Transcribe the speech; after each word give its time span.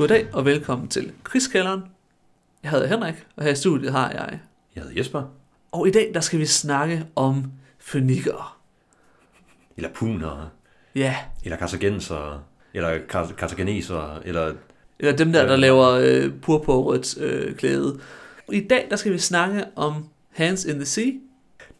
Goddag 0.00 0.26
og 0.32 0.44
velkommen 0.44 0.88
til 0.88 1.12
Krigskælderen. 1.24 1.82
Jeg 2.62 2.70
hedder 2.70 2.86
Henrik, 2.86 3.14
og 3.36 3.44
her 3.44 3.50
i 3.50 3.54
studiet 3.54 3.92
har 3.92 4.10
jeg. 4.10 4.38
Jeg 4.74 4.82
hedder 4.82 4.96
Jesper. 4.96 5.22
Og 5.72 5.88
i 5.88 5.90
dag 5.90 6.10
der 6.14 6.20
skal 6.20 6.38
vi 6.38 6.46
snakke 6.46 7.06
om 7.16 7.52
fønikker. 7.78 8.58
Eller 9.76 9.90
puner. 9.94 10.50
Ja, 10.94 11.16
Eller 11.44 11.56
kartagenser. 11.56 12.44
Eller 12.74 12.98
kar- 13.08 13.32
kartageneser. 13.38 14.20
Eller... 14.24 14.54
eller 14.98 15.16
dem 15.16 15.32
der, 15.32 15.46
der 15.46 15.56
laver 15.56 15.88
øh, 15.88 16.32
purpurrødt 16.42 17.18
øh, 17.18 17.54
klæde. 17.54 18.00
I 18.52 18.60
dag 18.60 18.86
der 18.90 18.96
skal 18.96 19.12
vi 19.12 19.18
snakke 19.18 19.64
om 19.76 20.08
Hands 20.30 20.64
in 20.64 20.74
the 20.74 20.84
Sea. 20.84 21.10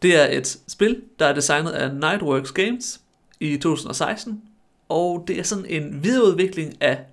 Det 0.01 0.15
er 0.15 0.37
et 0.37 0.57
spil, 0.67 1.01
der 1.19 1.25
er 1.25 1.33
designet 1.33 1.71
af 1.71 1.93
Nightworks 1.93 2.51
Games 2.51 3.01
i 3.39 3.57
2016. 3.57 4.41
Og 4.89 5.23
det 5.27 5.39
er 5.39 5.43
sådan 5.43 5.65
en 5.65 6.03
videreudvikling 6.03 6.81
af 6.81 7.05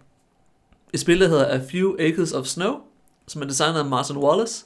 et 0.95 1.01
spil, 1.01 1.21
der 1.21 1.29
hedder 1.29 1.47
A 1.47 1.61
Few 1.71 1.97
Acres 1.99 2.33
of 2.33 2.47
Snow, 2.47 2.75
som 3.29 3.43
er 3.43 3.47
designet 3.47 3.79
af 3.79 3.85
Martin 3.85 4.17
Wallace. 4.17 4.65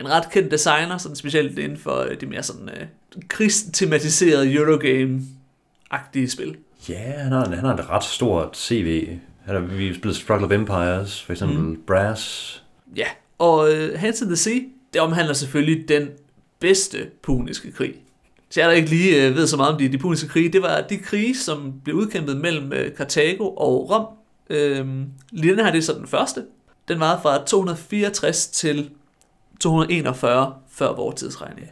En 0.00 0.08
ret 0.08 0.30
kendt 0.30 0.50
designer, 0.50 0.98
sådan 0.98 1.16
specielt 1.16 1.58
inden 1.58 1.78
for 1.78 1.96
øh, 1.96 2.20
de 2.20 2.26
mere 2.26 2.42
sådan 2.42 2.68
øh, 2.68 2.86
krigstematiseret 3.28 4.54
Eurogame-agtige 4.54 6.28
spil. 6.28 6.56
Ja, 6.88 7.12
han 7.12 7.32
har, 7.32 7.48
han 7.48 7.64
har 7.64 7.74
et 7.74 7.90
ret 7.90 8.04
stort 8.04 8.56
CV. 8.56 9.08
Han 9.44 9.54
har, 9.54 9.60
vi 9.62 9.94
spillet 9.94 10.16
Struggle 10.16 10.46
of 10.46 10.52
Empires, 10.52 11.22
for 11.22 11.32
eksempel 11.32 11.58
mm. 11.58 11.82
Brass. 11.86 12.62
Ja, 12.96 13.06
og 13.38 13.72
øh, 13.72 13.98
Hands 13.98 14.20
in 14.20 14.26
the 14.26 14.36
Sea, 14.36 14.60
det 14.92 15.00
omhandler 15.00 15.34
selvfølgelig 15.34 15.88
den 15.88 16.08
bedste 16.60 17.06
puniske 17.22 17.72
krig. 17.72 17.94
Så 18.50 18.60
jeg 18.60 18.68
der 18.68 18.74
ikke 18.74 18.90
lige 18.90 19.26
øh, 19.26 19.34
ved 19.34 19.46
så 19.46 19.56
meget 19.56 19.72
om 19.72 19.78
de, 19.78 19.88
de 19.88 19.98
puniske 19.98 20.28
krige, 20.28 20.48
det 20.48 20.62
var 20.62 20.80
de 20.80 20.98
krige, 20.98 21.36
som 21.36 21.80
blev 21.84 21.96
udkæmpet 21.96 22.36
mellem 22.36 22.72
øh, 22.72 22.94
Karthago 22.94 23.48
og 23.48 23.90
Rom. 23.90 24.06
Øhm, 24.50 25.06
lige 25.30 25.56
den 25.56 25.64
her, 25.64 25.72
det 25.72 25.78
er 25.78 25.82
så 25.82 25.92
den 25.92 26.06
første. 26.06 26.44
Den 26.88 27.00
varede 27.00 27.20
fra 27.22 27.44
264 27.44 28.46
til 28.46 28.90
241 29.60 30.54
før 30.70 30.94
vores 30.94 31.14
tidsregning. 31.14 31.68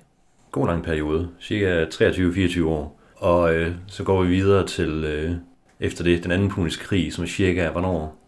God 0.51 0.67
lang 0.67 0.85
periode. 0.85 1.29
Cirka 1.41 1.85
23-24 1.85 2.65
år. 2.65 3.01
Og 3.17 3.55
øh, 3.55 3.75
så 3.87 4.05
går 4.05 4.23
vi 4.23 4.29
videre 4.29 4.67
til, 4.67 5.05
øh, 5.05 5.33
efter 5.81 6.05
det, 6.05 6.23
den 6.23 6.31
anden 6.31 6.49
puniske 6.49 6.85
krig, 6.85 7.13
som 7.13 7.25
er 7.25 7.29
cirka, 7.29 7.71
hvornår? 7.71 8.19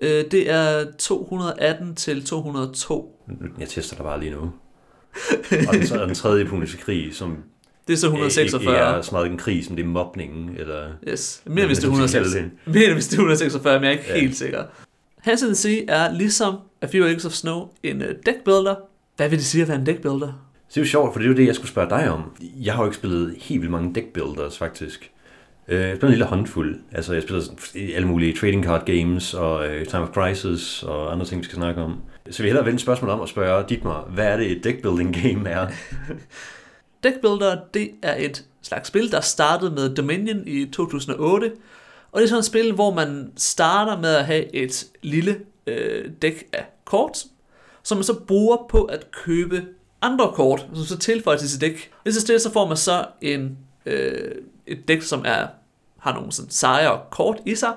Øh, 0.00 0.24
det 0.30 0.50
er 0.50 0.84
218 0.98 1.94
til 1.94 2.24
202. 2.24 3.26
Jeg 3.58 3.68
tester 3.68 3.96
dig 3.96 4.04
bare 4.04 4.20
lige 4.20 4.32
nu. 4.32 4.52
Og 5.68 5.74
den, 5.74 5.86
så 5.86 6.00
er 6.00 6.06
den 6.06 6.14
tredje 6.14 6.44
puniske 6.44 6.82
krig, 6.82 7.14
som 7.14 7.44
Det 7.88 7.92
er 7.92 7.96
så 7.96 8.06
ikke 8.06 8.26
146. 8.26 8.76
er 8.98 9.02
så 9.02 9.12
meget 9.12 9.30
en 9.30 9.36
krig, 9.38 9.64
som 9.64 9.76
det 9.76 9.82
er 9.82 9.86
mobningen, 9.88 10.50
eller... 10.58 10.82
Yes. 11.08 11.42
Mere 11.46 11.66
hvis 11.66 11.78
det 11.78 11.84
er 11.84 11.90
Hvad 11.90 11.98
man 12.00 12.08
skal 12.08 12.20
146. 12.20 12.24
kalde 12.24 12.50
det. 12.66 12.74
Mere 12.74 12.94
hvis 12.94 13.06
det 13.06 13.12
er 13.12 13.18
146, 13.18 13.74
men 13.80 13.84
jeg 13.84 13.88
er 13.88 13.92
ikke 13.98 14.04
Ja. 14.14 14.20
helt 14.20 14.36
sikker. 14.36 14.62
Hands 15.18 15.42
in 15.42 15.46
the 15.48 15.54
Sea 15.54 15.78
er 15.88 16.12
ligesom 16.12 16.54
A 16.82 16.86
Few 16.86 17.06
Acres 17.06 17.24
of 17.24 17.32
Snow 17.32 17.68
en 17.82 18.02
uh, 18.02 18.08
deckbuilder. 18.26 18.74
Hvad 19.16 19.28
vil 19.28 19.38
det 19.38 19.46
sige 19.46 19.62
at 19.62 19.68
være 19.68 19.78
en 19.78 19.86
deckbuilder? 19.86 20.28
Så 20.68 20.74
det 20.74 20.76
er 20.76 20.80
jo 20.80 20.88
sjovt, 20.88 21.12
for 21.14 21.18
det 21.20 21.26
er 21.26 21.30
jo 21.30 21.36
det, 21.36 21.46
jeg 21.46 21.54
skulle 21.54 21.68
spørge 21.70 21.90
dig 21.90 22.10
om. 22.10 22.22
Jeg 22.62 22.74
har 22.74 22.82
jo 22.82 22.88
ikke 22.88 22.96
spillet 22.96 23.34
helt 23.38 23.60
vildt 23.60 23.70
mange 23.72 23.94
deckbuilders, 23.94 24.58
faktisk. 24.58 25.10
Øh, 25.68 25.78
Jeg 25.80 25.88
har 25.88 25.96
spillet 25.96 26.02
en 26.04 26.10
lille 26.10 26.24
håndfuld. 26.24 26.80
Altså, 26.92 27.12
jeg 27.14 27.22
spiller 27.22 27.42
alle 27.96 28.08
mulige 28.08 28.36
trading 28.36 28.64
card 28.64 28.86
games 28.86 29.34
og 29.34 29.54
uh, 29.60 29.86
Time 29.88 30.02
of 30.02 30.08
Crisis 30.08 30.82
og 30.82 31.12
andre 31.12 31.26
ting, 31.26 31.38
vi 31.40 31.44
skal 31.44 31.56
snakke 31.56 31.80
om. 31.82 31.96
Så 32.30 32.42
vi 32.42 32.48
hellere 32.48 32.66
vende 32.66 32.78
spørgsmål 32.78 33.10
om 33.10 33.20
at 33.20 33.28
spørge 33.28 33.64
Dietmar, 33.68 34.08
hvad 34.14 34.26
er 34.26 34.36
det 34.36 34.52
et 34.52 34.64
deckbuilding 34.64 35.16
game 35.22 35.48
er? 35.50 35.66
Deckbuilder, 37.02 37.60
det 37.74 37.90
er 38.02 38.14
et 38.18 38.44
slags 38.62 38.88
spil, 38.88 39.12
der 39.12 39.20
startede 39.20 39.70
med 39.70 39.94
Dominion 39.94 40.48
i 40.48 40.66
2008. 40.66 41.52
Og 42.12 42.20
det 42.20 42.24
er 42.24 42.28
sådan 42.28 42.38
et 42.38 42.44
spil, 42.44 42.72
hvor 42.72 42.94
man 42.94 43.32
starter 43.36 44.00
med 44.00 44.14
at 44.14 44.26
have 44.26 44.54
et 44.54 44.86
lille 45.02 45.40
øh, 45.66 46.10
dæk 46.22 46.48
af 46.52 46.66
kort, 46.84 47.24
som 47.82 47.96
man 47.96 48.04
så 48.04 48.14
bruger 48.14 48.56
på 48.68 48.84
at 48.84 49.10
købe 49.10 49.64
andre 50.02 50.32
kort, 50.34 50.66
som 50.74 50.84
så 50.84 50.98
tilføjer 50.98 51.38
til 51.38 51.50
sit 51.50 51.60
dæk. 51.60 51.90
Hvis 52.02 52.16
det 52.16 52.42
så 52.42 52.52
får 52.52 52.68
man 52.68 52.76
så 52.76 53.06
en, 53.20 53.58
øh, 53.86 54.34
et 54.66 54.88
dæk, 54.88 55.02
som 55.02 55.22
er, 55.24 55.46
har 55.98 56.14
nogle 56.14 56.32
sådan 56.32 56.50
sejre 56.50 57.00
kort 57.10 57.40
i 57.46 57.54
sig. 57.54 57.74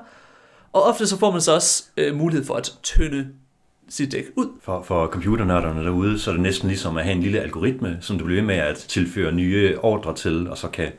Og 0.73 0.83
ofte 0.83 1.07
så 1.07 1.17
får 1.17 1.31
man 1.31 1.41
så 1.41 1.53
også 1.53 1.83
øh, 1.97 2.15
mulighed 2.15 2.45
for 2.45 2.55
at 2.55 2.73
tynde 2.83 3.27
sit 3.89 4.11
dæk 4.11 4.25
ud. 4.35 4.47
For, 4.61 4.83
for 4.83 5.07
computernørderne 5.07 5.83
derude, 5.83 6.19
så 6.19 6.29
er 6.29 6.33
det 6.33 6.41
næsten 6.41 6.67
ligesom 6.67 6.97
at 6.97 7.03
have 7.03 7.15
en 7.15 7.23
lille 7.23 7.39
algoritme, 7.39 7.97
som 8.01 8.17
du 8.17 8.25
bliver 8.25 8.41
ved 8.41 8.47
med 8.47 8.55
at 8.55 8.75
tilføre 8.75 9.31
nye 9.31 9.77
ordre 9.79 10.15
til, 10.15 10.49
og 10.49 10.57
så 10.57 10.67
kan 10.67 10.91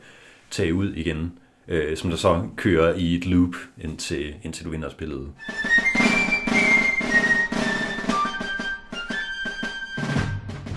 tage 0.51 0.73
ud 0.73 0.93
igen, 0.93 1.31
øh, 1.67 1.97
som 1.97 2.09
der 2.09 2.17
så 2.17 2.41
kører 2.55 2.93
i 2.95 3.15
et 3.15 3.25
loop, 3.25 3.55
indtil, 3.81 4.33
indtil 4.43 4.65
du 4.65 4.69
vinder 4.69 4.89
spillet. 4.89 5.27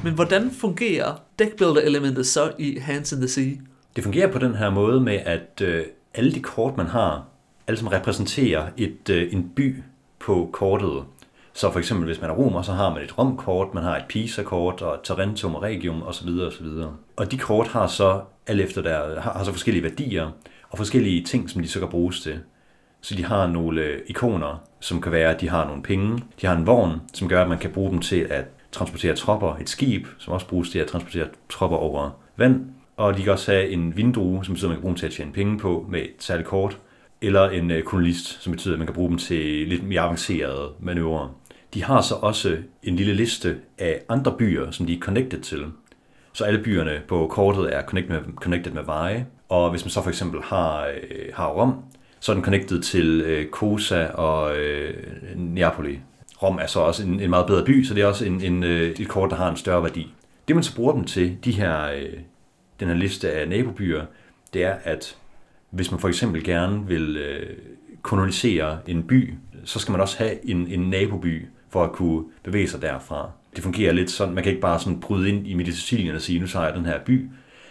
Men 0.05 0.15
hvordan 0.15 0.51
fungerer 0.51 1.15
deckbuilder-elementet 1.39 2.27
så 2.27 2.53
i 2.59 2.79
Hands 2.79 3.13
in 3.13 3.19
the 3.19 3.29
Sea? 3.29 3.51
Det 3.97 4.05
fungerer 4.05 4.33
på 4.33 4.39
den 4.39 4.55
her 4.55 4.71
måde 4.71 5.01
med, 5.01 5.21
at 5.25 5.63
øh, 5.63 5.85
alle 6.15 6.33
de 6.33 6.41
kort, 6.41 6.77
man 6.77 6.87
har, 6.87 7.25
alle 7.67 7.79
som 7.79 7.89
repræsenterer 7.89 8.69
et, 8.77 9.11
øh, 9.11 9.33
en 9.33 9.51
by 9.57 9.77
på 10.19 10.51
kortet. 10.53 11.05
Så 11.53 11.73
for 11.73 11.79
eksempel, 11.79 12.07
hvis 12.07 12.21
man 12.21 12.31
er 12.31 12.35
romer, 12.35 12.63
så 12.63 12.73
har 12.73 12.95
man 12.95 13.03
et 13.03 13.19
romkort, 13.19 13.75
man 13.75 13.83
har 13.83 13.97
et 13.97 14.05
Pisa-kort 14.09 14.83
og 14.83 14.95
et 14.95 15.01
Tarentum 15.05 15.55
og 15.55 15.63
Regium 15.63 16.03
osv. 16.03 16.29
osv. 16.29 16.67
Og 17.17 17.31
de 17.31 17.39
kort 17.39 17.69
har 17.69 17.87
så, 17.87 18.21
alt 18.47 18.61
efter 18.61 18.83
der, 18.83 19.21
har, 19.21 19.33
har 19.33 19.45
så 19.45 19.53
forskellige 19.53 19.83
værdier 19.83 20.31
og 20.71 20.79
forskellige 20.79 21.25
ting, 21.25 21.51
som 21.51 21.63
de 21.63 21.69
så 21.69 21.79
kan 21.79 21.89
bruges 21.89 22.21
til. 22.21 22.41
Så 23.01 23.15
de 23.15 23.25
har 23.25 23.47
nogle 23.47 23.81
øh, 23.81 24.01
ikoner, 24.07 24.63
som 24.81 25.01
kan 25.01 25.13
være, 25.13 25.35
at 25.35 25.41
de 25.41 25.49
har 25.49 25.67
nogle 25.67 25.83
penge. 25.83 26.23
De 26.41 26.47
har 26.47 26.57
en 26.57 26.67
vogn, 26.67 27.01
som 27.13 27.29
gør, 27.29 27.43
at 27.43 27.49
man 27.49 27.59
kan 27.59 27.71
bruge 27.71 27.91
dem 27.91 28.01
til 28.01 28.21
at 28.21 28.45
transportere 28.73 29.17
tropper. 29.17 29.57
Et 29.57 29.69
skib, 29.69 30.07
som 30.19 30.33
også 30.33 30.47
bruges 30.47 30.71
til 30.71 30.79
at 30.79 30.87
transportere 30.87 31.29
tropper 31.49 31.77
over 31.77 32.11
vand. 32.37 32.67
Og 32.97 33.17
de 33.17 33.23
kan 33.23 33.33
også 33.33 33.53
have 33.53 33.69
en 33.69 33.97
vindrue, 33.97 34.45
som 34.45 34.55
betyder, 34.55 34.69
at 34.69 34.71
man 34.71 34.77
kan 34.77 34.83
bruge 34.83 34.93
dem 34.93 34.99
til 34.99 35.07
at 35.07 35.13
tjene 35.13 35.33
penge 35.33 35.59
på 35.59 35.87
med 35.89 36.01
et 36.01 36.15
særligt 36.19 36.49
kort. 36.49 36.79
Eller 37.23 37.51
en 37.51 37.71
øh, 37.71 37.83
kolonist, 37.83 38.43
som 38.43 38.53
betyder, 38.53 38.75
at 38.75 38.79
man 38.79 38.87
kan 38.87 38.95
bruge 38.95 39.09
dem 39.09 39.19
til 39.19 39.69
lidt 39.69 39.85
mere 39.85 40.01
avancerede 40.01 40.73
manøvrer. 40.81 41.40
De 41.75 41.85
har 41.85 42.01
så 42.01 42.15
også 42.15 42.57
en 42.83 42.97
lille 42.97 43.15
liste 43.15 43.59
af 43.79 44.01
andre 44.09 44.35
byer, 44.39 44.71
som 44.71 44.87
de 44.87 44.95
er 44.95 45.01
connected 45.01 45.41
til. 45.41 45.65
Så 46.33 46.45
alle 46.45 46.63
byerne 46.63 47.01
på 47.09 47.27
kortet 47.31 47.77
er 47.77 47.83
connected 47.83 48.15
med, 48.15 48.35
connected 48.35 48.73
med 48.73 48.83
veje. 48.83 49.27
Og 49.49 49.71
hvis 49.71 49.85
man 49.85 49.91
så 49.91 50.03
for 50.03 50.11
eksempel 50.11 50.41
har, 50.43 50.87
øh, 50.87 51.27
har 51.35 51.49
Rom, 51.49 51.75
så 52.21 52.33
er 52.33 52.35
den 52.35 52.45
connected 52.45 52.83
til 52.83 53.21
øh, 53.21 53.51
Cosa 53.51 54.07
og 54.07 54.57
øh, 54.59 54.95
Neapoli. 55.37 55.99
Rom 56.43 56.59
er 56.63 56.67
så 56.67 56.81
også 56.81 57.03
en, 57.03 57.21
en 57.21 57.31
meget 57.31 57.47
bedre 57.47 57.65
by, 57.65 57.85
så 57.85 57.95
det 57.95 58.03
er 58.03 58.07
også 58.07 58.25
en, 58.25 58.41
en, 58.41 58.65
øh, 58.65 58.91
et 58.91 59.09
kort, 59.09 59.31
der 59.31 59.37
har 59.37 59.51
en 59.51 59.57
større 59.57 59.83
værdi. 59.83 60.15
Det 60.49 60.57
man 60.57 60.63
så 60.63 60.77
bruger 60.77 60.93
dem 60.93 61.05
til, 61.05 61.37
de 61.45 61.53
her, 61.53 61.93
øh, 61.93 62.19
den 62.81 62.89
her 62.89 62.95
liste 62.95 63.33
af 63.33 63.49
nabobyer, 63.49 64.05
det 64.55 64.65
er, 64.65 64.75
at 64.85 65.17
hvis 65.71 65.91
man 65.91 66.01
for 66.01 66.09
eksempel 66.09 66.45
gerne 66.45 66.87
vil 66.87 67.17
øh, 67.17 67.57
kolonisere 68.03 68.79
en 68.87 69.03
by, 69.03 69.35
så 69.65 69.79
skal 69.79 69.93
man 69.93 70.01
også 70.01 70.19
have 70.19 70.51
en, 70.51 70.67
en 70.67 70.81
naboby 70.81 71.47
for 71.71 71.85
at 71.85 71.93
kunne 71.93 72.25
bevæge 72.45 72.69
sig 72.69 72.83
derfra. 72.83 73.31
Det 73.57 73.63
fungerer 73.65 73.93
lidt 73.93 74.11
sådan, 74.11 74.35
man 74.35 74.43
kan 74.45 74.51
ikke 74.51 74.63
bare 74.63 74.79
sådan 74.81 75.01
bryde 75.01 75.29
ind 75.29 75.47
i 75.47 75.55
midt 75.55 75.75
Sicilien 75.75 76.15
og 76.15 76.21
sige, 76.23 76.41
nu 76.41 76.47
tager 76.47 76.65
jeg 76.67 76.75
den 76.75 76.87
her 76.87 76.99
by. 77.07 77.21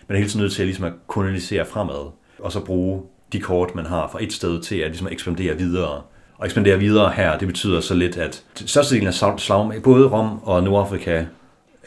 Man 0.07 0.16
er 0.16 0.18
hele 0.18 0.30
tiden 0.30 0.42
nødt 0.44 0.54
til 0.54 0.62
at, 0.62 0.68
ligesom 0.68 0.86
at 0.86 0.94
kolonisere 1.07 1.66
fremad, 1.66 2.12
og 2.40 2.51
så 2.51 2.66
bruge 2.66 3.01
de 3.34 3.40
kort, 3.40 3.75
man 3.75 3.86
har 3.86 4.07
fra 4.07 4.24
et 4.24 4.34
sted 4.34 4.62
til 4.62 4.75
at 4.75 4.88
ligesom 4.88 5.07
ekspandere 5.12 5.57
videre. 5.57 6.01
Og 6.38 6.46
ekspandere 6.46 6.80
videre 6.80 7.12
her, 7.12 7.38
det 7.38 7.48
betyder 7.48 7.80
så 7.81 7.94
lidt, 7.96 8.18
at 8.18 8.44
størstedelen 8.56 9.07
af 9.07 9.13
slag- 9.13 9.81
både 9.84 10.07
Rom 10.07 10.40
og 10.44 10.63
Nordafrika, 10.63 11.25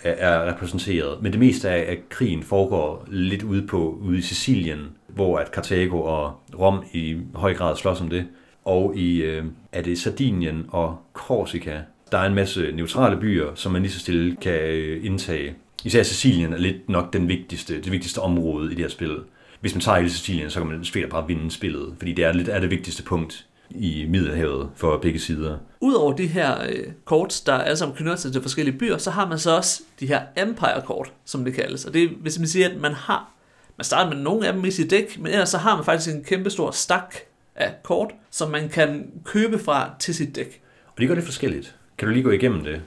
er- 0.03 0.11
er 0.31 0.53
repræsenteret. 0.53 1.23
Men 1.23 1.32
det 1.32 1.41
meste 1.41 1.70
af, 1.70 1.91
af 1.91 1.99
krigen 2.08 2.43
foregår 2.43 3.05
lidt 3.11 3.43
ude 3.43 3.67
på 3.67 3.99
ude 4.03 4.19
i 4.19 4.23
Sicilien, 4.23 4.81
hvor 5.08 5.38
at 5.38 5.53
Karthago 5.53 6.03
og 6.03 6.32
Rom 6.58 6.85
i 6.93 7.17
høj 7.35 7.55
grad 7.55 7.76
slås 7.76 8.00
om 8.00 8.08
det. 8.08 8.26
Og 8.65 8.97
i 8.97 9.17
øh, 9.23 9.44
er 9.73 9.82
det 9.82 9.99
Sardinien 9.99 10.65
og 10.69 10.97
Korsika, 11.12 11.79
der 12.12 12.19
er 12.19 12.26
en 12.26 12.35
masse 12.35 12.73
neutrale 12.73 13.17
byer, 13.17 13.55
som 13.55 13.73
man 13.73 13.82
lige 13.82 13.93
så 13.93 14.00
stille 14.00 14.37
kan 14.37 14.53
øh, 14.53 15.06
indtage. 15.06 15.55
Især 15.85 16.03
Sicilien 16.03 16.53
er 16.53 16.59
lidt 16.59 16.88
nok 16.88 17.12
den 17.12 17.29
vigtigste, 17.29 17.81
det 17.81 17.93
vigtigste 17.93 18.19
område 18.19 18.73
i 18.73 18.75
det 18.75 18.85
her 18.85 18.88
spil. 18.88 19.17
Hvis 19.61 19.75
man 19.75 19.81
tager 19.81 19.99
hele 19.99 20.11
Sicilien, 20.11 20.50
så 20.50 20.61
kan 20.61 20.69
man 20.69 20.85
straight 20.85 21.11
bare 21.11 21.26
vinde 21.26 21.50
spillet, 21.50 21.94
fordi 21.99 22.12
det 22.12 22.25
er 22.25 22.32
lidt 22.32 22.49
er 22.49 22.61
det 22.61 22.70
vigtigste 22.70 23.03
punkt 23.03 23.47
i 23.70 24.06
Middelhavet 24.09 24.70
for 24.76 24.99
begge 24.99 25.19
sider. 25.19 25.59
Udover 25.81 26.12
de 26.12 26.26
her 26.26 26.62
øh, 26.62 26.87
kort, 27.05 27.43
der 27.47 27.55
alle 27.55 27.76
sammen 27.76 27.97
knytter 27.97 28.17
sig 28.17 28.32
til 28.32 28.43
forskellige 28.43 28.79
byer, 28.79 28.99
så 28.99 29.11
har 29.11 29.29
man 29.29 29.38
så 29.38 29.56
også 29.56 29.82
de 30.00 30.06
her 30.06 30.23
Empire-kort, 30.37 31.12
som 31.25 31.44
det 31.44 31.55
kaldes. 31.55 31.85
Og 31.85 31.94
det 31.94 32.11
vil 32.11 32.32
man 32.38 32.49
sige, 32.49 32.67
at 32.67 32.81
man 32.81 32.93
har, 32.93 33.32
man 33.76 33.85
starter 33.85 34.15
med 34.15 34.23
nogle 34.23 34.47
af 34.47 34.53
dem 34.53 34.65
i 34.65 34.70
sit 34.70 34.91
dæk, 34.91 35.19
men 35.19 35.26
ellers 35.26 35.49
så 35.49 35.58
har 35.58 35.76
man 35.76 35.85
faktisk 35.85 36.15
en 36.15 36.25
kæmpe 36.25 36.50
stor 36.50 36.70
stak 36.70 37.15
af 37.56 37.75
kort, 37.82 38.11
som 38.31 38.50
man 38.50 38.69
kan 38.69 39.11
købe 39.25 39.58
fra 39.58 39.91
til 39.99 40.15
sit 40.15 40.37
dæk. 40.37 40.62
Og 40.87 40.99
de 40.99 41.06
gør 41.06 41.15
det 41.15 41.25
forskelligt. 41.25 41.76
Kan 41.99 42.09
du 42.09 42.15
lige 42.15 42.25
gå 42.25 42.31
igennem 42.31 42.65
det? 42.65 42.83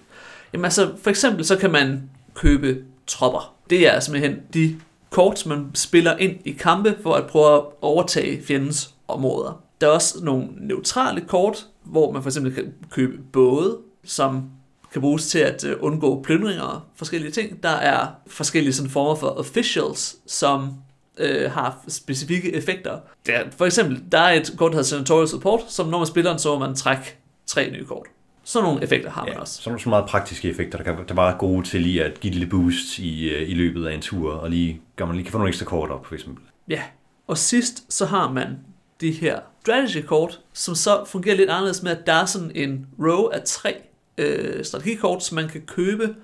Jamen 0.53 0.65
altså, 0.65 0.93
for 1.03 1.09
eksempel 1.09 1.45
så 1.45 1.57
kan 1.57 1.71
man 1.71 2.09
købe 2.33 2.83
tropper. 3.07 3.55
Det 3.69 3.95
er 3.95 3.99
simpelthen 3.99 4.39
de 4.53 4.79
kort, 5.09 5.45
man 5.45 5.71
spiller 5.73 6.17
ind 6.17 6.39
i 6.45 6.51
kampe 6.51 6.97
for 7.03 7.13
at 7.13 7.27
prøve 7.27 7.55
at 7.55 7.63
overtage 7.81 8.43
fjendens 8.43 8.93
områder. 9.07 9.61
Der 9.81 9.87
er 9.87 9.91
også 9.91 10.23
nogle 10.23 10.47
neutrale 10.57 11.21
kort, 11.21 11.65
hvor 11.83 12.11
man 12.11 12.21
for 12.21 12.29
eksempel 12.29 12.53
kan 12.53 12.73
købe 12.89 13.17
både, 13.33 13.77
som 14.03 14.49
kan 14.91 15.01
bruges 15.01 15.27
til 15.27 15.39
at 15.39 15.63
øh, 15.63 15.75
undgå 15.79 16.21
plyndringer 16.23 16.63
og 16.63 16.81
forskellige 16.95 17.31
ting. 17.31 17.63
Der 17.63 17.69
er 17.69 18.07
forskellige 18.27 18.73
sådan 18.73 18.91
former 18.91 19.15
for 19.15 19.27
officials, 19.27 20.15
som 20.27 20.73
øh, 21.17 21.51
har 21.51 21.83
specifikke 21.87 22.53
effekter. 22.53 22.99
Der, 23.25 23.43
for 23.57 23.65
eksempel, 23.65 24.03
der 24.11 24.19
er 24.19 24.33
et 24.33 24.53
kort, 24.57 24.71
der 24.71 24.75
hedder 24.75 24.87
Senatorial 24.87 25.27
Support, 25.27 25.61
som 25.67 25.87
når 25.87 25.97
man 25.97 26.07
spiller 26.07 26.31
den, 26.31 26.39
så 26.39 26.49
må 26.49 26.59
man 26.59 26.75
trække 26.75 27.17
tre 27.45 27.71
nye 27.71 27.85
kort. 27.85 28.05
Sådan 28.47 28.63
nogle 28.67 28.83
effekter 28.83 29.09
har 29.09 29.23
man 29.25 29.33
Ja, 29.33 29.39
også. 29.39 29.61
sådan 29.61 29.71
nogle 29.85 29.89
meget 29.89 30.05
praktiske 30.09 30.49
effekter, 30.49 30.77
der, 30.77 30.83
kan, 30.85 31.07
der 31.07 31.13
bare 31.13 31.33
er 31.33 31.37
gode 31.37 31.67
til 31.67 31.81
lige 31.81 32.03
at 32.03 32.19
give 32.19 32.29
et 32.31 32.35
lille 32.35 32.49
boost 32.49 32.99
i, 32.99 33.29
øh, 33.29 33.49
i 33.49 33.53
løbet 33.53 33.87
af 33.87 33.93
en 33.93 34.01
tur, 34.01 34.33
og 34.33 34.49
lige, 34.49 34.81
gør 34.95 35.05
man 35.05 35.15
lige 35.15 35.23
kan 35.25 35.31
få 35.31 35.37
nogle 35.37 35.49
ekstra 35.49 35.65
kort 35.65 35.89
op, 35.89 36.05
for 36.05 36.15
eksempel. 36.15 36.43
Ja, 36.69 36.81
og 37.27 37.37
sidst 37.37 37.93
så 37.93 38.05
har 38.05 38.31
man 38.31 38.57
de 39.01 39.11
her 39.11 39.39
strategy-kort, 39.61 40.39
som 40.53 40.75
så 40.75 41.03
fungerer 41.07 41.35
lidt 41.35 41.49
anderledes 41.49 41.83
med, 41.83 41.91
at 41.91 42.07
der 42.07 42.13
er 42.13 42.25
sådan 42.25 42.51
en 42.55 42.87
row 42.99 43.27
af 43.27 43.41
tre 43.45 43.75
øh, 44.17 44.65
strategikort, 44.65 45.23
som 45.23 45.35
man 45.35 45.47
kan 45.49 45.61
købe. 45.61 46.15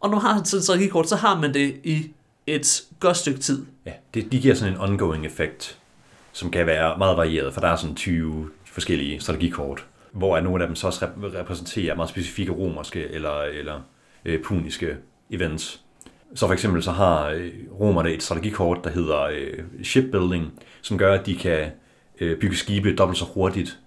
Og 0.00 0.10
når 0.10 0.16
man 0.16 0.22
har 0.26 0.44
sådan 0.44 0.58
et 0.58 0.64
strategikort, 0.64 1.08
så 1.08 1.16
har 1.16 1.40
man 1.40 1.54
det 1.54 1.76
i 1.84 2.10
et 2.46 2.82
godt 3.00 3.16
stykke 3.16 3.40
tid. 3.40 3.66
Ja, 3.86 3.92
det, 4.14 4.32
de 4.32 4.40
giver 4.40 4.54
sådan 4.54 4.72
en 4.72 4.80
ongoing 4.80 5.26
effekt, 5.26 5.78
som 6.32 6.50
kan 6.50 6.66
være 6.66 6.98
meget 6.98 7.16
varieret, 7.16 7.54
for 7.54 7.60
der 7.60 7.68
er 7.68 7.76
sådan 7.76 7.96
20 7.96 8.50
forskellige 8.64 9.20
strategikort, 9.20 9.84
hvor 10.16 10.40
nogle 10.40 10.64
af 10.64 10.68
dem 10.68 10.76
så 10.76 10.86
også 10.86 11.08
repræsenterer 11.18 11.94
meget 11.94 12.10
specifikke 12.10 12.52
romerske 12.52 13.08
eller, 13.08 13.40
eller 13.42 13.80
øh, 14.24 14.42
puniske 14.42 14.96
events. 15.30 15.80
Så 16.34 16.46
for 16.46 16.52
eksempel 16.52 16.82
så 16.82 16.90
har 16.90 17.28
øh, 17.28 17.52
romerne 17.80 18.10
et 18.10 18.22
strategikort, 18.22 18.84
der 18.84 18.90
hedder 18.90 19.22
øh, 19.22 19.84
shipbuilding, 19.84 20.52
som 20.82 20.98
gør, 20.98 21.14
at 21.14 21.26
de 21.26 21.36
kan 21.36 21.70
øh, 22.20 22.38
bygge 22.40 22.56
skibe 22.56 22.94
dobbelt 22.94 23.18
så 23.18 23.24
hurtigt, 23.24 23.78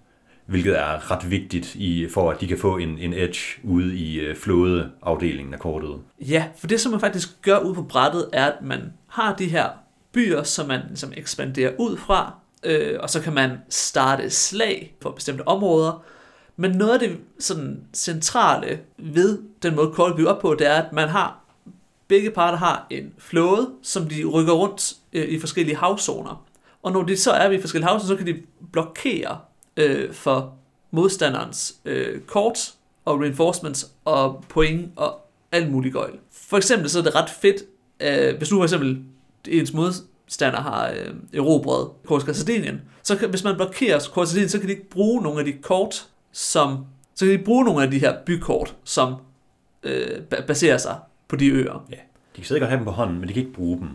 hvilket 0.46 0.80
er 0.80 1.12
ret 1.12 1.31
vigtigt 1.31 1.76
i, 1.76 2.08
for, 2.14 2.31
at 2.31 2.42
de 2.42 2.48
kan 2.48 2.58
få 2.58 2.78
en, 2.78 2.98
en 2.98 3.14
edge 3.14 3.40
ude 3.64 3.96
i 3.96 4.20
øh, 4.20 4.36
flådeafdelingen 4.36 5.54
af 5.54 5.60
kortet. 5.60 5.96
Ja, 6.20 6.46
for 6.58 6.68
det 6.68 6.81
som 6.81 6.92
man 6.92 7.00
faktisk 7.00 7.42
gør 7.42 7.60
ude 7.60 7.76
på 7.76 7.84
brættet, 7.84 8.30
er, 8.34 8.46
at 8.46 8.62
man 8.62 8.94
har 9.08 9.36
de 9.36 9.46
her 9.46 9.70
byer, 10.12 10.44
som 10.44 10.68
man 10.68 10.81
ligesom 10.88 11.14
ekspanderer 11.18 11.72
ud 11.80 11.98
fra, 11.98 12.34
øh, 12.64 13.00
og 13.00 13.10
så 13.10 13.22
kan 13.22 13.34
man 13.34 13.52
starte 13.70 14.30
slag 14.30 14.96
på 15.02 15.12
bestemte 15.12 15.48
områder. 15.48 16.04
Men 16.60 16.72
noget 16.72 16.94
af 16.94 17.00
det 17.00 17.18
sådan 17.40 17.84
centrale 17.94 18.80
ved 18.98 19.40
den 19.64 19.76
måde, 19.76 19.92
kortet 19.92 20.16
bygger 20.16 20.32
op 20.32 20.42
på, 20.42 20.56
det 20.56 20.68
er, 20.68 20.74
at 20.74 20.94
man 20.94 21.10
har 21.10 21.40
begge 22.08 22.32
parter 22.32 22.58
har 22.58 22.88
en 22.90 23.14
flåde, 23.18 23.70
som 23.82 24.10
de 24.10 24.24
rykker 24.26 24.54
rundt 24.54 24.94
øh, 25.14 25.28
i 25.28 25.40
forskellige 25.40 25.76
havzoner. 25.76 26.46
Og 26.84 26.92
når 26.92 27.04
de 27.04 27.18
så 27.18 27.32
er 27.32 27.50
ved 27.50 27.62
forskellige 27.62 27.88
havzoner, 27.88 28.08
så 28.08 28.16
kan 28.16 28.28
de 28.28 28.42
blokere 28.72 29.40
øh, 29.78 30.14
for 30.14 30.54
modstanderens 30.92 31.76
øh, 31.86 32.22
kort 32.22 32.74
og 33.06 33.22
reinforcements 33.22 33.92
og 34.06 34.44
point 34.50 34.92
og 34.96 35.20
alt 35.52 35.72
muligt 35.72 35.94
gøjl. 35.94 36.14
For 36.32 36.58
eksempel 36.58 36.90
så 36.90 37.00
er 37.00 37.04
det 37.04 37.16
ret 37.16 37.30
fedt, 37.30 37.64
øh, 38.00 38.38
hvis 38.38 38.52
nu 38.52 38.58
for 38.58 38.64
eksempel 38.64 39.04
ens 39.48 39.74
modstander 39.74 40.62
har 40.62 40.90
øh, 40.90 41.14
erobret 41.34 41.90
Korska 42.06 42.34
Sardinien, 42.34 42.82
så 43.04 43.16
kan, 43.16 43.30
hvis 43.30 43.44
man 43.44 43.56
blokerer 43.56 44.00
Korska 44.14 44.30
Sardinien, 44.30 44.50
så 44.50 44.60
kan 44.60 44.68
de 44.68 44.74
ikke 44.74 44.90
bruge 44.90 45.22
nogle 45.22 45.40
af 45.40 45.46
de 45.46 45.54
kort, 45.54 46.08
som, 46.31 46.86
så 47.16 47.26
kan 47.26 47.40
de 47.40 47.44
bruge 47.44 47.66
nogle 47.66 47.84
af 47.84 47.92
de 47.92 48.00
her 48.00 48.16
bykort, 48.26 48.76
som 48.84 49.16
øh, 49.84 50.22
ba- 50.34 50.46
baserer 50.46 50.78
sig 50.78 50.96
på 51.28 51.36
de 51.36 51.48
øer. 51.50 51.86
Ja, 51.92 51.96
de 51.96 52.36
kan 52.36 52.44
stadig 52.44 52.60
godt 52.62 52.70
have 52.70 52.78
dem 52.78 52.86
på 52.86 52.92
hånden, 52.92 53.20
men 53.20 53.28
de 53.30 53.34
kan 53.34 53.44
ikke 53.44 53.54
bruge 53.56 53.80
dem. 53.80 53.90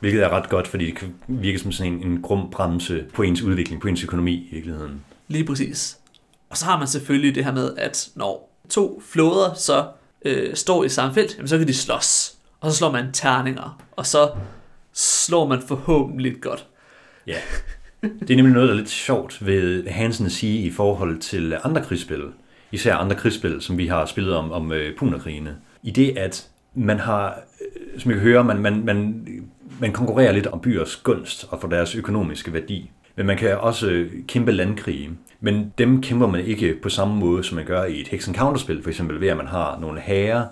Hvilket 0.00 0.22
er 0.22 0.28
ret 0.28 0.48
godt, 0.48 0.68
fordi 0.68 0.86
det 0.86 0.96
kan 0.96 1.14
virke 1.28 1.58
som 1.58 1.72
sådan 1.72 1.92
en, 1.92 2.02
en 2.06 2.22
grum 2.22 2.50
bremse 2.50 3.04
på 3.14 3.22
ens 3.22 3.42
udvikling, 3.42 3.80
på 3.80 3.88
ens 3.88 4.02
økonomi 4.04 4.34
i 4.34 4.54
virkeligheden. 4.54 5.04
Lige 5.28 5.44
præcis. 5.44 5.98
Og 6.50 6.56
så 6.56 6.64
har 6.64 6.78
man 6.78 6.88
selvfølgelig 6.88 7.34
det 7.34 7.44
her 7.44 7.52
med, 7.52 7.74
at 7.76 8.08
når 8.14 8.50
to 8.68 9.02
flåder 9.06 9.54
så 9.54 9.86
øh, 10.24 10.54
står 10.54 10.84
i 10.84 10.88
samme 10.88 11.14
felt, 11.14 11.36
jamen, 11.36 11.48
så 11.48 11.58
kan 11.58 11.68
de 11.68 11.74
slås. 11.74 12.34
Og 12.60 12.70
så 12.70 12.76
slår 12.76 12.90
man 12.90 13.12
terninger, 13.12 13.82
og 13.96 14.06
så 14.06 14.30
slår 14.92 15.46
man 15.46 15.62
forhåbentlig 15.68 16.40
godt. 16.40 16.66
Ja. 17.26 17.36
Det 18.02 18.30
er 18.30 18.36
nemlig 18.36 18.54
noget, 18.54 18.68
der 18.68 18.74
er 18.74 18.78
lidt 18.78 18.90
sjovt 18.90 19.46
ved 19.46 19.86
Hansen 19.86 20.26
at 20.26 20.32
sige 20.32 20.58
i 20.62 20.70
forhold 20.70 21.18
til 21.18 21.56
andre 21.64 21.82
krigsspil. 21.84 22.22
Især 22.72 22.94
andre 22.94 23.16
krigsspil, 23.16 23.60
som 23.60 23.78
vi 23.78 23.86
har 23.86 24.06
spillet 24.06 24.34
om, 24.34 24.52
om 24.52 24.72
øh, 24.72 24.96
punerkrigene. 24.96 25.56
I 25.82 25.90
det, 25.90 26.18
at 26.18 26.48
man 26.74 26.98
har, 26.98 27.40
øh, 27.60 28.00
som 28.00 28.10
jeg 28.10 28.20
kan 28.20 28.28
høre, 28.28 28.44
man, 28.44 28.58
man, 28.58 28.84
man, 28.84 29.26
man 29.80 29.92
konkurrerer 29.92 30.32
lidt 30.32 30.46
om 30.46 30.60
byers 30.60 30.96
gunst 30.96 31.46
og 31.50 31.60
for 31.60 31.68
deres 31.68 31.94
økonomiske 31.94 32.52
værdi. 32.52 32.90
Men 33.16 33.26
man 33.26 33.36
kan 33.36 33.58
også 33.58 33.90
øh, 33.90 34.12
kæmpe 34.26 34.52
landkrige. 34.52 35.10
Men 35.40 35.72
dem 35.78 36.02
kæmper 36.02 36.26
man 36.26 36.44
ikke 36.44 36.74
på 36.82 36.88
samme 36.88 37.16
måde, 37.16 37.44
som 37.44 37.56
man 37.56 37.64
gør 37.64 37.84
i 37.84 38.00
et 38.00 38.08
Hexen 38.08 38.34
Counterspil, 38.34 38.82
for 38.82 38.90
eksempel 38.90 39.20
ved, 39.20 39.28
at 39.28 39.36
man 39.36 39.46
har 39.46 39.78
nogle 39.80 40.00
hære 40.00 40.48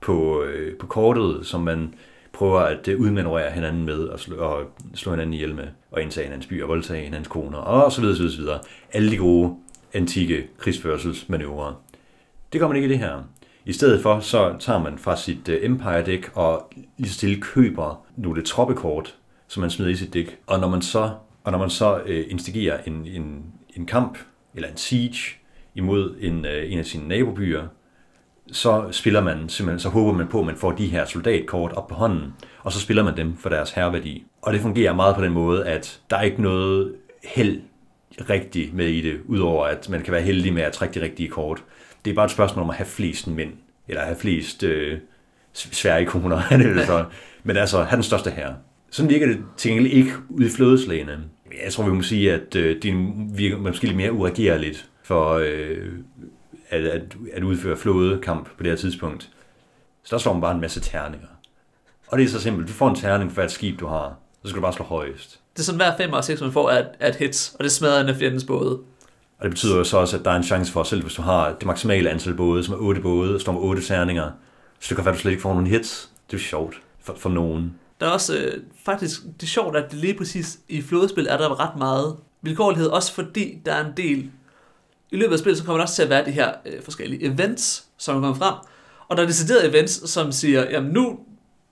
på, 0.00 0.42
øh, 0.42 0.76
på 0.76 0.86
kortet, 0.86 1.46
som 1.46 1.60
man 1.60 1.94
prøver 2.32 2.60
at 2.60 2.88
øh, 2.88 3.00
udmanøvrere 3.00 3.50
hinanden 3.50 3.84
med 3.84 3.98
og 3.98 4.20
slå, 4.20 4.36
og 4.36 4.64
slå 4.94 5.12
hinanden 5.12 5.34
ihjel 5.34 5.54
med, 5.54 5.66
og 5.90 6.02
indtage 6.02 6.24
hinandens 6.24 6.46
by 6.46 6.62
og 6.62 6.68
voldtage 6.68 7.04
hinandens 7.04 7.28
koner, 7.28 7.58
og 7.58 7.92
så 7.92 8.00
videre, 8.00 8.16
så 8.16 8.22
videre, 8.22 8.36
så 8.36 8.40
videre. 8.40 8.60
Alle 8.92 9.10
de 9.10 9.16
gode, 9.16 9.56
antikke 9.92 10.48
krigsførselsmanøvrer. 10.58 11.82
Det 12.52 12.60
gør 12.60 12.68
man 12.68 12.76
ikke 12.76 12.88
i 12.88 12.90
det 12.90 12.98
her. 12.98 13.22
I 13.64 13.72
stedet 13.72 14.02
for, 14.02 14.20
så 14.20 14.56
tager 14.60 14.78
man 14.78 14.98
fra 14.98 15.16
sit 15.16 15.48
øh, 15.48 15.64
Empire-dæk 15.64 16.30
og 16.34 16.72
lige 16.98 17.10
stille 17.10 17.40
køber 17.40 18.06
nogle 18.16 18.42
troppekort, 18.42 19.16
som 19.48 19.60
man 19.60 19.70
smider 19.70 19.90
i 19.90 19.96
sit 19.96 20.14
dæk. 20.14 20.38
Og 20.46 20.60
når 20.60 20.68
man 20.68 20.82
så, 20.82 21.10
og 21.44 21.52
når 21.52 21.58
man 21.58 21.70
så 21.70 22.00
øh, 22.06 22.26
instigerer 22.28 22.82
en, 22.86 23.06
en, 23.06 23.44
en 23.76 23.86
kamp, 23.86 24.18
eller 24.54 24.68
en 24.68 24.76
siege, 24.76 25.36
imod 25.74 26.16
en, 26.20 26.44
øh, 26.44 26.72
en 26.72 26.78
af 26.78 26.86
sine 26.86 27.08
nabobyer, 27.08 27.66
så 28.52 28.88
spiller 28.90 29.20
man 29.20 29.48
simpelthen, 29.48 29.80
så 29.80 29.88
håber 29.88 30.12
man 30.12 30.28
på, 30.28 30.40
at 30.40 30.46
man 30.46 30.56
får 30.56 30.72
de 30.72 30.86
her 30.86 31.04
soldatkort 31.04 31.72
op 31.72 31.88
på 31.88 31.94
hånden, 31.94 32.34
og 32.62 32.72
så 32.72 32.80
spiller 32.80 33.04
man 33.04 33.16
dem 33.16 33.36
for 33.36 33.48
deres 33.48 33.70
herværdi. 33.70 34.24
Og 34.42 34.52
det 34.52 34.60
fungerer 34.60 34.94
meget 34.94 35.16
på 35.16 35.22
den 35.22 35.32
måde, 35.32 35.66
at 35.66 36.00
der 36.10 36.16
er 36.16 36.22
ikke 36.22 36.42
noget 36.42 36.94
held 37.24 37.60
rigtigt 38.30 38.74
med 38.74 38.86
i 38.86 39.00
det, 39.00 39.20
udover 39.26 39.66
at 39.66 39.88
man 39.88 40.02
kan 40.02 40.12
være 40.12 40.22
heldig 40.22 40.54
med 40.54 40.62
at 40.62 40.72
trække 40.72 41.00
de 41.00 41.04
rigtige 41.04 41.28
kort. 41.28 41.64
Det 42.04 42.10
er 42.10 42.14
bare 42.14 42.24
et 42.24 42.30
spørgsmål 42.30 42.62
om 42.62 42.70
at 42.70 42.76
have 42.76 42.86
flest 42.86 43.26
mænd, 43.26 43.52
eller 43.88 44.02
have 44.02 44.16
flest 44.16 44.62
øh, 44.62 44.98
svære 45.52 46.02
ikoner, 46.02 46.42
eller 46.52 46.86
så. 46.86 47.04
men 47.42 47.56
altså 47.56 47.82
have 47.82 47.96
den 47.96 48.02
største 48.02 48.30
her. 48.30 48.54
Sådan 48.90 49.10
virker 49.10 49.26
det 49.26 49.38
til 49.56 49.70
gengæld 49.70 49.92
ikke 49.92 50.12
ude 50.28 50.46
i 50.46 50.50
flødeslagene. 50.50 51.18
Jeg 51.64 51.72
tror, 51.72 51.84
vi 51.84 51.92
må 51.92 52.02
sige, 52.02 52.32
at 52.32 52.56
øh, 52.56 52.82
det 52.82 52.94
virker 53.34 53.58
måske 53.58 53.84
lidt 53.84 53.96
mere 53.96 54.12
uagerligt 54.12 54.88
for 55.02 55.34
øh, 55.34 55.88
at, 56.70 56.84
at, 56.84 57.02
at 57.32 57.42
udføre 57.42 57.76
flådekamp 57.76 58.44
på 58.56 58.62
det 58.62 58.66
her 58.66 58.76
tidspunkt. 58.76 59.30
Så 60.02 60.16
der 60.16 60.18
slår 60.18 60.32
man 60.32 60.40
bare 60.40 60.54
en 60.54 60.60
masse 60.60 60.80
terninger. 60.80 61.28
Og 62.06 62.18
det 62.18 62.24
er 62.24 62.28
så 62.28 62.40
simpelt. 62.40 62.68
Du 62.68 62.72
får 62.72 62.88
en 62.88 62.96
terning 62.96 63.30
for 63.30 63.34
hvert 63.34 63.52
skib, 63.52 63.80
du 63.80 63.86
har. 63.86 64.16
Så 64.42 64.48
skal 64.48 64.56
du 64.56 64.62
bare 64.62 64.72
slå 64.72 64.84
højest. 64.84 65.40
Det 65.52 65.58
er 65.58 65.62
sådan 65.62 65.78
hver 65.78 65.96
5 65.96 66.12
og 66.12 66.24
6, 66.24 66.40
man 66.40 66.52
får, 66.52 66.70
er, 66.70 66.84
er 67.00 67.08
et 67.08 67.16
hit, 67.16 67.52
og 67.58 67.64
det 67.64 67.72
smadrer 67.72 68.00
en 68.00 68.08
af 68.08 68.16
fjendens 68.16 68.44
både. 68.44 68.78
Og 69.38 69.44
det 69.44 69.50
betyder 69.50 69.76
jo 69.76 69.84
så 69.84 69.98
også, 69.98 70.18
at 70.18 70.24
der 70.24 70.30
er 70.30 70.36
en 70.36 70.42
chance 70.42 70.72
for, 70.72 70.82
selv 70.82 71.02
hvis 71.02 71.14
du 71.14 71.22
har 71.22 71.52
det 71.52 71.66
maksimale 71.66 72.10
antal 72.10 72.34
både, 72.34 72.64
som 72.64 72.74
er 72.74 72.78
8 72.78 73.00
både, 73.00 73.34
og 73.34 73.40
står 73.40 73.52
med 73.52 73.60
8 73.60 73.82
terninger, 73.82 74.30
så 74.80 74.88
det 74.88 74.96
kan 74.96 75.04
være, 75.04 75.12
at 75.12 75.16
du 75.16 75.20
slet 75.20 75.30
ikke 75.30 75.42
får 75.42 75.52
nogen 75.52 75.66
hits. 75.66 76.10
Det 76.26 76.36
er 76.36 76.38
jo 76.38 76.44
sjovt 76.44 76.82
for, 77.00 77.14
for 77.18 77.28
nogen. 77.28 77.74
Der 78.00 78.06
er 78.06 78.10
også 78.10 78.36
øh, 78.36 78.62
faktisk, 78.84 79.22
det 79.22 79.42
er 79.42 79.46
sjovt, 79.46 79.76
at 79.76 79.90
det 79.90 79.98
lige 79.98 80.14
præcis 80.14 80.58
i 80.68 80.82
flådespil 80.82 81.26
er 81.30 81.36
der 81.36 81.60
ret 81.60 81.78
meget 81.78 82.16
vilkårlighed, 82.42 82.88
også 82.88 83.14
fordi 83.14 83.58
der 83.66 83.74
er 83.74 83.86
en 83.86 83.92
del, 83.96 84.30
i 85.12 85.16
løbet 85.16 85.32
af 85.32 85.38
spillet, 85.38 85.58
så 85.58 85.64
kommer 85.64 85.76
der 85.78 85.82
også 85.82 85.94
til 85.94 86.02
at 86.02 86.10
være 86.10 86.24
de 86.24 86.30
her 86.30 86.52
øh, 86.66 86.82
forskellige 86.82 87.24
events, 87.24 87.84
som 87.98 88.14
kommer 88.14 88.34
frem, 88.34 88.54
og 89.08 89.16
der 89.16 89.22
er 89.22 89.26
deciderede 89.26 89.68
events, 89.68 90.10
som 90.10 90.32
siger, 90.32 90.70
jamen 90.70 90.90
nu, 90.92 91.18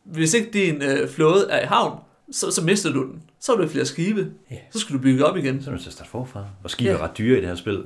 hvis 0.05 0.35
ikke 0.35 0.51
din 0.53 0.83
øh, 0.83 1.09
flåde 1.09 1.47
er 1.51 1.63
i 1.63 1.67
havn, 1.67 1.99
så, 2.33 2.51
så 2.51 2.63
mister 2.65 2.93
du 2.93 3.03
den. 3.03 3.23
Så 3.41 3.53
har 3.57 3.63
du 3.63 3.69
flere 3.69 3.85
skibe. 3.87 4.27
Ja. 4.51 4.57
Så 4.73 4.79
skal 4.79 4.97
du 4.97 5.01
bygge 5.01 5.25
op 5.27 5.37
igen. 5.37 5.63
Så 5.63 5.71
er 5.71 5.75
du 5.75 5.81
til 5.81 5.89
at 5.89 5.93
starte 5.93 6.11
forfra. 6.11 6.45
Og 6.65 6.71
skibe 6.71 6.91
er 6.91 6.95
Ja. 6.95 7.03
ret 7.05 7.19
dyre 7.19 7.39
i 7.39 7.41
det 7.41 7.49
her 7.49 7.57
spil. 7.57 7.79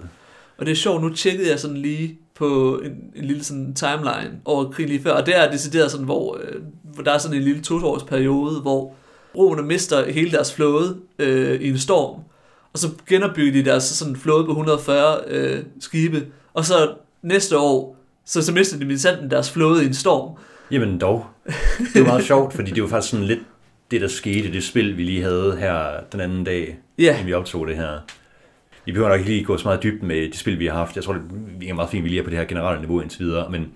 Og 0.58 0.66
det 0.66 0.72
er 0.72 0.76
sjovt, 0.76 1.02
nu 1.02 1.08
tjekkede 1.14 1.50
jeg 1.50 1.60
sådan 1.60 1.76
lige 1.76 2.18
på 2.34 2.78
en, 2.84 2.92
en 3.16 3.24
lille 3.24 3.44
sådan 3.44 3.74
timeline 3.74 4.40
over 4.44 4.70
krigen 4.70 4.88
lige 4.90 5.02
før, 5.02 5.12
og 5.12 5.26
det 5.26 5.36
er 5.36 5.50
decideret 5.50 5.90
sådan, 5.90 6.04
hvor, 6.06 6.38
øh, 6.42 6.62
hvor 6.82 7.02
der 7.02 7.12
er 7.12 7.18
sådan 7.18 7.36
en 7.36 7.42
lille 7.42 7.62
to-års 7.62 8.02
periode, 8.02 8.60
hvor 8.60 8.94
roerne 9.36 9.62
mister 9.62 10.10
hele 10.12 10.30
deres 10.30 10.54
flåde 10.54 10.96
øh, 11.18 11.60
i 11.60 11.68
en 11.70 11.78
storm, 11.78 12.20
og 12.72 12.78
så 12.78 12.88
genopbygger 13.08 13.52
de 13.52 13.70
deres 13.70 13.84
sådan 13.84 14.16
flåde 14.16 14.44
på 14.44 14.50
140 14.50 15.20
øh, 15.26 15.64
skibe, 15.80 16.26
og 16.54 16.64
så 16.64 16.94
næste 17.22 17.58
år, 17.58 17.96
så, 18.24 18.42
så 18.42 18.52
mister 18.52 18.78
de 18.78 18.84
minsanden 18.84 19.30
deres 19.30 19.50
flåde 19.50 19.84
i 19.84 19.86
en 19.86 19.94
storm. 19.94 20.36
Jamen 20.70 20.98
dog. 20.98 21.26
Det 21.94 22.00
var 22.00 22.06
meget 22.06 22.24
sjovt, 22.24 22.52
fordi 22.52 22.70
det 22.70 22.82
var 22.82 22.88
faktisk 22.88 23.10
sådan 23.10 23.26
lidt 23.26 23.40
det, 23.90 24.00
der 24.00 24.08
skete 24.08 24.52
det 24.52 24.64
spil, 24.64 24.96
vi 24.96 25.02
lige 25.02 25.22
havde 25.22 25.56
her 25.58 26.00
den 26.12 26.20
anden 26.20 26.44
dag, 26.44 26.78
inden 26.98 27.26
vi 27.26 27.32
optog 27.32 27.66
det 27.66 27.76
her. 27.76 27.98
Vi 28.84 28.92
behøver 28.92 29.08
nok 29.08 29.18
ikke 29.18 29.30
lige 29.30 29.44
gå 29.44 29.56
så 29.56 29.68
meget 29.68 29.82
dybt 29.82 30.02
med 30.02 30.32
de 30.32 30.38
spil, 30.38 30.58
vi 30.58 30.66
har 30.66 30.74
haft. 30.74 30.96
Jeg 30.96 31.04
tror, 31.04 31.16
det 31.60 31.68
er 31.68 31.74
meget 31.74 31.90
fint, 31.90 32.04
vi 32.04 32.08
lige 32.08 32.20
er 32.20 32.24
på 32.24 32.30
det 32.30 32.38
her 32.38 32.44
generelle 32.44 32.80
niveau 32.80 33.00
indtil 33.00 33.20
videre, 33.20 33.50
men 33.50 33.72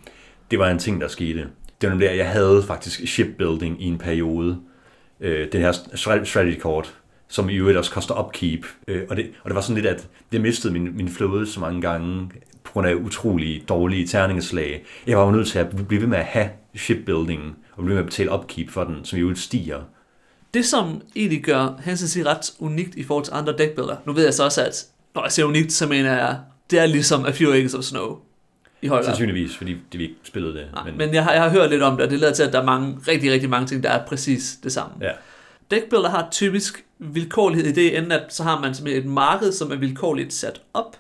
det 0.51 0.59
var 0.59 0.71
en 0.71 0.79
ting, 0.79 1.01
der 1.01 1.09
skete. 1.09 1.47
Det 1.81 1.91
var 1.91 2.09
at 2.09 2.17
jeg 2.17 2.31
havde 2.31 2.63
faktisk 2.67 3.01
shipbuilding 3.07 3.83
i 3.83 3.87
en 3.87 3.99
periode. 3.99 4.59
Øh, 5.21 5.53
det 5.53 5.61
her 5.61 5.73
strategy 6.25 6.59
kort, 6.61 6.95
som 7.29 7.49
i 7.49 7.55
øvrigt 7.55 7.79
også 7.79 7.91
koster 7.91 8.25
upkeep. 8.25 8.67
Øh, 8.89 9.03
og, 9.11 9.17
det, 9.17 9.31
og 9.43 9.51
det 9.51 9.55
var 9.55 9.61
sådan 9.61 9.83
lidt, 9.83 9.87
at 9.87 10.09
det 10.33 10.41
mistede 10.41 10.73
min, 10.73 10.97
min 10.97 11.09
flåde 11.09 11.47
så 11.47 11.61
mange 11.61 11.81
gange 11.81 12.31
på 12.65 12.73
grund 12.73 12.87
af 12.87 12.95
utrolig 12.95 13.65
dårlige 13.69 14.07
terningeslag. 14.07 14.85
Jeg 15.07 15.19
var 15.19 15.25
jo 15.25 15.31
nødt 15.31 15.49
til 15.49 15.59
at 15.59 15.87
blive 15.87 16.01
ved 16.01 16.09
med 16.09 16.19
at 16.19 16.25
have 16.25 16.49
shipbuilding 16.77 17.57
og 17.73 17.85
blive 17.85 17.89
ved 17.89 17.95
med 17.95 18.03
at 18.03 18.07
betale 18.07 18.33
upkeep 18.33 18.71
for 18.71 18.85
den, 18.85 19.05
som 19.05 19.19
i 19.19 19.21
øvrigt 19.21 19.39
stiger. 19.39 19.81
Det, 20.55 20.65
som 20.65 21.03
egentlig 21.17 21.43
gør 21.45 21.81
Hansen 21.83 22.09
sige 22.09 22.27
ret 22.27 22.53
unikt 22.59 22.95
i 22.95 23.03
forhold 23.03 23.25
til 23.25 23.35
andre 23.35 23.55
deckbuilder, 23.59 23.97
nu 24.07 24.13
ved 24.13 24.25
jeg 24.25 24.35
så 24.35 24.45
også, 24.45 24.65
at 24.65 24.87
når 25.15 25.23
jeg 25.23 25.33
siger 25.33 25.47
unikt, 25.47 25.73
så 25.73 25.87
mener 25.87 26.13
jeg, 26.13 26.39
det 26.71 26.79
er 26.79 26.87
ligesom 26.87 27.27
A 27.27 27.31
Few 27.31 27.53
Acres 27.53 27.75
of 27.75 27.83
Snow. 27.83 28.19
I 28.83 28.87
høj 28.87 28.99
grad. 28.99 29.05
Sandsynligvis, 29.05 29.57
fordi 29.57 29.77
de 29.93 30.03
ikke 30.03 30.15
spillede 30.23 30.55
det. 30.55 30.67
Nej, 30.75 30.85
men, 30.85 30.99
men 30.99 31.15
jeg, 31.15 31.25
har, 31.25 31.33
jeg 31.33 31.43
har 31.43 31.51
hørt 31.51 31.71
lidt 31.71 31.83
om 31.83 31.97
det, 31.97 32.05
og 32.05 32.11
det 32.11 32.21
lader 32.21 32.33
til, 32.33 32.43
at 32.43 32.53
der 32.53 32.61
er 32.61 32.65
mange, 32.65 32.99
rigtig, 33.09 33.33
rigtig 33.33 33.51
mange 33.51 33.67
ting, 33.67 33.83
der 33.83 33.91
er 33.91 34.07
præcis 34.07 34.59
det 34.63 34.73
samme. 34.73 34.95
Ja. 35.01 35.11
Deckbuilder 35.71 36.09
har 36.09 36.29
typisk 36.31 36.85
vilkårlighed 36.99 37.67
i 37.67 37.73
det, 37.73 37.99
ende, 37.99 38.21
at 38.21 38.35
så 38.35 38.43
har 38.43 38.61
man 38.61 38.75
simpelthen 38.75 39.05
et 39.05 39.11
marked, 39.11 39.53
som 39.53 39.73
er 39.73 39.77
vilkårligt 39.77 40.33
sat 40.33 40.63
op. 40.75 40.97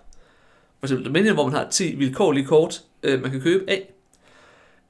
For 0.80 0.86
eksempel 0.86 1.06
Dominion, 1.06 1.34
hvor 1.34 1.44
man 1.44 1.54
har 1.54 1.68
10 1.70 1.94
vilkårlige 1.94 2.46
kort, 2.46 2.82
øh, 3.02 3.22
man 3.22 3.30
kan 3.30 3.40
købe 3.40 3.70
af. 3.70 3.92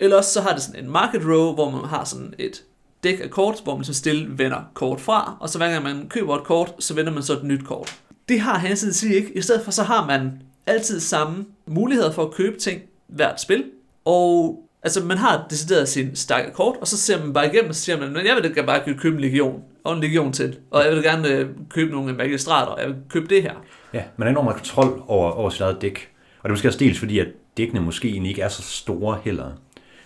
Eller 0.00 0.16
også 0.16 0.32
så 0.32 0.40
har 0.40 0.52
det 0.52 0.62
sådan 0.62 0.84
en 0.84 0.90
market 0.90 1.22
row, 1.24 1.54
hvor 1.54 1.70
man 1.70 1.84
har 1.84 2.04
sådan 2.04 2.34
et 2.38 2.62
dæk 3.04 3.20
af 3.20 3.30
kort, 3.30 3.60
hvor 3.64 3.76
man 3.76 3.84
så 3.84 3.94
stille 3.94 4.38
vender 4.38 4.60
kort 4.74 5.00
fra, 5.00 5.36
og 5.40 5.48
så 5.48 5.58
hver 5.58 5.70
gang 5.70 5.84
man 5.84 6.08
køber 6.08 6.36
et 6.36 6.44
kort, 6.44 6.74
så 6.78 6.94
vender 6.94 7.12
man 7.12 7.22
så 7.22 7.32
et 7.32 7.44
nyt 7.44 7.64
kort. 7.64 8.00
Det 8.28 8.40
har 8.40 8.58
Hansen 8.58 8.92
sig 8.92 9.14
ikke. 9.14 9.36
I 9.36 9.40
stedet 9.40 9.64
for 9.64 9.70
så 9.70 9.82
har 9.82 10.06
man 10.06 10.42
altid 10.66 11.00
samme 11.00 11.46
muligheder 11.66 12.12
for 12.12 12.24
at 12.24 12.32
købe 12.32 12.58
ting 12.58 12.82
hvert 13.06 13.40
spil, 13.40 13.64
og 14.04 14.62
altså 14.86 15.04
man 15.04 15.18
har 15.18 15.46
decideret 15.50 15.88
sin 15.88 16.16
stak 16.16 16.44
af 16.46 16.52
kort, 16.52 16.76
og 16.80 16.88
så 16.88 16.96
ser 16.96 17.24
man 17.24 17.32
bare 17.32 17.46
igennem, 17.46 17.68
og 17.68 17.74
så 17.74 17.80
siger 17.80 18.00
man, 18.00 18.12
men 18.12 18.26
jeg 18.26 18.36
vil 18.36 18.56
da 18.56 18.62
bare 18.62 18.94
købe 18.98 19.16
en 19.16 19.20
legion, 19.20 19.62
og 19.84 19.94
en 19.94 20.00
legion 20.00 20.32
til, 20.32 20.56
og 20.70 20.84
jeg 20.84 20.92
vil 20.92 21.04
da 21.04 21.08
gerne 21.08 21.28
øh, 21.28 21.48
købe 21.70 21.92
nogle 21.92 22.12
magistrater, 22.12 22.72
og 22.72 22.80
jeg 22.80 22.88
vil 22.88 22.96
købe 23.08 23.26
det 23.34 23.42
her. 23.42 23.52
Ja, 23.94 24.02
man 24.16 24.26
har 24.26 24.30
enormt 24.30 24.56
kontrol 24.56 25.02
over, 25.06 25.30
over 25.30 25.50
sit 25.50 25.60
eget 25.60 25.82
dæk. 25.82 26.08
Og 26.38 26.42
det 26.42 26.48
er 26.48 26.52
måske 26.52 26.68
også 26.68 26.78
dels 26.78 26.98
fordi, 26.98 27.18
at 27.18 27.26
dækkene 27.56 27.80
måske 27.80 28.08
egentlig 28.08 28.30
ikke 28.30 28.42
er 28.42 28.48
så 28.48 28.62
store 28.62 29.18
heller. 29.24 29.50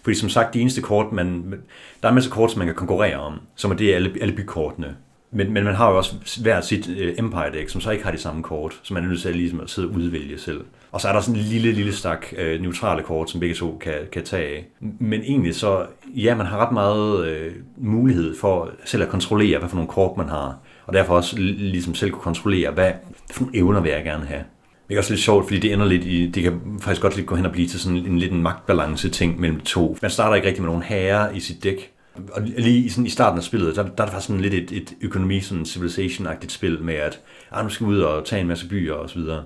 Fordi 0.02 0.14
som 0.14 0.28
sagt, 0.28 0.54
de 0.54 0.60
eneste 0.60 0.80
kort, 0.80 1.12
man, 1.12 1.54
der 2.02 2.08
er 2.08 2.12
masser 2.12 2.30
af 2.30 2.34
kort, 2.34 2.50
som 2.50 2.58
man 2.58 2.66
kan 2.66 2.76
konkurrere 2.76 3.16
om, 3.16 3.40
som 3.56 3.70
er 3.70 3.74
det 3.74 3.94
alle, 3.94 4.12
alle 4.20 4.34
bykortene. 4.36 4.96
Men, 5.32 5.52
men 5.52 5.64
man 5.64 5.74
har 5.74 5.90
jo 5.90 5.96
også 5.96 6.14
hver 6.42 6.60
sit 6.60 6.88
øh, 6.88 7.14
Empire 7.18 7.52
deck, 7.52 7.70
som 7.70 7.80
så 7.80 7.90
ikke 7.90 8.04
har 8.04 8.12
de 8.12 8.18
samme 8.18 8.42
kort, 8.42 8.80
som 8.82 8.94
man 8.94 9.04
er 9.04 9.08
nødt 9.08 9.20
til 9.20 9.28
at, 9.28 9.36
ligesom 9.36 9.60
at 9.60 9.70
sidde 9.70 9.88
og 9.88 9.94
udvælge 9.94 10.38
selv. 10.38 10.60
Og 10.92 11.00
så 11.00 11.08
er 11.08 11.12
der 11.12 11.20
sådan 11.20 11.40
en 11.40 11.46
lille, 11.46 11.72
lille 11.72 11.92
stak 11.92 12.26
øh, 12.36 12.62
neutrale 12.62 13.02
kort, 13.02 13.30
som 13.30 13.40
begge 13.40 13.54
to 13.54 13.78
kan, 13.80 13.94
kan 14.12 14.24
tage 14.24 14.56
af. 14.56 14.66
Men 14.80 15.20
egentlig 15.20 15.54
så, 15.54 15.86
ja, 16.06 16.34
man 16.34 16.46
har 16.46 16.66
ret 16.66 16.72
meget 16.72 17.26
øh, 17.26 17.52
mulighed 17.76 18.36
for 18.40 18.70
selv 18.84 19.02
at 19.02 19.08
kontrollere, 19.08 19.58
hvad 19.58 19.68
for 19.68 19.76
nogle 19.76 19.90
kort 19.90 20.16
man 20.16 20.28
har. 20.28 20.58
Og 20.86 20.92
derfor 20.94 21.16
også 21.16 21.36
ligesom 21.38 21.94
selv 21.94 22.10
kunne 22.10 22.22
kontrollere, 22.22 22.70
hvad 22.70 22.92
for 23.30 23.42
nogle 23.42 23.58
evner 23.58 23.80
vil 23.80 23.90
jeg 23.90 24.04
gerne 24.04 24.26
have. 24.26 24.44
Det 24.88 24.94
er 24.94 24.98
også 24.98 25.12
lidt 25.12 25.22
sjovt, 25.22 25.44
fordi 25.44 25.58
det 25.58 25.72
ender 25.72 25.86
lidt 25.86 26.04
i, 26.04 26.26
det 26.26 26.42
kan 26.42 26.60
faktisk 26.80 27.02
godt 27.02 27.16
lidt 27.16 27.26
gå 27.26 27.36
hen 27.36 27.46
og 27.46 27.52
blive 27.52 27.68
til 27.68 27.80
sådan 27.80 27.98
en 27.98 28.18
lidt 28.18 28.32
en 28.32 28.42
magtbalance 28.42 29.08
ting 29.08 29.40
mellem 29.40 29.60
de 29.60 29.64
to. 29.64 29.98
Man 30.02 30.10
starter 30.10 30.34
ikke 30.34 30.48
rigtig 30.48 30.62
med 30.62 30.68
nogen 30.68 30.82
herrer 30.82 31.30
i 31.30 31.40
sit 31.40 31.64
dæk, 31.64 31.92
og 32.32 32.42
lige 32.42 32.90
sådan 32.90 33.06
i 33.06 33.10
starten 33.10 33.38
af 33.38 33.44
spillet, 33.44 33.76
der, 33.76 33.82
der 33.82 33.88
er 33.88 34.04
det 34.04 34.10
faktisk 34.10 34.26
sådan 34.26 34.40
lidt 34.40 34.54
et, 34.54 34.72
et 34.72 34.94
økonomi, 35.00 35.40
sådan 35.40 35.64
civilization-agtigt 35.64 36.52
spil 36.52 36.82
med, 36.82 36.94
at 36.94 37.20
ah, 37.52 37.64
nu 37.64 37.70
skal 37.70 37.86
vi 37.86 37.92
ud 37.92 38.00
og 38.00 38.24
tage 38.24 38.40
en 38.40 38.48
masse 38.48 38.68
byer 38.68 38.94
og 38.94 39.10
så 39.10 39.18
videre. 39.18 39.42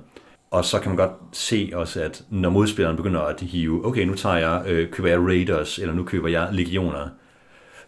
Og 0.55 0.65
så 0.65 0.81
kan 0.81 0.91
man 0.91 0.97
godt 0.97 1.13
se 1.33 1.71
også, 1.75 2.03
at 2.03 2.25
når 2.31 2.51
modspilleren 2.51 2.97
begynder 2.97 3.21
at 3.21 3.41
hive, 3.41 3.87
okay, 3.87 4.05
nu 4.05 4.15
tager 4.15 4.37
jeg, 4.37 4.63
øh, 4.67 4.91
køber 4.91 5.09
jeg 5.09 5.19
Raiders, 5.19 5.79
eller 5.79 5.95
nu 5.95 6.05
køber 6.05 6.29
jeg 6.29 6.49
Legioner, 6.53 7.09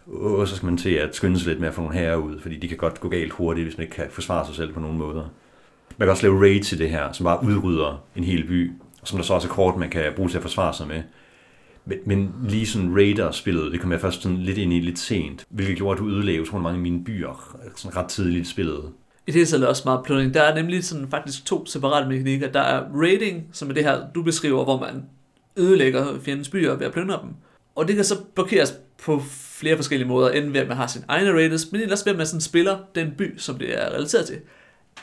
og 0.07 0.47
så 0.47 0.55
skal 0.55 0.65
man 0.65 0.77
til 0.77 0.89
at 0.89 1.15
skynde 1.15 1.39
sig 1.39 1.47
lidt 1.47 1.59
med 1.59 1.67
at 1.67 1.73
få 1.73 1.81
nogle 1.81 1.97
herrer 1.97 2.15
ud, 2.15 2.39
fordi 2.39 2.57
de 2.57 2.67
kan 2.67 2.77
godt 2.77 2.99
gå 2.99 3.09
galt 3.09 3.31
hurtigt, 3.31 3.65
hvis 3.65 3.77
man 3.77 3.83
ikke 3.83 3.95
kan 3.95 4.05
forsvare 4.11 4.45
sig 4.45 4.55
selv 4.55 4.73
på 4.73 4.79
nogen 4.79 4.97
måder. 4.97 5.29
Man 5.97 6.05
kan 6.05 6.09
også 6.09 6.23
lave 6.23 6.41
raids 6.41 6.67
til 6.67 6.79
det 6.79 6.89
her, 6.89 7.11
som 7.11 7.23
bare 7.23 7.43
udrydder 7.43 8.03
en 8.15 8.23
hel 8.23 8.47
by, 8.47 8.71
som 9.03 9.17
der 9.17 9.23
så 9.23 9.33
også 9.33 9.47
er 9.47 9.51
kort, 9.51 9.77
man 9.77 9.89
kan 9.89 10.13
bruge 10.15 10.29
til 10.29 10.37
at 10.37 10.43
forsvare 10.43 10.73
sig 10.73 10.87
med. 10.87 11.03
Men, 11.85 11.97
men 12.05 12.35
lige 12.49 12.67
sådan 12.67 12.95
Raider-spillet, 12.95 13.71
det 13.71 13.81
kom 13.81 13.91
jeg 13.91 14.01
først 14.01 14.21
sådan 14.21 14.37
lidt 14.37 14.57
ind 14.57 14.73
i 14.73 14.79
lidt 14.79 14.99
sent, 14.99 15.45
hvilket 15.49 15.77
gjorde, 15.77 15.93
at 15.93 15.99
du 15.99 16.09
ødelagde 16.09 16.41
utrolig 16.41 16.63
mange 16.63 16.77
af 16.77 16.81
mine 16.81 17.03
byer 17.03 17.57
sådan 17.75 17.97
ret 17.97 18.07
tidligt 18.07 18.47
i 18.47 18.49
spillet. 18.49 18.83
I 19.27 19.31
det 19.31 19.53
er 19.53 19.67
også 19.67 19.81
meget 19.85 20.05
plundring. 20.05 20.33
Der 20.33 20.41
er 20.41 20.55
nemlig 20.55 20.83
sådan 20.83 21.09
faktisk 21.09 21.45
to 21.45 21.65
separate 21.65 22.07
mekanikker. 22.09 22.51
Der 22.51 22.59
er 22.59 22.83
raiding, 22.93 23.49
som 23.51 23.69
er 23.69 23.73
det 23.73 23.83
her, 23.83 24.01
du 24.15 24.23
beskriver, 24.23 24.63
hvor 24.63 24.79
man 24.79 25.05
ødelægger 25.57 26.19
fjendens 26.19 26.49
byer 26.49 26.75
ved 26.75 26.85
at 26.85 26.93
plyndre 26.93 27.19
dem. 27.21 27.29
Og 27.75 27.87
det 27.87 27.95
kan 27.95 28.05
så 28.05 28.15
blokeres 28.35 28.73
på 29.03 29.21
flere 29.29 29.75
forskellige 29.75 30.07
måder, 30.07 30.29
enten 30.29 30.53
ved 30.53 30.61
at 30.61 30.67
man 30.67 30.77
har 30.77 30.87
sin 30.87 31.03
egne 31.07 31.31
raiders, 31.31 31.71
men 31.71 31.81
ellers 31.81 32.05
ved 32.05 32.11
at 32.13 32.17
man 32.17 32.27
sådan 32.27 32.41
spiller 32.41 32.77
den 32.95 33.13
by, 33.17 33.37
som 33.37 33.57
det 33.57 33.83
er 33.83 33.89
relateret 33.89 34.25
til. 34.25 34.39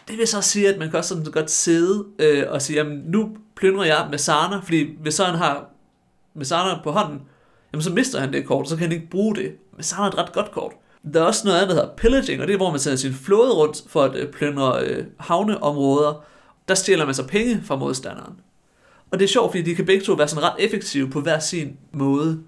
Det 0.09 0.19
vil 0.19 0.26
så 0.26 0.40
sige, 0.40 0.69
at 0.69 0.78
man 0.78 0.90
kan 0.90 0.99
også 0.99 1.09
sådan 1.09 1.33
godt 1.33 1.50
sidde 1.50 2.04
øh, 2.19 2.45
og 2.49 2.62
sige, 2.62 2.76
jamen 2.76 3.02
nu 3.07 3.37
plyndrer 3.57 3.85
jeg 3.85 4.07
med 4.11 4.19
Sarna, 4.19 4.57
fordi 4.57 4.97
hvis 5.00 5.14
så 5.14 5.25
han 5.25 5.35
har 5.35 5.66
med 6.35 6.45
Sarna 6.45 6.81
på 6.83 6.90
hånden, 6.90 7.23
jamen 7.73 7.83
så 7.83 7.93
mister 7.93 8.21
han 8.21 8.33
det 8.33 8.47
kort, 8.47 8.69
så 8.69 8.76
kan 8.76 8.83
han 8.83 8.93
ikke 8.93 9.11
bruge 9.11 9.37
det. 9.37 9.52
Men 9.75 9.83
Sarna 9.83 10.04
er 10.04 10.11
et 10.11 10.19
ret 10.19 10.33
godt 10.33 10.50
kort. 10.50 10.73
Der 11.12 11.20
er 11.20 11.25
også 11.25 11.42
noget 11.44 11.58
andet, 11.58 11.76
der 11.76 11.82
hedder 11.82 11.96
pillaging, 11.96 12.40
og 12.40 12.46
det 12.46 12.52
er, 12.52 12.56
hvor 12.56 12.70
man 12.70 12.80
sender 12.80 12.96
sin 12.96 13.12
flåde 13.12 13.54
rundt 13.54 13.82
for 13.87 14.02
at 14.02 14.16
øh, 14.16 14.32
plyndre 14.32 14.84
øh, 14.84 15.04
havneområder. 15.18 16.25
Der 16.68 16.75
stjæler 16.75 17.04
man 17.04 17.14
så 17.14 17.26
penge 17.26 17.62
fra 17.64 17.76
modstanderen. 17.76 18.34
Og 19.11 19.18
det 19.18 19.25
er 19.25 19.28
sjovt, 19.28 19.52
fordi 19.52 19.62
de 19.62 19.75
kan 19.75 19.87
begge 19.87 20.04
to 20.04 20.12
være 20.12 20.28
sådan 20.28 20.44
ret 20.44 20.54
effektive 20.58 21.11
på 21.11 21.20
hver 21.20 21.38
sin 21.38 21.76
måde. 21.92 22.40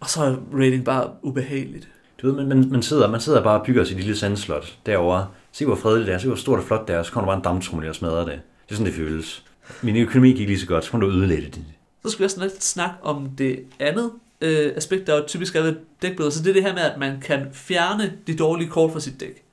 Og 0.00 0.10
så 0.10 0.22
er 0.22 0.36
rating 0.54 0.84
bare 0.84 1.10
ubehageligt. 1.22 1.88
Du 2.22 2.26
ved, 2.26 2.36
man, 2.36 2.48
man, 2.48 2.70
man, 2.70 2.82
sidder, 2.82 3.10
man 3.10 3.20
sidder 3.20 3.42
bare 3.42 3.60
og 3.60 3.66
bygger 3.66 3.84
sit 3.84 3.96
lille 3.96 4.16
sandslot 4.16 4.78
derovre. 4.86 5.26
Se 5.52 5.64
hvor 5.64 5.74
fredeligt 5.74 6.06
det 6.06 6.14
er, 6.14 6.18
se 6.18 6.26
hvor 6.26 6.36
stort 6.36 6.58
og 6.58 6.64
flot 6.64 6.88
det 6.88 6.96
er, 6.96 7.02
så 7.02 7.12
kommer 7.12 7.30
der 7.30 7.32
bare 7.32 7.38
en 7.38 7.54
dammtrummel 7.54 7.88
og 7.88 7.94
smadrer 7.94 8.24
det. 8.24 8.40
Det 8.66 8.70
er 8.70 8.74
sådan, 8.74 8.86
det 8.86 8.94
føles. 8.94 9.44
Min 9.82 9.96
økonomi 9.96 10.32
gik 10.32 10.48
lige 10.48 10.60
så 10.60 10.66
godt, 10.66 10.84
så 10.84 10.90
må 10.92 11.00
du 11.00 11.10
ødelægge 11.10 11.46
det. 11.46 11.64
Så 12.02 12.10
skal 12.10 12.18
vi 12.18 12.24
også 12.24 12.40
lidt 12.40 12.64
snakke 12.64 12.94
om 13.02 13.30
det 13.38 13.60
andet 13.78 14.10
øh, 14.40 14.72
aspekt, 14.76 15.06
der 15.06 15.14
er 15.14 15.26
typisk 15.26 15.56
er 15.56 15.62
ved 15.62 15.76
dækbilleder. 16.02 16.30
Så 16.30 16.42
det 16.42 16.50
er 16.50 16.54
det 16.54 16.62
her 16.62 16.74
med, 16.74 16.82
at 16.82 16.98
man 16.98 17.20
kan 17.20 17.46
fjerne 17.52 18.12
de 18.26 18.36
dårlige 18.36 18.68
kort 18.68 18.92
fra 18.92 19.00
sit 19.00 19.20
dæk. 19.20 19.44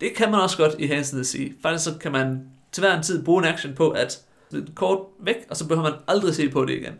Det 0.00 0.14
kan 0.14 0.30
man 0.30 0.40
også 0.40 0.56
godt 0.56 0.74
i 0.78 0.86
Hansen 0.86 1.24
sige. 1.24 1.54
Faktisk 1.62 1.84
så 1.84 1.98
kan 1.98 2.12
man 2.12 2.40
til 2.72 2.80
hver 2.80 2.96
en 2.96 3.02
tid 3.02 3.24
bruge 3.24 3.42
en 3.42 3.48
action 3.48 3.74
på 3.74 3.90
at 3.90 4.20
et 4.54 4.72
kort 4.74 4.98
væk, 5.20 5.36
og 5.50 5.56
så 5.56 5.68
behøver 5.68 5.90
man 5.90 5.98
aldrig 6.08 6.34
se 6.34 6.48
på 6.48 6.64
det 6.64 6.74
igen. 6.74 6.92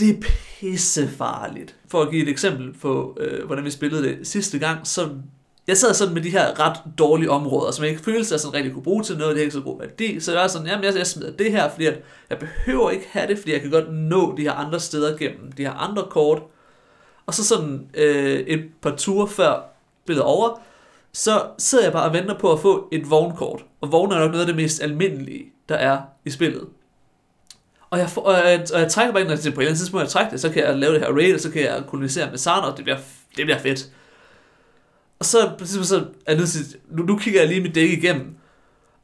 Det 0.00 0.10
er 0.10 0.22
pissefarligt. 0.60 1.76
For 1.88 2.02
at 2.02 2.10
give 2.10 2.22
et 2.22 2.28
eksempel 2.28 2.72
på, 2.72 3.18
øh, 3.20 3.46
hvordan 3.46 3.64
vi 3.64 3.70
spillede 3.70 4.02
det 4.02 4.26
sidste 4.26 4.58
gang, 4.58 4.86
så 4.86 5.08
jeg 5.66 5.76
sad 5.76 5.94
sådan 5.94 6.14
med 6.14 6.22
de 6.22 6.30
her 6.30 6.60
ret 6.60 6.76
dårlige 6.98 7.30
områder, 7.30 7.70
som 7.72 7.82
jeg 7.82 7.90
ikke 7.90 8.02
følte, 8.02 8.20
at 8.20 8.30
jeg 8.30 8.40
sådan 8.40 8.54
rigtig 8.54 8.72
kunne 8.72 8.82
bruge 8.82 9.02
til 9.02 9.18
noget, 9.18 9.34
det 9.34 9.40
er 9.40 9.44
ikke 9.44 9.54
så 9.54 9.60
god 9.60 9.80
værdi. 9.80 10.20
Så 10.20 10.32
jeg 10.32 10.40
var 10.40 10.48
sådan, 10.48 10.66
jamen 10.66 10.84
jeg, 10.84 10.96
jeg 10.96 11.06
smider 11.06 11.32
det 11.32 11.52
her, 11.52 11.70
fordi 11.70 11.86
at 11.86 12.02
jeg 12.30 12.38
behøver 12.38 12.90
ikke 12.90 13.06
have 13.10 13.26
det, 13.26 13.38
fordi 13.38 13.52
jeg 13.52 13.60
kan 13.60 13.70
godt 13.70 13.94
nå 13.94 14.36
de 14.36 14.42
her 14.42 14.52
andre 14.52 14.80
steder 14.80 15.16
gennem 15.16 15.52
de 15.52 15.62
her 15.62 15.72
andre 15.72 16.06
kort. 16.10 16.42
Og 17.28 17.34
så 17.34 17.44
sådan 17.44 17.90
øh, 17.94 18.40
et 18.40 18.64
par 18.82 18.96
ture 18.96 19.28
før 19.28 19.62
spillet 20.04 20.24
over, 20.24 20.60
så 21.12 21.42
sidder 21.58 21.84
jeg 21.84 21.92
bare 21.92 22.08
og 22.08 22.12
venter 22.12 22.38
på 22.38 22.52
at 22.52 22.60
få 22.60 22.88
et 22.92 23.10
vognkort. 23.10 23.64
Og 23.80 23.92
vogn 23.92 24.12
er 24.12 24.18
nok 24.18 24.30
noget 24.30 24.40
af 24.40 24.46
det 24.46 24.56
mest 24.56 24.82
almindelige, 24.82 25.44
der 25.68 25.74
er 25.74 26.00
i 26.24 26.30
spillet. 26.30 26.66
Og 27.90 27.98
jeg, 27.98 28.10
får, 28.10 28.22
og 28.22 28.32
jeg, 28.32 28.66
og 28.74 28.80
jeg 28.80 28.90
trækker 28.90 29.12
bare 29.12 29.22
ind, 29.22 29.30
og 29.30 29.38
på 29.38 29.42
et 29.42 29.48
eller 29.48 29.60
andet 29.60 29.78
tidspunkt, 29.78 30.02
jeg 30.02 30.10
trækker 30.10 30.30
det, 30.30 30.40
så 30.40 30.50
kan 30.50 30.64
jeg 30.64 30.78
lave 30.78 30.92
det 30.92 31.00
her 31.00 31.12
raid, 31.12 31.34
og 31.34 31.40
så 31.40 31.50
kan 31.50 31.62
jeg 31.62 31.82
kolonisere 31.86 32.30
med 32.30 32.38
Sarna, 32.38 32.66
og 32.66 32.76
det 32.76 32.84
bliver, 32.84 32.98
det 33.36 33.46
bliver 33.46 33.58
fedt. 33.58 33.90
Og 35.18 35.24
så, 35.24 35.50
så 35.82 35.96
er 35.96 36.32
jeg 36.32 36.36
nødt 36.36 36.50
til, 36.50 36.76
nu, 36.90 37.02
nu 37.02 37.18
kigger 37.18 37.40
jeg 37.40 37.48
lige 37.48 37.60
mit 37.60 37.74
dæk 37.74 37.90
igennem, 37.90 38.34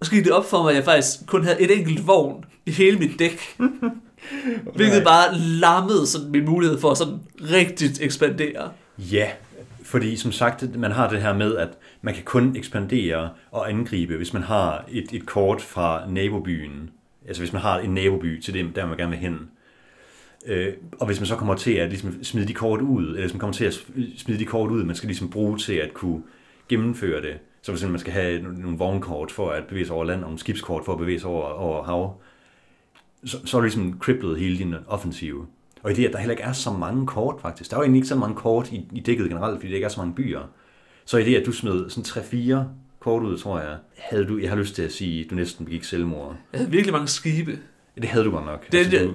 og 0.01 0.07
så 0.07 0.13
gik 0.13 0.25
det 0.25 0.33
op 0.33 0.47
for 0.51 0.63
mig, 0.63 0.71
at 0.71 0.77
jeg 0.77 0.85
faktisk 0.85 1.27
kun 1.27 1.45
havde 1.45 1.61
et 1.61 1.79
enkelt 1.79 2.07
vogn 2.07 2.45
i 2.67 2.71
hele 2.71 2.99
mit 2.99 3.19
dæk. 3.19 3.41
hvilket 4.77 5.05
bare 5.05 5.39
lammede 5.39 6.07
sådan 6.07 6.31
min 6.31 6.45
mulighed 6.45 6.81
for 6.81 6.91
at 6.91 6.99
sådan 6.99 7.21
rigtigt 7.41 8.01
ekspandere. 8.03 8.71
Ja, 8.99 9.31
fordi 9.85 10.17
som 10.17 10.33
sagt, 10.33 10.77
man 10.77 10.93
har 10.93 11.11
det 11.11 11.23
her 11.23 11.35
med, 11.35 11.57
at 11.57 11.69
man 12.03 12.15
kan 12.15 12.23
kun 12.25 12.57
ekspandere 12.57 13.31
og 13.51 13.69
angribe, 13.69 14.17
hvis 14.17 14.33
man 14.33 14.43
har 14.43 14.85
et, 14.91 15.07
et 15.13 15.27
kort 15.27 15.63
fra 15.63 16.03
nabobyen. 16.09 16.91
Altså 17.29 17.43
hvis 17.43 17.53
man 17.53 17.63
har 17.63 17.79
en 17.79 17.95
naboby 17.95 18.41
til 18.41 18.55
dem, 18.55 18.73
der 18.73 18.87
man 18.87 18.97
gerne 18.97 19.11
vil 19.11 19.19
hen. 19.19 19.51
Øh, 20.47 20.73
og 20.93 21.07
hvis 21.07 21.21
man 21.21 21.27
så 21.27 21.37
kommer 21.37 21.55
til 21.55 21.73
at 21.73 21.89
ligesom, 21.89 22.25
smide 22.25 22.49
de 22.49 22.55
kort 22.55 22.81
ud, 22.81 23.07
eller 23.07 23.21
hvis 23.21 23.33
man 23.33 23.41
kommer 23.41 23.55
til 23.55 23.65
at 23.65 23.75
smide 24.17 24.39
de 24.39 24.45
kort 24.45 24.71
ud, 24.71 24.85
man 24.85 24.97
skal 24.97 25.07
ligesom 25.07 25.31
bruge 25.31 25.59
til 25.59 25.75
at 25.75 25.95
kunne 25.95 26.23
gennemføre 26.69 27.23
det, 27.23 27.39
så 27.63 27.73
hvis 27.73 27.85
man 27.85 27.99
skal 27.99 28.13
have 28.13 28.43
nogle 28.43 28.79
vognkort 28.79 29.31
for 29.31 29.51
at 29.51 29.65
bevæge 29.67 29.87
sig 29.87 29.95
over 29.95 30.05
land, 30.05 30.21
og 30.21 30.27
nogle 30.27 30.39
skibskort 30.39 30.85
for 30.85 30.93
at 30.93 30.99
bevæge 30.99 31.21
sig 31.21 31.31
over, 31.31 31.45
over 31.45 31.85
hav, 31.85 32.21
så, 33.25 33.47
så 33.47 33.57
er 33.57 33.63
ligesom 33.63 33.99
kriblet 33.99 34.39
hele 34.39 34.59
din 34.59 34.75
offensive. 34.87 35.47
Og 35.83 35.91
i 35.91 35.95
det, 35.95 36.07
at 36.07 36.13
der 36.13 36.19
heller 36.19 36.33
ikke 36.33 36.43
er 36.43 36.53
så 36.53 36.71
mange 36.71 37.07
kort 37.07 37.41
faktisk. 37.41 37.71
Der 37.71 37.77
er 37.77 37.81
jo 37.81 37.83
egentlig 37.83 37.99
ikke 37.99 38.09
så 38.09 38.17
mange 38.17 38.37
kort 38.37 38.73
i, 38.73 38.89
i 38.93 39.01
dækket 39.01 39.29
generelt, 39.29 39.57
fordi 39.57 39.69
der 39.69 39.75
ikke 39.75 39.85
er 39.85 39.89
så 39.89 40.01
mange 40.01 40.15
byer. 40.15 40.41
Så 41.05 41.19
i 41.19 41.25
det, 41.25 41.37
at 41.37 41.47
du 41.47 41.53
smed 41.53 41.91
sådan 41.91 42.05
3-4 42.63 42.65
kort 43.01 43.23
ud, 43.23 43.39
tror 43.39 43.61
jeg, 43.61 43.77
havde 43.97 44.25
du, 44.25 44.39
jeg 44.39 44.49
har 44.49 44.57
lyst 44.57 44.75
til 44.75 44.83
at 44.83 44.93
sige, 44.93 45.25
at 45.25 45.31
du 45.31 45.35
næsten 45.35 45.65
begik 45.65 45.85
selvmord. 45.85 46.37
Jeg 46.53 46.59
havde 46.59 46.71
virkelig 46.71 46.93
mange 46.93 47.09
skibe. 47.09 47.59
Det 47.95 48.05
havde 48.05 48.25
du 48.25 48.31
godt 48.31 48.47
nok. 48.47 48.73
Det, 48.73 48.79
altså, 48.79 49.05
du... 49.05 49.15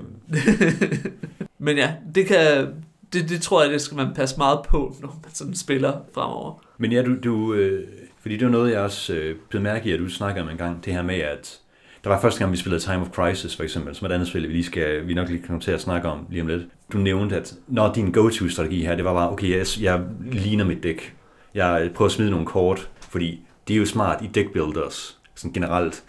Men 1.66 1.78
ja, 1.78 1.94
det 2.16 2.25
kan, 2.25 2.68
det, 3.13 3.30
det 3.30 3.42
tror 3.42 3.63
jeg, 3.63 3.72
det 3.72 3.82
skal 3.82 3.98
man 3.98 4.13
passe 4.13 4.38
meget 4.38 4.60
på, 4.70 4.96
når 5.01 5.20
man 5.24 5.32
sådan 5.34 5.56
spiller 5.56 6.01
fremover. 6.13 6.63
Men 6.78 6.92
ja, 6.92 7.01
du, 7.01 7.16
du 7.24 7.54
øh, 7.54 7.88
fordi 8.22 8.38
det 8.38 8.46
var 8.46 8.51
noget, 8.51 8.72
jeg 8.72 8.80
også 8.80 9.13
øh, 9.13 9.36
blev 9.50 9.62
mærke 9.62 9.89
i, 9.89 9.92
at 9.92 10.00
du 10.00 10.10
snakker 10.10 10.42
om 10.42 10.50
en 10.50 10.58
gang, 10.58 10.86
det 10.86 10.94
her 10.94 11.01
med, 11.01 11.16
at 11.16 11.60
der 12.03 12.10
var 12.10 12.22
første 12.22 12.39
gang, 12.39 12.51
vi 12.51 12.58
spillede 12.58 12.84
Time 12.84 13.01
of 13.01 13.10
Crisis, 13.10 13.56
for 13.56 13.63
eksempel, 13.63 13.96
som 13.96 14.08
et 14.08 14.12
andet 14.12 14.27
spil, 14.27 14.48
vi 14.48 14.53
lige 14.53 14.63
skal, 14.63 15.08
vi 15.08 15.13
nok 15.13 15.29
lige 15.29 15.44
kommer 15.48 15.62
til 15.62 15.72
at 15.72 15.82
snakke 15.82 16.08
om 16.08 16.25
lige 16.29 16.41
om 16.41 16.48
lidt. 16.48 16.63
Du 16.94 16.98
nævnte, 16.98 17.36
at 17.36 17.53
når 17.68 17.94
din 17.94 18.12
go-to-strategi 18.12 18.82
her, 18.82 18.96
det 18.96 19.06
var 19.06 19.13
bare, 19.13 19.32
okay, 19.32 19.58
jeg, 19.58 19.65
jeg 19.82 20.01
ligner 20.32 20.65
mit 20.65 20.84
dæk. 20.84 21.15
Jeg 21.53 21.89
prøver 21.96 22.08
at 22.08 22.12
smide 22.12 22.32
nogle 22.32 22.46
kort, 22.46 22.89
fordi 23.10 23.41
det 23.68 23.74
er 23.74 23.77
jo 23.77 23.86
smart 23.86 24.24
i 24.24 24.27
deck 24.27 24.53
builders, 24.53 25.20
sådan 25.36 25.53
generelt. 25.53 26.03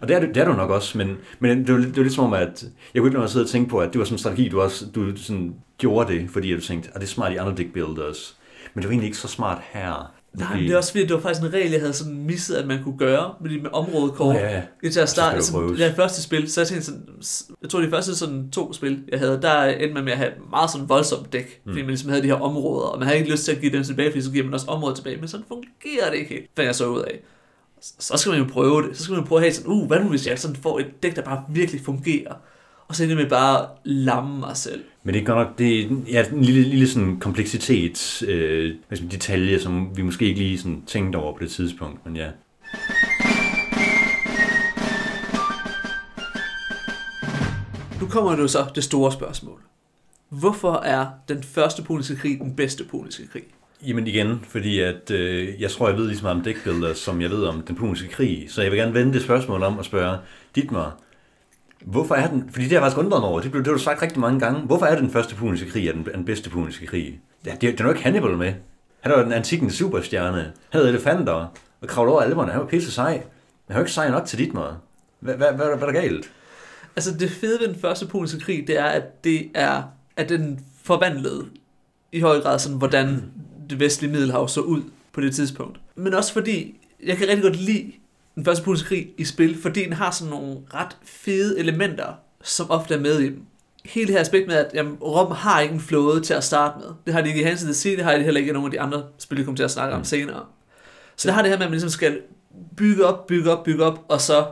Og 0.00 0.08
det 0.08 0.16
er, 0.16 0.20
det 0.20 0.36
er 0.36 0.44
du 0.44 0.52
nok 0.52 0.70
også, 0.70 0.98
men, 0.98 1.16
men 1.38 1.66
det, 1.66 1.74
var, 1.74 1.80
det 1.80 1.96
var 1.96 2.02
lidt 2.02 2.14
som 2.14 2.24
om, 2.24 2.32
at 2.32 2.64
jeg 2.94 3.00
kunne 3.00 3.08
ikke 3.08 3.18
lade 3.18 3.30
sidde 3.30 3.44
og 3.44 3.48
tænke 3.48 3.70
på, 3.70 3.78
at 3.78 3.92
det 3.92 3.98
var 3.98 4.04
sådan 4.04 4.14
en 4.14 4.18
strategi, 4.18 4.48
du 4.48 4.60
også 4.60 4.86
du 4.94 5.16
sådan 5.16 5.54
gjorde 5.78 6.12
det, 6.12 6.30
fordi 6.30 6.54
du 6.54 6.60
tænkte, 6.60 6.88
at 6.88 6.94
det 6.94 7.02
er 7.02 7.10
smart 7.10 7.32
i 7.32 7.36
andre 7.36 7.54
deck 7.56 7.72
builders. 7.72 8.36
Men 8.74 8.82
det 8.82 8.88
var 8.88 8.92
egentlig 8.92 9.06
ikke 9.06 9.18
så 9.18 9.28
smart 9.28 9.58
her. 9.72 10.12
Nej, 10.34 10.54
men 10.54 10.64
det 10.64 10.72
er 10.72 10.76
også 10.76 10.90
fordi, 10.90 11.02
det 11.02 11.14
var 11.14 11.20
faktisk 11.20 11.42
en 11.42 11.52
regel, 11.52 11.70
jeg 11.70 11.80
havde 11.80 11.92
sådan 11.92 12.26
misset, 12.26 12.54
at 12.54 12.66
man 12.66 12.82
kunne 12.82 12.98
gøre 12.98 13.34
med, 13.40 13.60
med 13.60 13.70
områdekort. 13.72 14.36
Oh, 14.36 14.40
ja, 14.40 14.54
ja. 14.54 14.62
Det 14.82 14.92
til 14.92 15.00
at 15.00 15.08
starte, 15.08 15.34
altså, 15.34 15.74
det 15.78 15.92
første 15.96 16.22
spil, 16.22 16.50
så 16.50 16.60
jeg 16.60 16.68
tænkte 16.68 16.86
sådan, 16.86 17.06
jeg 17.62 17.70
tror 17.70 17.80
de 17.80 17.90
første 17.90 18.16
sådan 18.16 18.50
to 18.50 18.72
spil, 18.72 19.04
jeg 19.08 19.18
havde, 19.18 19.42
der 19.42 19.64
endte 19.64 19.94
man 19.94 20.04
med 20.04 20.12
at 20.12 20.18
have 20.18 20.30
et 20.30 20.50
meget 20.50 20.70
sådan 20.70 20.88
voldsomt 20.88 21.32
dæk, 21.32 21.60
mm. 21.64 21.70
fordi 21.72 21.82
man 21.82 21.88
ligesom 21.88 22.10
havde 22.10 22.22
de 22.22 22.26
her 22.26 22.34
områder, 22.34 22.86
og 22.86 22.98
man 22.98 23.08
havde 23.08 23.18
ikke 23.18 23.30
lyst 23.30 23.44
til 23.44 23.52
at 23.52 23.60
give 23.60 23.72
dem 23.72 23.84
tilbage, 23.84 24.10
fordi 24.10 24.22
så 24.22 24.30
giver 24.30 24.44
man 24.44 24.54
også 24.54 24.66
området 24.66 24.96
tilbage, 24.96 25.16
men 25.16 25.28
sådan 25.28 25.46
fungerer 25.48 26.10
det 26.10 26.18
ikke 26.18 26.34
helt, 26.34 26.46
fandt 26.56 26.66
jeg 26.66 26.74
så 26.74 26.86
ud 26.86 27.00
af. 27.00 27.20
Så 27.80 28.16
skal 28.16 28.30
man 28.30 28.38
jo 28.38 28.46
prøve 28.52 28.88
det, 28.88 28.96
så 28.96 29.02
skal 29.02 29.12
man 29.12 29.22
jo 29.22 29.28
prøve 29.28 29.38
at 29.38 29.42
have 29.44 29.52
sådan, 29.52 29.72
uh, 29.72 29.86
hvad 29.86 30.00
nu 30.00 30.08
hvis 30.08 30.26
jeg 30.26 30.38
sådan 30.38 30.56
får 30.56 30.78
et 30.78 31.02
dæk, 31.02 31.16
der 31.16 31.22
bare 31.22 31.44
virkelig 31.48 31.80
fungerer, 31.84 32.34
og 32.88 32.96
så 32.96 33.02
endte 33.02 33.16
med 33.16 33.28
bare 33.28 33.66
lamme 33.84 34.38
mig 34.38 34.56
selv. 34.56 34.84
Men 35.04 35.14
det 35.14 35.20
er 35.20 35.24
godt 35.24 35.48
nok 35.48 35.58
det 35.58 35.80
er, 35.80 35.88
ja, 36.08 36.24
en 36.32 36.42
lille, 36.42 36.62
lille 36.62 36.88
sådan 36.88 37.20
kompleksitet, 37.20 38.22
øh, 38.28 38.74
detalje, 38.90 39.60
som 39.60 39.96
vi 39.96 40.02
måske 40.02 40.24
ikke 40.24 40.40
lige 40.40 40.58
sådan 40.58 40.82
tænkte 40.86 41.16
over 41.16 41.32
på 41.32 41.38
det 41.44 41.50
tidspunkt, 41.50 42.06
men 42.06 42.16
ja. 42.16 42.30
Nu 48.00 48.06
kommer 48.06 48.36
jo 48.36 48.48
så 48.48 48.66
det 48.74 48.84
store 48.84 49.12
spørgsmål. 49.12 49.60
Hvorfor 50.28 50.72
er 50.72 51.06
den 51.28 51.42
første 51.42 51.82
puniske 51.82 52.16
krig 52.16 52.38
den 52.38 52.56
bedste 52.56 52.84
puniske 52.84 53.26
krig? 53.26 53.42
Jamen 53.86 54.06
igen, 54.06 54.40
fordi 54.48 54.80
at, 54.80 55.10
øh, 55.10 55.60
jeg 55.60 55.70
tror, 55.70 55.88
jeg 55.88 55.96
ved 55.96 56.06
lige 56.06 56.16
så 56.16 56.22
meget 56.22 56.36
om 56.36 56.44
deckbuilder, 56.44 56.94
som 56.94 57.20
jeg 57.20 57.30
ved 57.30 57.44
om 57.44 57.62
den 57.62 57.76
puniske 57.76 58.08
krig. 58.08 58.46
Så 58.48 58.62
jeg 58.62 58.70
vil 58.70 58.78
gerne 58.78 58.94
vende 58.94 59.12
det 59.12 59.22
spørgsmål 59.22 59.62
om 59.62 59.78
og 59.78 59.84
spørge 59.84 60.18
Dietmar, 60.54 60.98
Hvorfor 61.84 62.14
er 62.14 62.28
den, 62.28 62.50
fordi 62.50 62.64
det 62.64 62.72
har 62.72 62.76
jeg 62.76 62.82
faktisk 62.82 62.98
undret 62.98 63.24
over, 63.24 63.40
det 63.40 63.50
blev 63.50 63.64
det 63.64 63.70
har 63.70 63.76
du 63.76 63.82
sagt 63.82 64.02
rigtig 64.02 64.20
mange 64.20 64.40
gange, 64.40 64.60
hvorfor 64.60 64.86
er 64.86 64.96
den 64.96 65.10
første 65.10 65.34
puniske 65.34 65.70
krig 65.70 65.88
er 65.88 65.92
den, 65.92 66.08
den 66.14 66.24
bedste 66.24 66.50
puniske 66.50 66.86
krig? 66.86 67.20
Ja, 67.46 67.50
det, 67.50 67.60
det 67.60 67.80
er 67.80 67.84
jo 67.84 67.90
ikke 67.90 68.02
Hannibal 68.02 68.36
med. 68.36 68.52
Han 69.00 69.12
var 69.12 69.22
den 69.22 69.32
antikken 69.32 69.70
superstjerne. 69.70 70.38
Han 70.38 70.52
havde 70.70 70.88
elefanter 70.88 71.52
og 71.80 71.88
kravlede 71.88 72.12
over 72.12 72.22
alberne. 72.22 72.52
Han 72.52 72.60
var 72.60 72.66
pisse 72.66 72.92
sej. 72.92 73.12
Men 73.12 73.22
han 73.68 73.76
var 73.76 73.80
ikke 73.80 73.92
sej 73.92 74.10
nok 74.10 74.26
til 74.26 74.38
dit 74.38 74.54
måde. 74.54 74.76
Hvad, 75.20 75.34
hvad, 75.34 75.52
hvad, 75.52 75.66
hvad 75.66 75.88
er 75.88 75.92
der 75.92 76.00
galt? 76.00 76.32
Altså 76.96 77.14
det 77.18 77.30
fede 77.30 77.60
ved 77.60 77.68
den 77.68 77.80
første 77.80 78.06
puniske 78.06 78.40
krig, 78.40 78.66
det 78.66 78.78
er, 78.78 78.84
at 78.84 79.24
det 79.24 79.50
er, 79.54 79.82
at 80.16 80.28
den 80.28 80.60
forvandlede 80.82 81.46
i 82.12 82.20
høj 82.20 82.40
grad 82.40 82.58
sådan, 82.58 82.78
hvordan 82.78 83.24
det 83.70 83.80
vestlige 83.80 84.12
middelhav 84.12 84.48
så 84.48 84.60
ud 84.60 84.82
på 85.12 85.20
det 85.20 85.34
tidspunkt. 85.34 85.80
Men 85.94 86.14
også 86.14 86.32
fordi, 86.32 86.80
jeg 87.06 87.16
kan 87.16 87.28
rigtig 87.28 87.42
godt 87.42 87.56
lide 87.56 87.92
den 88.34 88.44
første 88.44 88.64
puniske 88.64 88.88
krig 88.88 89.08
i 89.18 89.24
spil, 89.24 89.62
fordi 89.62 89.84
den 89.84 89.92
har 89.92 90.10
sådan 90.10 90.30
nogle 90.30 90.56
ret 90.74 90.96
fede 91.04 91.58
elementer, 91.58 92.12
som 92.42 92.70
ofte 92.70 92.94
er 92.94 93.00
med 93.00 93.20
i 93.20 93.26
dem. 93.26 93.42
Hele 93.84 94.06
det 94.06 94.14
her 94.14 94.20
aspekt 94.20 94.46
med, 94.46 94.56
at 94.56 94.70
jamen, 94.74 94.94
Rom 94.94 95.32
har 95.32 95.60
ikke 95.60 95.74
en 95.74 95.80
flåde 95.80 96.20
til 96.20 96.34
at 96.34 96.44
starte 96.44 96.78
med. 96.78 96.88
Det 97.06 97.14
har 97.14 97.20
de 97.20 97.28
ikke 97.28 97.40
i 97.40 97.44
Hansen 97.44 97.74
Sea, 97.74 97.96
det 97.96 98.04
har 98.04 98.16
de 98.16 98.22
heller 98.22 98.38
ikke 98.38 98.50
i 98.50 98.52
nogle 98.52 98.66
af 98.66 98.70
de 98.70 98.80
andre 98.80 99.02
spil, 99.18 99.38
vi 99.38 99.44
kommer 99.44 99.56
til 99.56 99.64
at 99.64 99.70
snakke 99.70 99.94
om 99.94 100.00
mm. 100.00 100.04
senere. 100.04 100.44
Så 101.16 101.28
der 101.28 101.34
har 101.34 101.42
det 101.42 101.50
her 101.50 101.58
med, 101.58 101.64
at 101.64 101.70
man 101.70 101.74
ligesom 101.74 101.90
skal 101.90 102.20
bygge 102.76 103.06
op, 103.06 103.26
bygge 103.26 103.50
op, 103.50 103.64
bygge 103.64 103.84
op, 103.84 104.04
og 104.08 104.20
så 104.20 104.46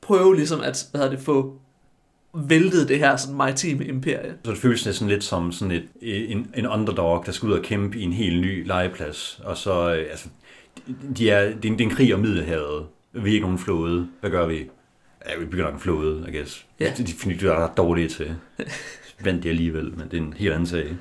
prøve 0.00 0.36
ligesom 0.36 0.60
at 0.60 0.86
hvad 0.90 1.00
hedder 1.00 1.16
det, 1.16 1.24
få 1.24 1.58
væltet 2.34 2.88
det 2.88 2.98
her 2.98 3.16
sådan 3.16 3.36
maritime 3.36 3.84
imperie. 3.84 4.34
Så 4.44 4.50
det 4.50 4.58
føles 4.58 4.80
sådan 4.80 5.08
lidt 5.08 5.24
som 5.24 5.52
sådan 5.52 5.72
et, 5.72 5.88
en, 6.02 6.50
en 6.56 6.66
underdog, 6.66 7.26
der 7.26 7.32
skal 7.32 7.48
ud 7.48 7.52
og 7.52 7.62
kæmpe 7.62 7.98
i 7.98 8.02
en 8.02 8.12
helt 8.12 8.40
ny 8.40 8.66
legeplads. 8.66 9.40
Og 9.44 9.56
så, 9.56 9.94
øh, 9.94 10.06
altså, 10.10 10.28
de 11.16 11.30
er, 11.30 11.44
det, 11.44 11.64
er 11.64 11.68
en, 11.68 11.78
det 11.78 11.80
er 11.80 11.88
en 11.88 11.90
krig 11.90 12.14
om 12.14 12.20
Middelhavet, 12.20 12.86
vi 13.24 13.30
er 13.30 13.34
ikke 13.34 13.46
nogen 13.46 13.58
flåde. 13.58 14.08
Hvad 14.20 14.30
gør 14.30 14.46
vi? 14.46 14.68
Ja, 15.28 15.38
vi 15.38 15.44
bygger 15.44 15.64
nok 15.64 15.74
en 15.74 15.80
flåde, 15.80 16.24
I 16.28 16.36
guess. 16.36 16.66
Ja. 16.80 16.92
De, 16.98 17.04
de, 17.04 17.38
de 17.40 17.48
er 17.48 17.64
ret 17.64 17.76
dårlige 17.76 18.08
til. 18.08 18.34
Vandt 19.24 19.42
de 19.42 19.48
alligevel, 19.48 19.84
men 19.84 20.08
det 20.10 20.14
er 20.14 20.22
en 20.22 20.34
helt 20.36 20.52
anden 20.52 20.66
sag. 20.66 20.96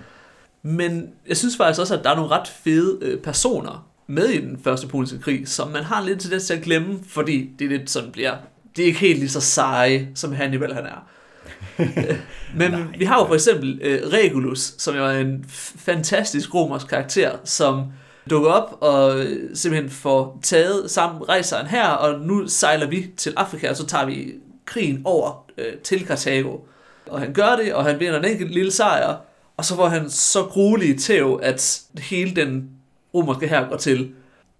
Men 0.61 1.09
jeg 1.27 1.37
synes 1.37 1.57
faktisk 1.57 1.81
også, 1.81 1.97
at 1.97 2.03
der 2.03 2.09
er 2.09 2.15
nogle 2.15 2.31
ret 2.31 2.47
fede 2.47 2.99
øh, 3.01 3.21
personer 3.21 3.87
med 4.07 4.25
i 4.25 4.41
den 4.41 4.59
første 4.63 4.87
polske 4.87 5.19
krig, 5.19 5.47
som 5.47 5.71
man 5.71 5.83
har 5.83 6.05
lidt 6.05 6.19
til 6.19 6.31
det 6.31 6.41
til 6.41 6.53
at 6.53 6.61
glemme, 6.61 6.99
fordi 7.07 7.49
det 7.59 7.65
er 7.65 7.69
lidt 7.69 7.89
sådan 7.89 8.11
bliver, 8.11 8.35
det 8.75 8.83
er 8.83 8.87
ikke 8.87 8.99
helt 8.99 9.19
lige 9.19 9.29
så 9.29 9.41
seje, 9.41 10.09
som 10.15 10.31
Hannibal 10.31 10.73
han 10.73 10.85
er. 10.85 11.07
Men 12.59 12.71
Nej. 12.71 12.81
vi 12.97 13.05
har 13.05 13.19
jo 13.19 13.27
for 13.27 13.33
eksempel 13.33 13.79
øh, 13.83 14.07
Regulus, 14.07 14.73
som 14.77 14.95
jo 14.95 15.05
er 15.05 15.19
en 15.19 15.45
fantastisk 15.77 16.53
romersk 16.53 16.87
karakter, 16.87 17.31
som 17.43 17.85
dukker 18.29 18.49
op 18.49 18.77
og 18.81 19.19
øh, 19.19 19.55
simpelthen 19.55 19.91
får 19.91 20.39
taget 20.43 20.91
sammen 20.91 21.29
rejseren 21.29 21.67
her, 21.67 21.87
og 21.87 22.19
nu 22.19 22.47
sejler 22.47 22.87
vi 22.87 23.07
til 23.17 23.33
Afrika, 23.37 23.69
og 23.69 23.75
så 23.75 23.85
tager 23.85 24.05
vi 24.05 24.33
krigen 24.65 25.01
over 25.05 25.45
øh, 25.57 25.73
til 25.83 26.05
Karthago. 26.05 26.57
Og 27.09 27.19
han 27.19 27.33
gør 27.33 27.55
det, 27.55 27.73
og 27.73 27.85
han 27.85 27.99
vinder 27.99 28.19
en 28.19 28.25
enkelt 28.25 28.51
lille 28.51 28.71
sejr, 28.71 29.15
og 29.57 29.65
så 29.65 29.75
får 29.75 29.87
han 29.87 30.09
så 30.09 30.43
gruelige 30.43 30.97
tæv, 30.97 31.39
at 31.43 31.81
hele 31.99 32.35
den 32.35 32.69
romerske 33.13 33.47
her 33.47 33.69
går 33.69 33.77
til. 33.77 34.11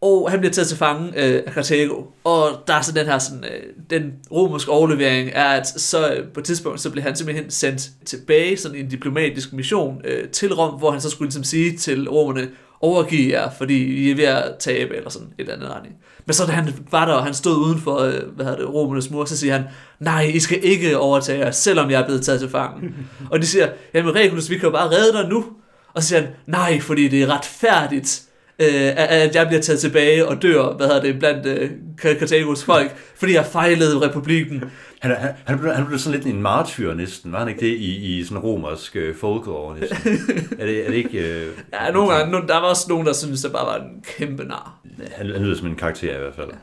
Og 0.01 0.31
han 0.31 0.39
bliver 0.39 0.53
taget 0.53 0.67
til 0.67 0.77
fange 0.77 1.07
øh, 1.07 1.43
af 1.47 1.53
Karthago. 1.53 2.03
Og 2.23 2.49
der 2.67 2.73
er 2.73 2.81
så 2.81 2.91
den 2.91 3.05
her 3.05 3.19
sådan, 3.19 3.43
øh, 3.43 3.63
den 3.89 4.13
romerske 4.31 4.71
overlevering 4.71 5.29
er, 5.33 5.45
at 5.49 5.67
så 5.67 6.13
øh, 6.13 6.27
på 6.27 6.39
et 6.39 6.45
tidspunkt, 6.45 6.81
så 6.81 6.89
bliver 6.89 7.03
han 7.03 7.15
simpelthen 7.15 7.51
sendt 7.51 7.89
tilbage 8.05 8.57
sådan 8.57 8.77
en 8.77 8.89
diplomatisk 8.89 9.53
mission 9.53 10.01
øh, 10.03 10.29
til 10.29 10.53
Rom, 10.53 10.79
hvor 10.79 10.91
han 10.91 11.01
så 11.01 11.09
skulle 11.09 11.27
ligesom 11.27 11.43
sige 11.43 11.77
til 11.77 12.09
romerne, 12.09 12.49
overgive 12.81 13.31
jer, 13.31 13.49
fordi 13.57 13.85
I 13.85 14.11
er 14.11 14.15
ved 14.15 14.23
at 14.23 14.55
tabe, 14.59 14.95
eller 14.95 15.09
sådan 15.09 15.27
et 15.27 15.33
eller 15.37 15.53
andet 15.53 15.69
retning. 15.69 15.95
Men 16.25 16.33
så 16.33 16.45
da 16.45 16.51
han 16.51 16.73
var 16.91 17.05
der, 17.05 17.13
og 17.13 17.23
han 17.23 17.33
stod 17.33 17.57
uden 17.57 17.81
for, 17.81 17.97
øh, 17.97 18.13
hvad 18.35 18.45
hedder 18.45 18.59
det, 18.59 18.73
romernes 18.73 19.09
mur, 19.09 19.25
så 19.25 19.37
siger 19.37 19.53
han, 19.53 19.63
nej, 19.99 20.21
I 20.21 20.39
skal 20.39 20.59
ikke 20.63 20.97
overtage 20.97 21.39
jer, 21.39 21.51
selvom 21.51 21.91
jeg 21.91 22.01
er 22.01 22.05
blevet 22.05 22.25
taget 22.25 22.39
til 22.39 22.49
fangen. 22.49 22.95
og 23.31 23.41
de 23.41 23.47
siger, 23.47 23.69
jamen 23.93 24.15
Regulus, 24.15 24.49
vi 24.49 24.55
kan 24.57 24.63
jo 24.63 24.71
bare 24.71 24.91
redde 24.91 25.17
dig 25.17 25.29
nu. 25.29 25.45
Og 25.93 26.03
så 26.03 26.09
siger 26.09 26.21
han, 26.21 26.29
nej, 26.45 26.79
fordi 26.79 27.07
det 27.07 27.23
er 27.23 27.35
retfærdigt, 27.35 28.23
øh, 28.59 28.91
at 28.95 29.35
jeg 29.35 29.47
bliver 29.47 29.61
taget 29.61 29.79
tilbage 29.79 30.27
og 30.27 30.41
dør, 30.41 30.73
hvad 30.73 30.87
hedder 30.87 31.01
det, 31.01 31.19
blandt 31.19 31.45
øh, 31.45 32.57
folk, 32.65 32.95
fordi 33.15 33.33
jeg 33.33 33.45
fejlede 33.45 34.01
republikken. 34.01 34.63
Han, 34.99 35.15
han, 35.15 35.33
han, 35.45 35.59
blev, 35.59 35.73
han 35.73 35.85
blev 35.85 35.99
sådan 35.99 36.19
lidt 36.19 36.35
en 36.35 36.41
martyr 36.41 36.93
næsten, 36.93 37.31
var 37.31 37.39
han 37.39 37.47
ikke 37.47 37.61
det, 37.61 37.77
i, 37.77 38.19
i 38.19 38.23
sådan 38.23 38.37
romersk 38.37 38.95
øh, 38.95 39.15
folklore 39.15 39.79
næsten? 39.79 40.11
er, 40.59 40.65
det, 40.65 40.85
er 40.85 40.89
det 40.89 40.97
ikke... 40.97 41.19
Øh, 41.19 41.47
ja, 41.73 41.91
nogle 41.91 42.13
gange, 42.13 42.47
der 42.47 42.59
var 42.59 42.69
også 42.69 42.85
nogen, 42.89 43.07
der 43.07 43.13
synes 43.13 43.41
det 43.41 43.51
bare 43.51 43.65
var 43.65 43.75
en 43.75 44.03
kæmpe 44.17 44.43
nar. 44.43 44.79
Han, 45.11 45.31
han 45.31 45.43
lyder 45.43 45.55
som 45.55 45.67
en 45.67 45.75
karakter 45.75 46.15
i 46.15 46.19
hvert 46.19 46.35
fald. 46.35 46.47
Ja. 46.47 46.57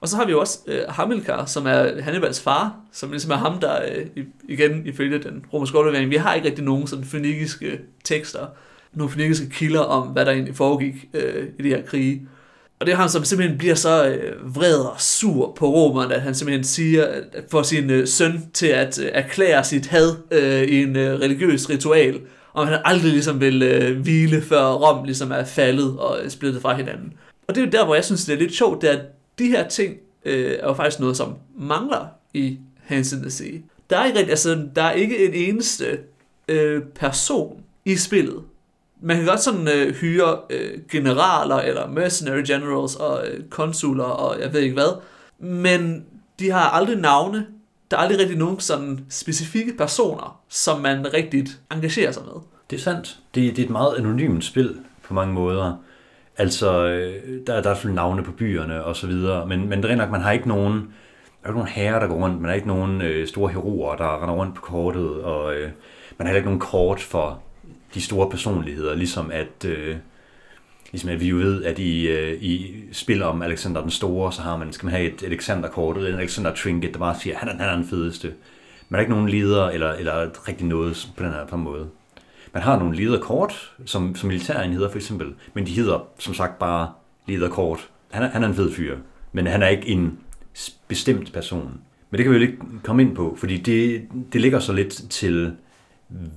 Og 0.00 0.08
så 0.08 0.16
har 0.16 0.24
vi 0.24 0.32
jo 0.32 0.40
også 0.40 0.58
øh, 0.66 0.82
Hamilkar, 0.88 1.44
som 1.44 1.66
er 1.66 2.02
Hannibals 2.02 2.40
far, 2.40 2.76
som 2.92 3.10
ligesom 3.10 3.30
er 3.30 3.36
ham, 3.36 3.60
der 3.60 3.82
øh, 3.82 4.24
igen 4.48 4.86
ifølge 4.86 5.18
den 5.18 5.44
romerske 5.52 5.78
overlevering, 5.78 6.10
vi 6.10 6.16
har 6.16 6.34
ikke 6.34 6.48
rigtig 6.48 6.64
nogen 6.64 6.86
sådan 6.86 7.04
fønikiske 7.04 7.80
tekster, 8.04 8.46
nogle 8.96 9.12
fønikiske 9.12 9.50
kilder 9.50 9.80
om, 9.80 10.08
hvad 10.08 10.24
der 10.24 10.32
egentlig 10.32 10.56
foregik 10.56 10.94
øh, 11.14 11.46
i 11.58 11.62
de 11.62 11.68
her 11.68 11.82
krige. 11.82 12.28
Og 12.80 12.86
det 12.86 12.92
er 12.92 12.96
ham, 12.96 13.08
som 13.08 13.24
simpelthen 13.24 13.58
bliver 13.58 13.74
så 13.74 14.08
øh, 14.08 14.56
vred 14.56 14.76
og 14.76 15.00
sur 15.00 15.52
på 15.56 15.66
romerne, 15.66 16.14
at 16.14 16.22
han 16.22 16.34
simpelthen 16.34 16.64
siger, 16.64 17.04
at 17.04 17.44
får 17.50 17.62
sin 17.62 17.90
øh, 17.90 18.08
søn 18.08 18.42
til 18.52 18.66
at 18.66 18.98
øh, 18.98 19.10
erklære 19.12 19.64
sit 19.64 19.86
had 19.86 20.16
øh, 20.30 20.62
i 20.62 20.82
en 20.82 20.96
øh, 20.96 21.20
religiøs 21.20 21.70
ritual, 21.70 22.20
og 22.52 22.68
han 22.68 22.80
aldrig 22.84 23.12
ligesom 23.12 23.40
vil 23.40 23.62
øh, 23.62 24.00
hvile, 24.00 24.42
før 24.42 24.64
Rom 24.64 25.04
ligesom 25.04 25.30
er 25.30 25.44
faldet 25.44 25.98
og 25.98 26.18
splittet 26.28 26.62
fra 26.62 26.76
hinanden. 26.76 27.12
Og 27.48 27.54
det 27.54 27.60
er 27.60 27.64
jo 27.66 27.70
der, 27.70 27.84
hvor 27.84 27.94
jeg 27.94 28.04
synes, 28.04 28.24
det 28.24 28.34
er 28.34 28.38
lidt 28.38 28.54
sjovt, 28.54 28.82
det 28.82 28.90
er, 28.90 28.94
at 28.94 29.04
de 29.38 29.48
her 29.48 29.68
ting 29.68 29.96
øh, 30.24 30.52
er 30.60 30.68
jo 30.68 30.74
faktisk 30.74 31.00
noget, 31.00 31.16
som 31.16 31.34
mangler 31.58 32.06
i 32.34 32.58
Hans 32.82 33.12
in 33.12 33.20
the 33.20 33.30
Sea. 33.30 33.52
Der 33.90 33.98
er 33.98 34.04
ikke, 34.04 34.18
altså, 34.18 34.68
der 34.76 34.82
er 34.82 34.92
ikke 34.92 35.26
en 35.26 35.34
eneste 35.34 35.98
øh, 36.48 36.82
person 36.82 37.60
i 37.84 37.96
spillet, 37.96 38.40
man 39.04 39.16
kan 39.16 39.26
godt 39.26 39.40
sådan 39.40 39.68
øh, 39.68 39.94
hyre 39.94 40.38
øh, 40.50 40.78
generaler 40.90 41.56
eller 41.56 41.88
mercenary 41.88 42.42
generals 42.46 42.96
og 42.96 43.26
øh, 43.28 43.44
konsuler 43.50 44.04
og 44.04 44.40
jeg 44.40 44.52
ved 44.52 44.60
ikke 44.60 44.74
hvad, 44.74 45.00
men 45.38 46.04
de 46.38 46.50
har 46.50 46.70
aldrig 46.70 46.96
navne. 46.96 47.46
Der 47.90 47.96
er 47.96 48.00
aldrig 48.00 48.18
rigtig 48.18 48.38
nogen 48.38 48.60
sådan 48.60 49.00
specifikke 49.08 49.76
personer, 49.76 50.40
som 50.48 50.80
man 50.80 51.14
rigtigt 51.14 51.60
engagerer 51.72 52.12
sig 52.12 52.22
med. 52.24 52.42
Det 52.70 52.76
er 52.76 52.80
sandt. 52.80 53.18
Det, 53.34 53.56
det 53.56 53.62
er 53.62 53.66
et 53.66 53.70
meget 53.70 53.94
anonymt 53.98 54.44
spil 54.44 54.76
på 55.02 55.14
mange 55.14 55.34
måder. 55.34 55.72
Altså, 56.38 56.86
øh, 56.86 57.46
der, 57.46 57.62
der 57.62 57.70
er 57.70 57.74
selvfølgelig 57.74 57.96
navne 57.96 58.22
på 58.22 58.32
byerne 58.32 58.84
og 58.84 58.96
så 58.96 59.06
videre, 59.06 59.46
men, 59.46 59.68
men 59.68 59.82
det 59.82 59.90
er 59.90 59.96
nok, 59.96 60.10
man 60.10 60.20
har 60.20 60.32
ikke 60.32 60.48
nogen, 60.48 60.74
der 60.74 61.44
er 61.44 61.48
ikke 61.48 61.58
nogen 61.58 61.72
herrer, 61.72 61.98
der 61.98 62.06
går 62.06 62.14
rundt, 62.14 62.40
man 62.40 62.48
har 62.48 62.54
ikke 62.54 62.68
nogen 62.68 63.02
øh, 63.02 63.28
store 63.28 63.52
heroer, 63.52 63.96
der 63.96 64.22
render 64.22 64.34
rundt 64.34 64.54
på 64.54 64.60
kortet, 64.60 65.22
og 65.22 65.54
øh, 65.54 65.70
man 66.18 66.26
har 66.26 66.26
heller 66.26 66.36
ikke 66.36 66.48
nogen 66.48 66.60
kort 66.60 67.00
for 67.00 67.42
de 67.94 68.00
store 68.00 68.30
personligheder, 68.30 68.94
ligesom 68.94 69.30
at, 69.30 69.64
øh, 69.64 69.96
ligesom 70.92 71.10
at 71.10 71.20
vi 71.20 71.28
jo 71.28 71.36
ved, 71.36 71.64
at 71.64 71.78
i, 71.78 72.08
øh, 72.08 72.42
i 72.42 72.74
spil 72.92 73.22
om 73.22 73.42
Alexander 73.42 73.80
den 73.80 73.90
Store, 73.90 74.32
så 74.32 74.42
har 74.42 74.56
man, 74.56 74.72
skal 74.72 74.86
man 74.86 74.94
have 74.94 75.12
et 75.12 75.22
Alexander-kort, 75.22 75.96
eller 75.96 76.10
en 76.10 76.18
Alexander 76.18 76.54
Trinket, 76.54 76.92
der 76.92 76.98
bare 76.98 77.16
siger, 77.20 77.36
han 77.36 77.48
er, 77.48 77.52
han 77.52 77.68
er 77.68 77.76
den 77.76 77.86
fedeste. 77.86 78.34
Man 78.88 78.98
er 78.98 79.00
ikke 79.00 79.12
nogen 79.12 79.28
leder, 79.28 79.68
eller, 79.68 79.92
eller 79.92 80.48
rigtig 80.48 80.66
noget 80.66 81.08
på 81.16 81.24
den 81.24 81.32
her 81.32 81.46
på 81.46 81.56
måde. 81.56 81.88
Man 82.52 82.62
har 82.62 82.78
nogle 82.78 82.96
lederkort, 82.96 83.72
som, 83.86 84.16
som 84.16 84.28
militærenheder 84.28 84.90
for 84.90 84.96
eksempel, 84.96 85.34
men 85.54 85.66
de 85.66 85.70
hedder 85.70 86.08
som 86.18 86.34
sagt 86.34 86.58
bare 86.58 86.92
lederkort. 87.26 87.88
Han 88.10 88.22
er, 88.22 88.28
han 88.28 88.42
er 88.42 88.48
en 88.48 88.54
fed 88.54 88.72
fyr, 88.72 88.96
men 89.32 89.46
han 89.46 89.62
er 89.62 89.68
ikke 89.68 89.88
en 89.88 90.18
bestemt 90.88 91.32
person. 91.32 91.80
Men 92.10 92.18
det 92.18 92.24
kan 92.24 92.32
vi 92.32 92.36
jo 92.36 92.42
ikke 92.42 92.58
komme 92.82 93.02
ind 93.02 93.16
på, 93.16 93.36
fordi 93.38 93.56
det, 93.56 94.08
det 94.32 94.40
ligger 94.40 94.58
så 94.58 94.72
lidt 94.72 95.10
til, 95.10 95.52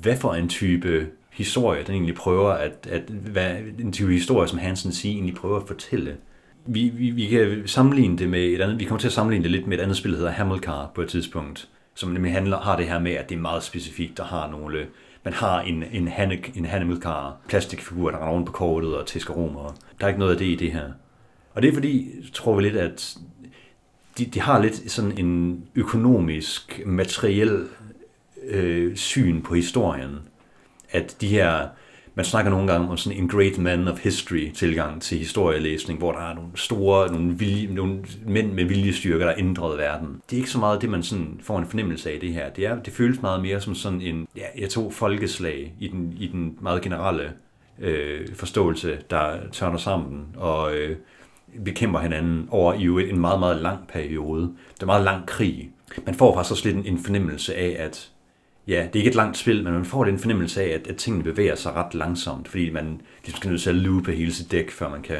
hvad 0.01 0.17
for 0.17 0.33
en 0.33 0.49
type 0.49 1.07
historie, 1.37 1.83
den 1.83 1.93
egentlig 1.93 2.15
prøver 2.15 2.49
at, 2.49 2.87
at 2.91 3.01
hvad 3.09 3.55
en 3.79 3.91
type 3.91 4.11
historie, 4.11 4.47
som 4.47 4.59
Hansen 4.59 4.91
siger, 4.91 5.13
egentlig 5.13 5.35
prøver 5.35 5.59
at 5.59 5.67
fortælle. 5.67 6.17
Vi, 6.65 6.89
vi, 6.89 7.09
vi 7.09 7.25
kan 7.25 7.63
sammenligne 7.65 8.17
det 8.17 8.29
med 8.29 8.39
et 8.39 8.61
andet, 8.61 8.79
vi 8.79 8.85
kommer 8.85 8.99
til 8.99 9.07
at 9.07 9.13
sammenligne 9.13 9.43
det 9.43 9.51
lidt 9.51 9.67
med 9.67 9.77
et 9.77 9.81
andet 9.81 9.97
spil, 9.97 10.11
der 10.11 10.17
hedder 10.17 10.31
Hamilcar 10.31 10.91
på 10.95 11.01
et 11.01 11.09
tidspunkt, 11.09 11.69
som 11.95 12.09
nemlig 12.09 12.31
handler, 12.31 12.59
har 12.59 12.75
det 12.75 12.85
her 12.85 12.99
med, 12.99 13.11
at 13.11 13.29
det 13.29 13.35
er 13.35 13.39
meget 13.39 13.63
specifikt, 13.63 14.17
der 14.17 14.23
har 14.23 14.51
nogle, 14.51 14.85
man 15.23 15.33
har 15.33 15.61
en, 15.61 15.83
en, 15.91 16.07
Hanne, 16.07 16.39
en 16.55 16.65
Hamilcar 16.65 17.37
plastikfigur, 17.47 18.11
der 18.11 18.17
render 18.17 18.33
rundt 18.33 18.45
på 18.45 18.51
kortet 18.51 18.97
og 18.97 19.05
tæsker 19.07 19.33
romer. 19.33 19.75
Der 19.99 20.05
er 20.05 20.07
ikke 20.07 20.19
noget 20.19 20.31
af 20.31 20.37
det 20.37 20.45
i 20.45 20.55
det 20.55 20.71
her. 20.71 20.89
Og 21.53 21.61
det 21.61 21.69
er 21.69 21.73
fordi, 21.73 22.11
tror 22.33 22.55
vi 22.55 22.61
lidt, 22.61 22.75
at 22.75 23.17
de, 24.17 24.25
de 24.25 24.41
har 24.41 24.61
lidt 24.61 24.91
sådan 24.91 25.17
en 25.17 25.63
økonomisk, 25.75 26.81
materiel 26.85 27.67
øh, 28.47 28.95
syn 28.95 29.41
på 29.41 29.55
historien. 29.55 30.19
At 30.91 31.17
de 31.21 31.27
her, 31.27 31.67
man 32.15 32.25
snakker 32.25 32.51
nogle 32.51 32.71
gange 32.71 32.89
om 32.89 32.97
sådan 32.97 33.19
en 33.19 33.27
great 33.27 33.57
man 33.57 33.87
of 33.87 33.99
history 33.99 34.51
tilgang 34.51 35.01
til 35.01 35.17
historielæsning, 35.17 35.99
hvor 35.99 36.11
der 36.11 36.19
er 36.19 36.33
nogle 36.33 36.49
store, 36.55 37.11
nogle, 37.11 37.37
vilje, 37.37 37.73
nogle 37.73 38.03
mænd 38.25 38.51
med 38.51 38.65
viljestyrker, 38.65 39.25
der 39.25 39.33
ændrede 39.37 39.77
verden. 39.77 40.21
Det 40.29 40.35
er 40.35 40.37
ikke 40.37 40.49
så 40.49 40.59
meget 40.59 40.81
det, 40.81 40.89
man 40.89 41.03
sådan 41.03 41.39
får 41.43 41.59
en 41.59 41.67
fornemmelse 41.67 42.11
af 42.11 42.19
det 42.19 42.33
her. 42.33 42.49
Det, 42.49 42.65
er, 42.65 42.79
det 42.79 42.93
føles 42.93 43.21
meget 43.21 43.41
mere 43.41 43.61
som 43.61 43.75
sådan 43.75 44.01
en, 44.01 44.27
ja, 44.35 44.45
jeg 44.57 44.69
tog 44.69 44.93
folkeslag 44.93 45.73
i 45.79 45.87
den, 45.87 46.13
i 46.19 46.27
den 46.27 46.57
meget 46.61 46.81
generelle 46.81 47.31
øh, 47.79 48.27
forståelse, 48.35 48.97
der 49.09 49.37
tørner 49.51 49.77
sammen 49.77 50.25
og 50.35 50.75
øh, 50.75 50.97
bekæmper 51.65 51.99
hinanden 51.99 52.47
over 52.51 52.73
i 52.73 53.09
en 53.09 53.19
meget, 53.19 53.39
meget 53.39 53.61
lang 53.61 53.87
periode. 53.87 54.41
Det 54.41 54.79
er 54.79 54.83
en 54.83 54.87
meget 54.87 55.03
lang 55.03 55.25
krig. 55.25 55.71
Man 56.05 56.15
får 56.15 56.35
faktisk 56.35 56.51
også 56.51 56.65
lidt 56.65 56.77
en, 56.77 56.93
en 56.93 57.03
fornemmelse 57.03 57.55
af, 57.55 57.75
at 57.79 58.09
ja, 58.67 58.87
det 58.93 58.95
er 58.95 58.99
ikke 58.99 59.09
et 59.09 59.15
langt 59.15 59.37
spil, 59.37 59.63
men 59.63 59.73
man 59.73 59.85
får 59.85 60.05
en 60.05 60.19
fornemmelse 60.19 60.61
af, 60.61 60.67
at, 60.67 60.87
at 60.87 60.95
tingene 60.95 61.23
bevæger 61.23 61.55
sig 61.55 61.73
ret 61.73 61.93
langsomt, 61.93 62.47
fordi 62.47 62.69
man 62.69 63.01
ligesom 63.23 63.37
skal 63.37 63.49
nødt 63.49 63.61
til 63.61 63.69
at 63.69 63.75
loope 63.75 64.11
hele 64.11 64.33
sit 64.33 64.51
dæk, 64.51 64.71
før 64.71 64.89
man 64.89 65.01
kan 65.01 65.17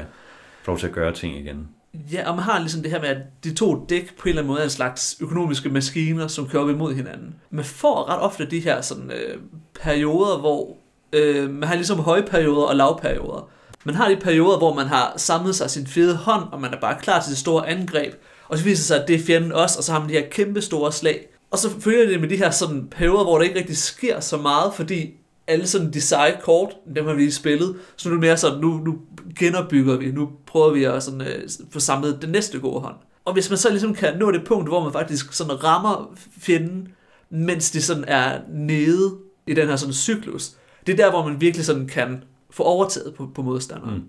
få 0.64 0.72
lov 0.72 0.78
til 0.78 0.88
at 0.88 0.94
gøre 0.94 1.14
ting 1.14 1.38
igen. 1.38 1.68
Ja, 2.12 2.30
og 2.30 2.36
man 2.36 2.44
har 2.44 2.60
ligesom 2.60 2.82
det 2.82 2.92
her 2.92 3.02
med, 3.02 3.10
at 3.10 3.18
de 3.44 3.54
to 3.54 3.86
dæk 3.90 4.16
på 4.18 4.24
en 4.24 4.30
eller 4.30 4.42
anden 4.42 4.48
måde 4.48 4.60
er 4.60 4.64
en 4.64 4.70
slags 4.70 5.18
økonomiske 5.20 5.70
maskiner, 5.70 6.28
som 6.28 6.48
kører 6.48 6.64
op 6.64 6.70
imod 6.70 6.94
hinanden. 6.94 7.36
Man 7.50 7.66
får 7.66 8.10
ret 8.10 8.20
ofte 8.20 8.46
de 8.46 8.60
her 8.60 8.82
sådan, 8.82 9.12
øh, 9.12 9.38
perioder, 9.82 10.38
hvor 10.38 10.78
øh, 11.14 11.50
man 11.50 11.70
har 11.70 11.76
ligesom 11.76 12.00
højperioder 12.00 12.66
og 12.66 12.76
lavperioder. 12.76 13.50
Man 13.84 13.96
har 13.96 14.10
de 14.10 14.16
perioder, 14.16 14.58
hvor 14.58 14.74
man 14.74 14.88
har 14.88 15.14
samlet 15.18 15.56
sig 15.56 15.70
sin 15.70 15.88
fede 15.88 16.16
hånd, 16.16 16.44
og 16.52 16.62
man 16.62 16.74
er 16.74 16.80
bare 16.80 16.98
klar 17.02 17.22
til 17.22 17.30
det 17.30 17.38
store 17.38 17.70
angreb. 17.70 18.14
Og 18.48 18.58
så 18.58 18.64
viser 18.64 18.82
det 18.82 18.86
sig, 18.86 19.02
at 19.02 19.08
det 19.08 19.16
er 19.16 19.26
fjenden 19.26 19.52
også, 19.52 19.78
og 19.78 19.84
så 19.84 19.92
har 19.92 20.00
man 20.00 20.10
de 20.10 20.14
her 20.14 20.30
kæmpe 20.32 20.62
store 20.62 20.92
slag. 20.92 21.28
Og 21.52 21.58
så 21.58 21.80
følger 21.80 22.06
det 22.06 22.20
med 22.20 22.30
de 22.30 22.38
her 22.38 22.52
sådan 22.52 22.88
perioder, 22.92 23.24
hvor 23.24 23.38
der 23.38 23.46
ikke 23.46 23.60
rigtig 23.60 23.78
sker 23.78 24.20
så 24.20 24.38
meget, 24.38 24.74
fordi 24.74 25.14
alle 25.48 25.68
sådan 25.68 25.94
de 25.94 26.02
seje 26.02 26.38
kort, 26.42 26.76
dem 26.96 27.06
har 27.06 27.14
vi 27.14 27.22
lige 27.22 27.32
spillet, 27.32 27.76
så 27.96 28.10
nu 28.10 28.16
er 28.16 28.18
det 28.18 28.28
mere 28.28 28.38
sådan, 28.38 28.60
nu, 28.60 28.78
nu 28.78 28.98
genopbygger 29.40 29.98
vi, 29.98 30.12
nu 30.12 30.30
prøver 30.46 30.74
vi 30.74 30.84
at 30.84 31.04
sådan, 31.04 31.22
øh, 31.22 31.50
få 31.72 31.80
samlet 31.80 32.22
den 32.22 32.30
næste 32.30 32.60
gode 32.60 32.80
hånd. 32.80 32.96
Og 33.26 33.34
hvis 33.34 33.50
man 33.50 33.58
så 33.58 33.70
ligesom 33.70 33.94
kan 33.94 34.18
nå 34.18 34.32
det 34.32 34.46
punkt, 34.46 34.70
hvor 34.70 34.84
man 34.84 34.94
faktisk 34.94 35.34
sådan 35.34 35.64
rammer 35.64 36.16
fjenden, 36.40 36.88
mens 37.30 37.72
de 37.72 37.82
sådan 37.82 38.06
er 38.08 38.40
nede 38.50 39.18
i 39.48 39.54
den 39.54 39.68
her 39.68 39.76
sådan 39.76 39.94
cyklus, 39.94 40.52
det 40.88 40.94
er 40.94 40.98
der, 40.98 41.10
hvor 41.10 41.30
man 41.30 41.42
virkelig 41.42 41.66
sådan 41.66 41.88
kan 41.88 42.24
få 42.50 42.64
overtaget 42.64 43.14
på, 43.14 43.30
på 43.36 43.42
modstanderen. 43.42 43.96
Mm. 43.96 44.04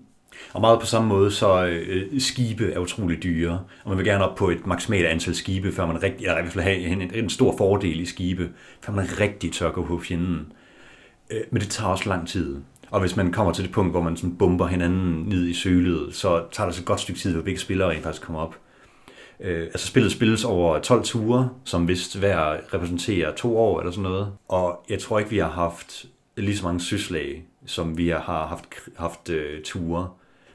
Og 0.53 0.61
meget 0.61 0.79
på 0.79 0.85
samme 0.85 1.07
måde, 1.07 1.31
så 1.31 1.65
øh, 1.65 2.21
skibe 2.21 2.71
er 2.71 2.79
utrolig 2.79 3.23
dyre, 3.23 3.63
og 3.83 3.89
man 3.89 3.97
vil 3.97 4.05
gerne 4.05 4.29
op 4.29 4.35
på 4.35 4.49
et 4.49 4.67
maksimalt 4.67 5.05
antal 5.05 5.35
skibe, 5.35 5.71
før 5.71 5.85
man 5.85 6.03
rigtig, 6.03 6.25
eller 6.25 6.37
i 6.37 6.41
hvert 6.41 6.53
fald 6.53 6.63
have 6.63 6.77
en, 6.77 7.01
en 7.13 7.29
stor 7.29 7.57
fordel 7.57 7.99
i 7.99 8.05
skibe, 8.05 8.49
før 8.81 8.93
man 8.93 9.19
rigtig 9.19 9.51
tør 9.53 9.71
gå 9.71 9.85
på 9.85 9.99
fjenden. 9.99 10.51
Øh, 11.29 11.41
men 11.51 11.61
det 11.61 11.69
tager 11.69 11.89
også 11.89 12.09
lang 12.09 12.27
tid. 12.27 12.57
Og 12.91 12.99
hvis 12.99 13.15
man 13.15 13.31
kommer 13.31 13.53
til 13.53 13.63
det 13.63 13.71
punkt, 13.71 13.91
hvor 13.93 14.01
man 14.01 14.17
sådan 14.17 14.37
bomber 14.37 14.67
hinanden 14.67 15.23
ned 15.23 15.45
i 15.45 15.53
sølet, 15.53 16.15
så 16.15 16.43
tager 16.51 16.67
det 16.67 16.75
så 16.75 16.81
et 16.81 16.85
godt 16.85 16.99
stykke 16.99 17.19
tid, 17.19 17.33
hvor 17.33 17.43
begge 17.43 17.59
spillere 17.59 17.89
rent 17.89 18.03
faktisk 18.03 18.21
kommer 18.21 18.41
op. 18.41 18.55
Øh, 19.39 19.61
altså 19.61 19.87
spillet 19.87 20.11
spilles 20.11 20.45
over 20.45 20.79
12 20.79 21.03
ture, 21.03 21.49
som 21.65 21.87
vist 21.87 22.17
hver 22.17 22.73
repræsenterer 22.73 23.35
to 23.35 23.57
år 23.57 23.79
eller 23.79 23.91
sådan 23.91 24.03
noget. 24.03 24.33
Og 24.47 24.85
jeg 24.89 24.99
tror 24.99 25.19
ikke, 25.19 25.31
vi 25.31 25.37
har 25.37 25.49
haft 25.49 26.05
lige 26.37 26.57
så 26.57 26.63
mange 26.63 26.79
syslag, 26.79 27.45
som 27.65 27.97
vi 27.97 28.09
har 28.09 28.47
haft, 28.47 28.65
haft 28.97 29.29
uh, 29.29 29.63
ture. 29.63 30.09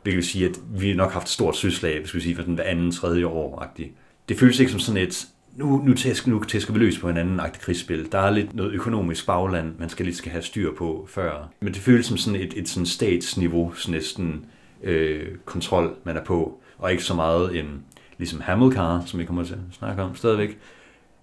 Hvilket 0.05 0.17
vil 0.17 0.27
sige, 0.27 0.49
at 0.49 0.59
vi 0.81 0.95
nok 0.95 1.13
har 1.13 1.21
haft 1.21 1.29
stort 1.29 1.57
søslag, 1.57 2.01
hvis 2.01 2.15
vi 2.15 2.21
sige, 2.21 2.37
for 2.37 2.43
den 2.43 2.55
hver 2.55 2.65
anden, 2.65 2.91
tredje 2.91 3.27
år 3.27 3.63
-agtig. 3.63 3.89
Det 4.29 4.39
føles 4.39 4.61
ikke 4.61 4.73
som 4.73 4.81
sådan 4.81 5.03
et, 5.03 5.27
nu, 5.57 5.83
nu, 5.85 5.95
tæsk, 5.95 6.27
nu 6.27 6.43
tæsker 6.43 6.73
vi 6.73 6.79
løs 6.79 6.99
på 6.99 7.09
en 7.09 7.17
anden 7.17 7.41
agtig 7.41 7.63
krigsspil. 7.63 8.13
Der 8.13 8.19
er 8.19 8.31
lidt 8.31 8.55
noget 8.55 8.73
økonomisk 8.73 9.27
bagland, 9.27 9.79
man 9.79 9.89
skal 9.89 10.07
lidt 10.07 10.17
skal 10.17 10.33
have 10.33 10.43
styr 10.43 10.75
på 10.79 11.07
før. 11.11 11.49
Men 11.61 11.75
det 11.75 11.83
føles 11.83 12.07
som 12.07 12.17
sådan 12.17 12.41
et, 12.41 12.55
et 12.57 12.69
sådan 12.69 12.87
statsniveau, 12.87 13.73
sådan 13.75 13.95
næsten 13.95 14.47
øh, 14.83 15.29
kontrol, 15.45 15.97
man 16.05 16.17
er 16.17 16.25
på. 16.25 16.61
Og 16.79 16.93
ikke 16.93 17.05
så 17.05 17.15
meget 17.15 17.59
en, 17.59 17.85
ligesom 18.19 18.41
Hamilcar, 18.41 19.03
som 19.07 19.21
vi 19.21 19.25
kommer 19.25 19.45
til 19.45 19.53
at 19.53 19.61
snakke 19.73 20.03
om 20.03 20.17
stadigvæk, 20.17 20.59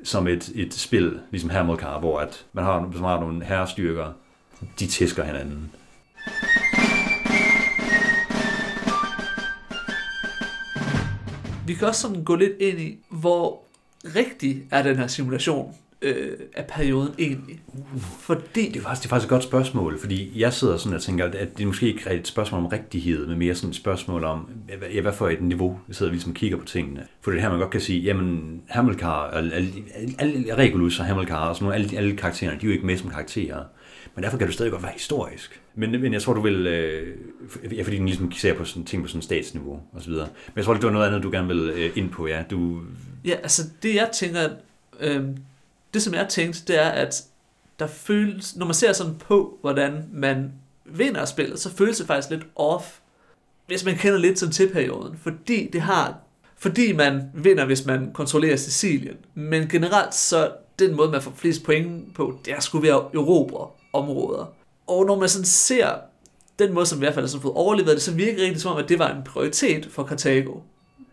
som 0.04 0.28
et, 0.28 0.52
et 0.56 0.74
spil, 0.74 1.20
ligesom 1.32 1.50
Hamilcar, 1.50 2.00
hvor 2.00 2.20
at 2.20 2.46
man 2.54 2.64
har, 2.64 2.80
man 2.80 3.04
har 3.04 3.20
nogle 3.20 3.44
herrestyrker, 3.44 4.14
de 4.80 4.88
tæsker 4.88 5.24
hinanden. 5.24 5.72
Vi 11.72 11.76
kan 11.76 11.88
også 11.88 12.02
sådan 12.02 12.24
gå 12.24 12.36
lidt 12.36 12.54
ind 12.60 12.80
i, 12.80 12.98
hvor 13.10 13.64
rigtig 14.16 14.64
er 14.72 14.84
den 14.84 14.98
her 14.98 15.08
simulation 15.08 15.76
øh, 16.02 16.38
af 16.54 16.66
perioden 16.66 17.14
egentlig? 17.20 17.60
Fordi... 18.20 18.70
Det 18.70 18.76
er, 18.76 18.82
faktisk, 18.82 19.04
det 19.04 19.08
er 19.08 19.10
faktisk 19.10 19.26
et 19.26 19.30
godt 19.30 19.44
spørgsmål, 19.44 20.00
fordi 20.00 20.40
jeg 20.40 20.54
sidder 20.54 20.78
sådan 20.78 20.96
og 20.96 21.02
tænker, 21.02 21.26
at 21.26 21.58
det 21.58 21.64
er 21.64 21.68
måske 21.68 21.88
ikke 21.88 22.10
et 22.10 22.28
spørgsmål 22.28 22.62
om 22.62 22.68
rigtighed, 22.68 23.28
men 23.28 23.40
mere 23.40 23.56
sådan 23.56 23.70
et 23.70 23.76
spørgsmål 23.76 24.24
om, 24.24 24.50
ja, 24.94 25.02
hvad 25.02 25.14
for 25.14 25.30
et 25.30 25.42
niveau 25.42 25.80
vi 25.88 25.94
sidder 25.94 26.12
vi 26.12 26.16
ligesom 26.16 26.34
kigger 26.34 26.58
på 26.58 26.66
tingene. 26.66 27.08
For 27.22 27.32
det 27.32 27.38
er 27.38 27.42
her, 27.42 27.50
man 27.50 27.60
godt 27.60 27.72
kan 27.72 27.82
sige, 27.82 28.00
jamen 28.00 28.62
Hamilcar, 28.70 29.30
alle, 29.30 29.54
alle, 29.54 29.72
alle 30.20 30.56
Regulus 30.56 31.00
og 31.00 31.06
Hamilcar 31.06 31.50
og 31.50 31.56
sådan 31.56 31.66
nogle, 31.66 31.76
alle, 31.76 31.98
alle 31.98 32.18
karaktererne, 32.18 32.60
de 32.60 32.66
er 32.66 32.68
jo 32.68 32.74
ikke 32.74 32.86
med 32.86 32.98
som 32.98 33.10
karakterer. 33.10 33.64
Men 34.16 34.24
derfor 34.24 34.38
kan 34.38 34.48
du 34.48 34.54
stadig 34.54 34.72
godt 34.72 34.84
være 34.84 34.92
historisk. 34.92 35.62
Men, 35.76 35.92
men 35.92 36.14
jeg 36.14 36.22
tror, 36.22 36.34
du 36.34 36.42
vil... 36.42 36.68
Øh, 36.68 37.18
ja, 37.78 37.84
fordi 37.84 37.98
den 37.98 38.06
ligesom 38.06 38.32
ser 38.32 38.54
på 38.54 38.66
sådan, 38.66 38.86
ting 38.86 39.04
på 39.04 39.08
sådan 39.08 39.22
statsniveau 39.22 39.80
og 39.94 40.02
så 40.02 40.10
videre. 40.10 40.28
Men 40.48 40.54
jeg 40.56 40.66
tror, 40.66 40.74
det 40.74 40.84
var 40.84 40.92
noget 40.92 41.08
andet, 41.08 41.24
du 41.24 41.32
gerne 41.32 41.48
vil 41.48 41.70
øh, 41.70 41.98
ind 41.98 42.10
på, 42.10 42.28
ja. 42.28 42.44
Du... 42.52 42.82
Ja, 43.26 43.36
altså 43.44 43.62
det 43.84 43.96
jeg 43.96 44.10
tænker, 44.14 44.50
øh, 45.00 45.24
det 45.94 46.02
som 46.02 46.14
jeg 46.14 46.28
tænkte, 46.30 46.62
det 46.68 46.82
er, 46.82 46.90
at 46.90 47.24
der 47.80 47.88
føles, 47.88 48.56
når 48.56 48.66
man 48.66 48.74
ser 48.74 48.94
sådan 48.94 49.16
på, 49.16 49.58
hvordan 49.62 50.04
man 50.12 50.52
vinder 50.86 51.26
spillet, 51.26 51.60
så 51.60 51.76
føles 51.76 51.98
det 51.98 52.08
faktisk 52.08 52.30
lidt 52.30 52.44
off, 52.56 52.86
hvis 53.68 53.86
man 53.86 53.96
kender 53.96 54.20
lidt 54.20 54.40
sådan 54.40 54.54
til 54.54 54.70
perioden. 54.70 55.18
Fordi 55.18 55.70
det 55.74 55.82
har 55.82 56.18
fordi 56.58 56.94
man 56.94 57.22
vinder, 57.34 57.66
hvis 57.66 57.86
man 57.86 58.12
kontrollerer 58.14 58.56
Sicilien. 58.56 59.18
Men 59.34 59.68
generelt 59.68 60.16
så 60.16 60.52
den 60.80 60.96
måde, 60.96 61.12
man 61.12 61.22
får 61.22 61.34
flest 61.36 61.64
point 61.64 62.14
på, 62.14 62.40
det 62.46 62.54
er 62.54 62.60
skulle 62.60 62.88
være 62.88 63.10
erobre 63.14 63.68
områder. 63.94 64.54
Og 64.88 65.06
når 65.06 65.20
man 65.20 65.30
sådan 65.30 65.46
ser 65.46 65.96
den 66.60 66.74
måde, 66.74 66.86
som 66.86 66.98
i 66.98 67.00
hvert 67.00 67.14
fald 67.14 67.34
har 67.34 67.42
fået 67.42 67.54
overlevet 67.54 67.90
det, 67.90 68.02
så 68.02 68.14
virker 68.14 68.34
det 68.34 68.44
rigtig 68.44 68.62
som 68.62 68.72
om, 68.72 68.78
at 68.78 68.90
det 68.90 69.00
var 69.00 69.10
en 69.10 69.24
prioritet 69.24 69.88
for 69.92 70.04
Karthago. 70.04 70.60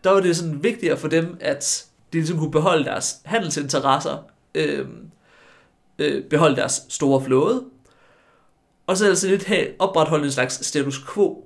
Der 0.03 0.11
var 0.11 0.19
det 0.19 0.37
sådan 0.37 0.63
vigtigere 0.63 0.97
for 0.97 1.07
dem, 1.07 1.37
at 1.39 1.85
de 2.13 2.17
ligesom 2.17 2.37
kunne 2.37 2.51
beholde 2.51 2.85
deres 2.85 3.21
handelsinteresser, 3.25 4.17
øh, 4.55 4.87
øh, 5.99 6.23
beholde 6.23 6.55
deres 6.55 6.81
store 6.89 7.23
flåde, 7.23 7.63
og 8.87 8.97
så 8.97 9.05
altså 9.05 9.27
lidt 9.27 9.45
have 9.45 9.67
opretholdt 9.79 10.25
en 10.25 10.31
slags 10.31 10.65
status 10.65 11.05
quo. 11.13 11.45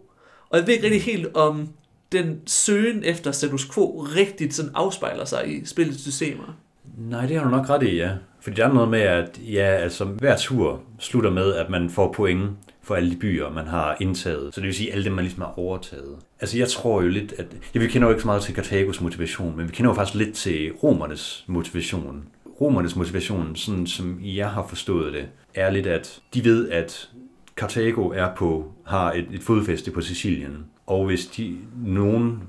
Og 0.49 0.57
jeg 0.57 0.67
ved 0.67 0.73
ikke 0.73 0.85
rigtig 0.85 1.03
helt, 1.03 1.35
om 1.35 1.69
den 2.11 2.41
søgen 2.45 3.03
efter 3.03 3.31
status 3.31 3.65
quo 3.73 4.07
rigtigt 4.15 4.53
sådan 4.53 4.71
afspejler 4.73 5.25
sig 5.25 5.55
i 5.55 5.65
spillets 5.65 6.01
systemer. 6.01 6.57
Nej, 6.97 7.25
det 7.25 7.37
har 7.37 7.43
du 7.43 7.49
nok 7.49 7.69
ret 7.69 7.83
i, 7.83 7.95
ja. 7.95 8.11
Fordi 8.43 8.55
der 8.55 8.67
er 8.67 8.73
noget 8.73 8.89
med, 8.89 8.99
at 8.99 9.39
ja, 9.51 9.65
altså, 9.65 10.05
hver 10.05 10.37
tur 10.37 10.81
slutter 10.99 11.29
med, 11.29 11.53
at 11.53 11.69
man 11.69 11.89
får 11.89 12.11
point 12.11 12.49
for 12.81 12.95
alle 12.95 13.11
de 13.11 13.15
byer, 13.15 13.49
man 13.49 13.67
har 13.67 13.97
indtaget. 13.99 14.53
Så 14.53 14.61
det 14.61 14.67
vil 14.67 14.75
sige, 14.75 14.91
alle 14.91 15.03
dem, 15.03 15.13
man 15.13 15.23
ligesom 15.23 15.41
har 15.41 15.59
overtaget. 15.59 16.15
Altså 16.39 16.57
jeg 16.57 16.67
tror 16.67 17.01
jo 17.01 17.07
lidt, 17.07 17.33
at... 17.37 17.45
Ja, 17.75 17.79
vi 17.79 17.87
kender 17.87 18.07
jo 18.07 18.11
ikke 18.11 18.21
så 18.21 18.27
meget 18.27 18.41
til 18.41 18.55
Karthagos 18.55 19.01
motivation, 19.01 19.57
men 19.57 19.67
vi 19.67 19.71
kender 19.71 19.91
jo 19.91 19.95
faktisk 19.95 20.15
lidt 20.15 20.35
til 20.35 20.71
romernes 20.83 21.43
motivation. 21.47 22.23
Romernes 22.61 22.95
motivation, 22.95 23.55
sådan 23.55 23.87
som 23.87 24.19
jeg 24.21 24.49
har 24.49 24.67
forstået 24.67 25.13
det, 25.13 25.25
er 25.55 25.69
lidt, 25.69 25.87
at 25.87 26.19
de 26.33 26.43
ved, 26.43 26.69
at 26.69 27.09
Karthago 27.57 28.09
er 28.09 28.35
på, 28.35 28.71
har 28.85 29.11
et, 29.11 29.25
et 29.33 29.43
fodfæste 29.43 29.91
på 29.91 30.01
Sicilien, 30.01 30.65
og 30.87 31.05
hvis 31.05 31.25
de, 31.25 31.57
nogen 31.85 32.43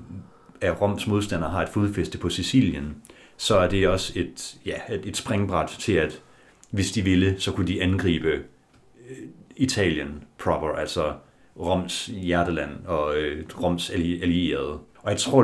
af 0.61 0.81
Roms 0.81 1.07
modstandere 1.07 1.51
har 1.51 1.61
et 1.61 1.69
fodfæste 1.69 2.17
på 2.17 2.29
Sicilien, 2.29 2.95
så 3.37 3.57
er 3.57 3.69
det 3.69 3.87
også 3.87 4.13
et, 4.15 4.57
ja, 4.65 4.75
et, 5.03 5.17
springbræt 5.17 5.67
til, 5.79 5.93
at 5.93 6.21
hvis 6.71 6.91
de 6.91 7.01
ville, 7.01 7.35
så 7.39 7.51
kunne 7.51 7.67
de 7.67 7.83
angribe 7.83 8.29
øh, 9.09 9.17
Italien 9.55 10.23
proper, 10.37 10.67
altså 10.67 11.13
Roms 11.59 12.05
hjerteland 12.05 12.85
og 12.85 13.17
øh, 13.17 13.45
Roms 13.63 13.89
allierede. 13.89 14.79
Og 14.97 15.11
jeg 15.11 15.17
tror, 15.17 15.43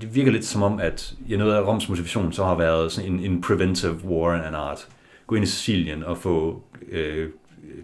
det 0.00 0.14
virker 0.14 0.32
lidt 0.32 0.44
som 0.44 0.62
om, 0.62 0.80
at 0.80 1.14
ja, 1.28 1.36
noget 1.36 1.54
af 1.54 1.66
Roms 1.66 1.88
motivation 1.88 2.32
så 2.32 2.44
har 2.44 2.54
været 2.54 2.92
sådan 2.92 3.12
en, 3.12 3.20
en 3.20 3.40
preventive 3.40 4.00
war 4.04 4.42
and 4.42 4.56
art. 4.56 4.88
Gå 5.26 5.34
ind 5.34 5.44
i 5.44 5.48
Sicilien 5.48 6.02
og 6.02 6.18
få 6.18 6.62
øh, 6.88 7.30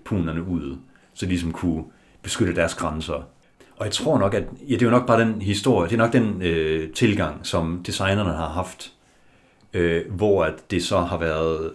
punerne 0.04 0.42
ud, 0.42 0.76
så 1.14 1.26
de 1.26 1.30
ligesom 1.30 1.52
kunne 1.52 1.84
beskytte 2.22 2.54
deres 2.54 2.74
grænser. 2.74 3.28
Og 3.80 3.86
jeg 3.86 3.92
tror 3.92 4.18
nok, 4.18 4.34
at 4.34 4.44
ja, 4.68 4.74
det 4.74 4.82
er 4.82 4.86
jo 4.86 4.90
nok 4.90 5.06
bare 5.06 5.20
den 5.20 5.42
historie, 5.42 5.88
det 5.88 5.94
er 5.94 5.98
nok 5.98 6.12
den 6.12 6.42
øh, 6.42 6.90
tilgang, 6.90 7.46
som 7.46 7.82
designerne 7.86 8.30
har 8.30 8.48
haft, 8.48 8.92
øh, 9.72 10.02
hvor 10.10 10.44
at 10.44 10.54
det 10.70 10.84
så 10.84 11.00
har 11.00 11.18
været 11.18 11.72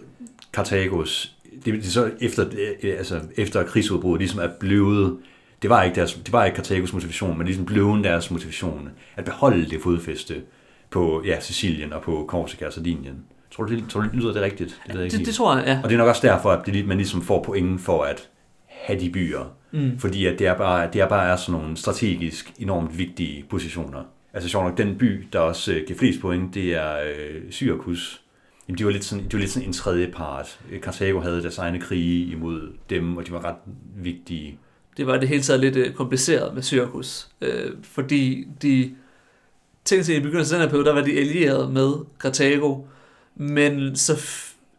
Karthagos, 0.52 1.36
det, 1.64 1.74
det 1.74 1.86
så 1.86 2.10
efter, 2.20 2.46
øh, 2.82 2.94
altså 2.98 3.20
efter 3.36 3.62
krigsudbruddet 3.62 4.20
ligesom 4.20 4.40
er 4.40 4.48
blevet, 4.60 5.18
det 5.62 5.70
var 5.70 5.82
ikke, 5.82 5.96
deres, 5.96 6.14
det 6.14 6.32
var 6.32 6.44
ikke 6.44 6.54
Karthagos 6.54 6.92
motivation, 6.92 7.38
men 7.38 7.46
ligesom 7.46 7.64
blevet 7.64 8.04
deres 8.04 8.30
motivation, 8.30 8.88
at 9.16 9.24
beholde 9.24 9.70
det 9.70 9.82
fodfæste 9.82 10.34
på 10.90 11.22
ja, 11.24 11.40
Sicilien 11.40 11.92
og 11.92 12.02
på 12.02 12.24
Korsika 12.28 12.66
og 12.66 12.72
Sardinien. 12.72 13.24
Tror 13.50 13.64
du, 13.64 13.74
det, 13.74 13.84
tror 13.88 14.00
du, 14.00 14.06
det 14.06 14.16
lyder 14.16 14.32
det 14.32 14.42
rigtigt? 14.42 14.80
Det, 14.86 14.94
det, 14.94 15.12
det, 15.12 15.26
det 15.26 15.34
tror 15.34 15.56
jeg, 15.56 15.66
ja. 15.66 15.80
Og 15.84 15.88
det 15.88 15.94
er 15.94 15.98
nok 15.98 16.08
også 16.08 16.26
derfor, 16.26 16.50
at 16.50 16.66
det, 16.66 16.86
man 16.86 16.96
ligesom 16.96 17.22
får 17.22 17.42
pointen 17.42 17.78
for 17.78 18.02
at 18.02 18.28
have 18.82 19.00
de 19.00 19.10
byer. 19.10 19.44
Mm. 19.72 19.98
Fordi 19.98 20.26
at 20.26 20.38
det, 20.38 20.46
er 20.46 20.56
bare, 20.56 20.88
det 20.92 21.00
er 21.00 21.08
bare 21.08 21.32
er 21.32 21.36
sådan 21.36 21.60
nogle 21.60 21.76
strategisk 21.76 22.52
enormt 22.58 22.98
vigtige 22.98 23.44
positioner. 23.50 24.02
Altså 24.34 24.48
sjovt 24.48 24.64
nok, 24.64 24.78
den 24.78 24.98
by, 24.98 25.26
der 25.32 25.38
også 25.38 25.72
øh, 25.72 25.86
giver 25.86 25.98
flest 25.98 26.20
point, 26.20 26.54
det 26.54 26.74
er 26.74 26.96
øh, 26.98 27.42
Syrakus. 27.50 28.22
Jamen, 28.68 28.78
de 28.78 28.84
var 28.84 28.90
lidt 28.90 29.04
sådan, 29.04 29.24
de 29.24 29.32
var 29.32 29.38
lidt 29.38 29.50
sådan 29.50 29.68
en 29.68 29.72
tredje 29.72 30.06
part. 30.06 30.60
Karthago 30.82 31.20
havde 31.20 31.42
deres 31.42 31.58
egne 31.58 31.80
krige 31.80 32.32
imod 32.32 32.72
dem, 32.90 33.16
og 33.16 33.26
de 33.26 33.32
var 33.32 33.44
ret 33.44 33.56
vigtige. 33.96 34.58
Det 34.96 35.06
var 35.06 35.18
det 35.18 35.28
hele 35.28 35.42
taget 35.42 35.60
lidt 35.60 35.76
øh, 35.76 35.92
kompliceret 35.92 36.54
med 36.54 36.62
Syrakus, 36.62 37.28
øh, 37.40 37.72
fordi 37.82 38.48
de 38.62 38.94
tænkte 39.84 40.04
sig 40.04 40.16
i 40.16 40.20
begyndelsen 40.20 40.54
af 40.54 40.60
den 40.60 40.68
her 40.68 40.70
periode, 40.70 40.88
der 40.88 40.94
var 40.94 41.02
de 41.02 41.18
allierede 41.18 41.72
med 41.72 41.92
Karthago, 42.20 42.80
men 43.36 43.96
så 43.96 44.20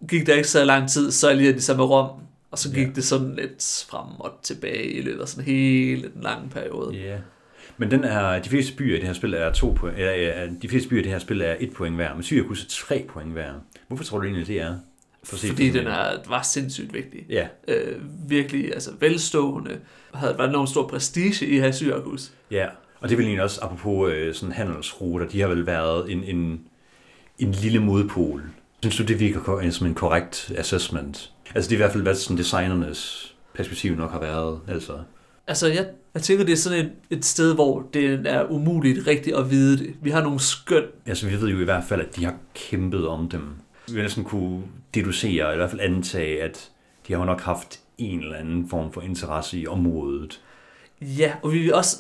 gik 0.10 0.28
der 0.28 0.36
ikke 0.36 0.50
så 0.50 0.66
lang 0.66 0.90
tid, 0.90 1.12
så 1.12 1.28
allierede 1.28 1.56
de 1.56 1.62
sig 1.62 1.76
med 1.76 1.86
Rom, 1.86 2.10
og 2.58 2.62
så 2.62 2.72
gik 2.72 2.88
ja. 2.88 2.92
det 2.96 3.04
sådan 3.04 3.36
lidt 3.36 3.86
frem 3.90 4.20
og 4.20 4.32
tilbage 4.44 4.92
i 4.92 5.02
løbet 5.02 5.22
af 5.22 5.28
sådan 5.28 5.46
hele 5.46 6.12
den 6.14 6.22
lange 6.22 6.50
periode. 6.50 6.96
Ja. 6.96 7.18
Men 7.78 7.92
den 7.92 8.04
er, 8.04 8.40
de 8.40 8.50
fleste 8.50 8.76
byer 8.76 8.96
i 8.96 9.00
det 9.00 9.08
her 9.08 9.14
spil 9.14 9.34
er 9.34 9.54
to 9.54 9.72
point, 9.72 9.98
eller, 10.00 10.50
de 10.62 10.70
fleste 10.70 10.90
byer 10.90 11.00
i 11.00 11.04
det 11.04 11.12
her 11.12 11.20
spil 11.20 11.42
er 11.42 11.56
et 11.60 11.74
point 11.74 11.96
hver, 11.96 12.14
men 12.14 12.24
Syrakus 12.24 12.64
er 12.64 12.68
tre 12.70 13.06
point 13.10 13.32
hver. 13.32 13.54
Hvorfor 13.88 14.04
tror 14.04 14.18
du 14.20 14.24
egentlig, 14.24 14.48
det 14.48 14.62
er? 14.62 14.76
For 15.24 15.38
Fordi 15.38 15.70
den 15.70 15.88
er, 15.88 16.18
var 16.28 16.42
sindssygt 16.42 16.94
vigtig. 16.94 17.26
Ja. 17.30 17.48
Øh, 17.68 18.02
virkelig 18.30 18.74
altså, 18.74 18.92
velstående. 19.00 19.80
Havde 20.14 20.36
været 20.38 20.50
enormt 20.50 20.70
stor 20.70 20.88
prestige 20.88 21.48
i 21.48 21.60
her 21.60 21.72
Syrakus. 21.72 22.32
Ja, 22.52 22.68
og 23.00 23.10
det 23.10 23.18
vil 23.18 23.26
egentlig 23.26 23.44
også, 23.44 23.60
apropos 23.62 24.12
øh, 24.12 24.34
sådan 24.34 24.54
handelsruter, 24.54 25.28
de 25.28 25.42
har 25.42 25.48
vel 25.48 25.66
været 25.66 26.12
en, 26.12 26.24
en, 26.24 26.62
en 27.40 27.52
lille 27.52 27.80
modpol. 27.80 28.44
Synes 28.82 28.98
du, 28.98 29.04
det 29.04 29.20
virker 29.20 29.70
som 29.72 29.88
en 29.88 29.94
korrekt 29.94 30.52
assessment? 30.56 31.32
Altså 31.56 31.70
det 31.70 31.76
er 31.76 31.78
i 31.78 31.82
hvert 31.82 31.92
fald, 31.92 32.04
hvad 32.04 32.16
sådan 32.16 32.38
designernes 32.38 33.34
perspektiv 33.54 33.96
nok 33.96 34.12
har 34.12 34.20
været. 34.20 34.60
Altså, 34.68 34.98
altså 35.48 35.68
jeg, 35.68 35.88
jeg 36.14 36.22
tænker, 36.22 36.46
det 36.46 36.54
er 36.54 36.58
sådan 36.58 36.86
et, 36.86 36.92
et 37.10 37.26
sted, 37.26 37.56
hvor 37.56 37.90
det 37.94 38.22
er 38.26 38.52
umuligt 38.52 39.08
rigtigt 39.08 39.36
at 39.36 39.52
vide 39.52 39.78
det. 39.78 39.96
Vi 40.02 40.10
har 40.10 40.22
nogle 40.22 40.40
skøn. 40.40 40.84
Altså 41.06 41.28
vi 41.28 41.42
ved 41.42 41.50
jo 41.50 41.60
i 41.60 41.64
hvert 41.64 41.84
fald, 41.84 42.02
at 42.02 42.16
de 42.16 42.26
har 42.26 42.36
kæmpet 42.54 43.08
om 43.08 43.30
dem. 43.30 43.56
Vi 43.88 43.94
vil 43.94 44.02
næsten 44.02 44.24
kunne 44.24 44.64
deducere, 44.94 45.52
eller 45.52 45.54
i 45.54 45.58
hvert 45.58 45.70
fald 45.70 45.82
antage, 45.82 46.44
at 46.44 46.72
de 47.08 47.14
har 47.14 47.26
nok 47.26 47.42
haft 47.42 47.80
en 47.98 48.20
eller 48.20 48.36
anden 48.36 48.70
form 48.70 48.92
for 48.94 49.02
interesse 49.02 49.60
i 49.60 49.68
området. 49.68 50.42
Ja, 51.02 51.34
og 51.44 51.54
vi 51.54 51.70
er 51.70 51.76
også 51.76 51.98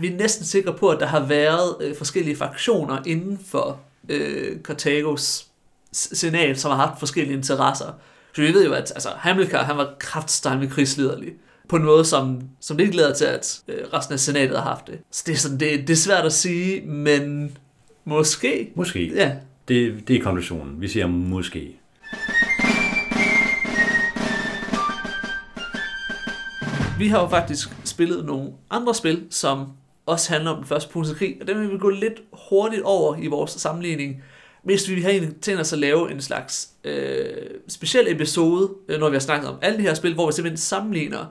vi 0.00 0.12
er 0.12 0.16
næsten 0.16 0.44
sikre 0.44 0.74
på, 0.74 0.88
at 0.88 1.00
der 1.00 1.06
har 1.06 1.26
været 1.26 1.76
øh, 1.80 1.96
forskellige 1.96 2.36
fraktioner 2.36 3.02
inden 3.06 3.40
for 3.46 3.80
øh, 4.08 4.60
Cartagos 4.60 5.46
senat, 5.92 6.60
som 6.60 6.70
har 6.70 6.86
haft 6.86 6.98
forskellige 6.98 7.36
interesser. 7.36 7.92
Så 8.34 8.42
vi 8.42 8.54
ved 8.54 8.64
jo, 8.64 8.72
at 8.72 8.92
altså, 8.94 9.08
Hamilcar 9.16 9.64
han 9.64 9.76
var 9.76 9.94
kraftstejlig 9.98 10.70
krigsliderlig 10.70 11.32
på 11.68 11.76
en 11.76 11.84
måde, 11.84 12.04
som, 12.04 12.40
som 12.60 12.76
det 12.76 12.84
ikke 12.84 12.92
glæder 12.92 13.14
til, 13.14 13.24
at 13.24 13.62
øh, 13.68 13.84
resten 13.92 14.12
af 14.12 14.20
senatet 14.20 14.56
har 14.56 14.64
haft 14.64 14.86
det. 14.86 14.98
Så 15.10 15.22
det 15.26 15.32
er, 15.32 15.36
sådan, 15.36 15.60
det, 15.60 15.80
det 15.80 15.90
er 15.90 15.96
svært 15.96 16.24
at 16.24 16.32
sige, 16.32 16.86
men 16.86 17.52
måske. 18.04 18.72
Måske. 18.74 19.14
Ja. 19.14 19.32
Det, 19.68 20.08
det 20.08 20.16
er 20.16 20.22
konklusionen. 20.22 20.80
Vi 20.80 20.88
siger 20.88 21.06
måske. 21.06 21.78
Vi 26.98 27.08
har 27.08 27.20
jo 27.20 27.28
faktisk 27.28 27.68
spillet 27.84 28.24
nogle 28.24 28.50
andre 28.70 28.94
spil, 28.94 29.26
som 29.30 29.66
også 30.06 30.32
handler 30.32 30.50
om 30.50 30.56
den 30.56 30.66
første 30.66 30.92
punkt 30.92 31.16
krig, 31.16 31.36
og 31.40 31.46
dem 31.46 31.60
vil 31.60 31.72
vi 31.72 31.78
gå 31.78 31.88
lidt 31.88 32.22
hurtigt 32.48 32.82
over 32.82 33.16
i 33.16 33.26
vores 33.26 33.50
sammenligning. 33.50 34.22
Hvis 34.62 34.90
vi 34.90 35.00
har 35.00 35.12
tænkt 35.40 35.60
os 35.60 35.72
at 35.72 35.78
lave 35.78 36.12
en 36.12 36.20
slags 36.20 36.68
øh, 36.84 37.24
speciel 37.68 38.12
episode, 38.12 38.70
øh, 38.88 39.00
når 39.00 39.08
vi 39.08 39.14
har 39.14 39.20
snakket 39.20 39.48
om 39.48 39.56
alle 39.62 39.78
de 39.78 39.82
her 39.82 39.94
spil, 39.94 40.14
hvor 40.14 40.26
vi 40.26 40.32
simpelthen 40.32 40.56
sammenligner 40.56 41.24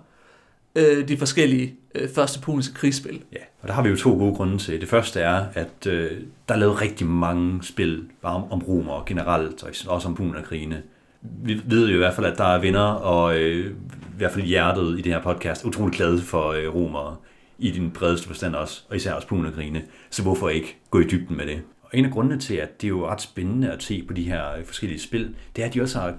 øh, 0.76 1.08
de 1.08 1.18
forskellige 1.18 1.76
øh, 1.96 2.10
første 2.10 2.40
puniske 2.40 2.74
krigsspil. 2.74 3.22
Ja, 3.34 3.40
og 3.62 3.68
der 3.68 3.74
har 3.74 3.84
vi 3.84 3.90
jo 3.90 3.96
to 3.96 4.12
gode 4.12 4.36
grunde 4.36 4.58
til. 4.58 4.82
Det 4.82 4.90
første 4.90 5.20
er, 5.20 5.46
at 5.54 5.88
øh, 5.88 6.12
der 6.48 6.54
er 6.54 6.60
lavet 6.60 6.82
rigtig 6.82 7.08
mange 7.08 7.64
spil 7.64 8.04
bare 8.22 8.36
om, 8.36 8.52
om 8.52 8.62
romer 8.62 9.04
generelt, 9.06 9.64
og 9.64 9.70
også 9.88 10.08
om 10.08 10.16
punerkrigene. 10.16 10.82
Vi 11.22 11.62
ved 11.66 11.90
jo 11.90 11.96
i 11.96 11.98
hvert 11.98 12.14
fald, 12.14 12.26
at 12.26 12.38
der 12.38 12.56
er 12.56 12.62
venner, 12.62 12.82
og 12.82 13.40
øh, 13.40 13.72
i 13.92 14.18
hvert 14.18 14.32
fald 14.32 14.46
hjertet 14.46 15.00
i 15.00 15.02
det 15.02 15.14
her 15.14 15.22
podcast, 15.22 15.66
utrolig 15.66 15.96
glade 15.96 16.22
for 16.22 16.52
øh, 16.52 16.76
romere 16.76 17.16
i 17.60 17.72
din 17.72 17.92
bredeste 17.92 18.28
forstand 18.28 18.56
også, 18.56 18.82
og 18.90 18.96
især 18.96 19.14
også 19.14 19.28
punerkrigene. 19.28 19.84
Så 20.10 20.22
hvorfor 20.22 20.50
ikke 20.50 20.78
gå 20.90 21.00
i 21.00 21.04
dybden 21.04 21.38
med 21.38 21.46
det? 21.46 21.62
Og 21.92 21.98
en 21.98 22.06
af 22.06 22.12
grundene 22.12 22.40
til, 22.40 22.56
at 22.56 22.82
det 22.82 22.88
er 22.88 22.90
jo 22.90 23.08
ret 23.08 23.22
spændende 23.22 23.72
at 23.72 23.84
se 23.84 24.04
på 24.08 24.14
de 24.14 24.24
her 24.24 24.54
øh, 24.58 24.66
forskellige 24.66 25.00
spil, 25.00 25.36
det 25.56 25.62
er, 25.62 25.68
at 25.68 25.74
de 25.74 25.82
også 25.82 26.00
har 26.00 26.16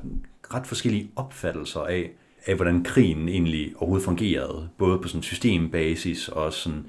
ret 0.55 0.67
forskellige 0.67 1.11
opfattelser 1.17 1.81
af, 1.81 2.11
af 2.47 2.57
hvordan 2.57 2.85
krigen 2.85 3.29
egentlig 3.29 3.73
overhovedet 3.77 4.05
fungerede, 4.05 4.69
både 4.79 4.99
på 4.99 5.09
sådan 5.09 5.23
systembasis 5.23 6.29
og 6.29 6.53
sådan, 6.53 6.85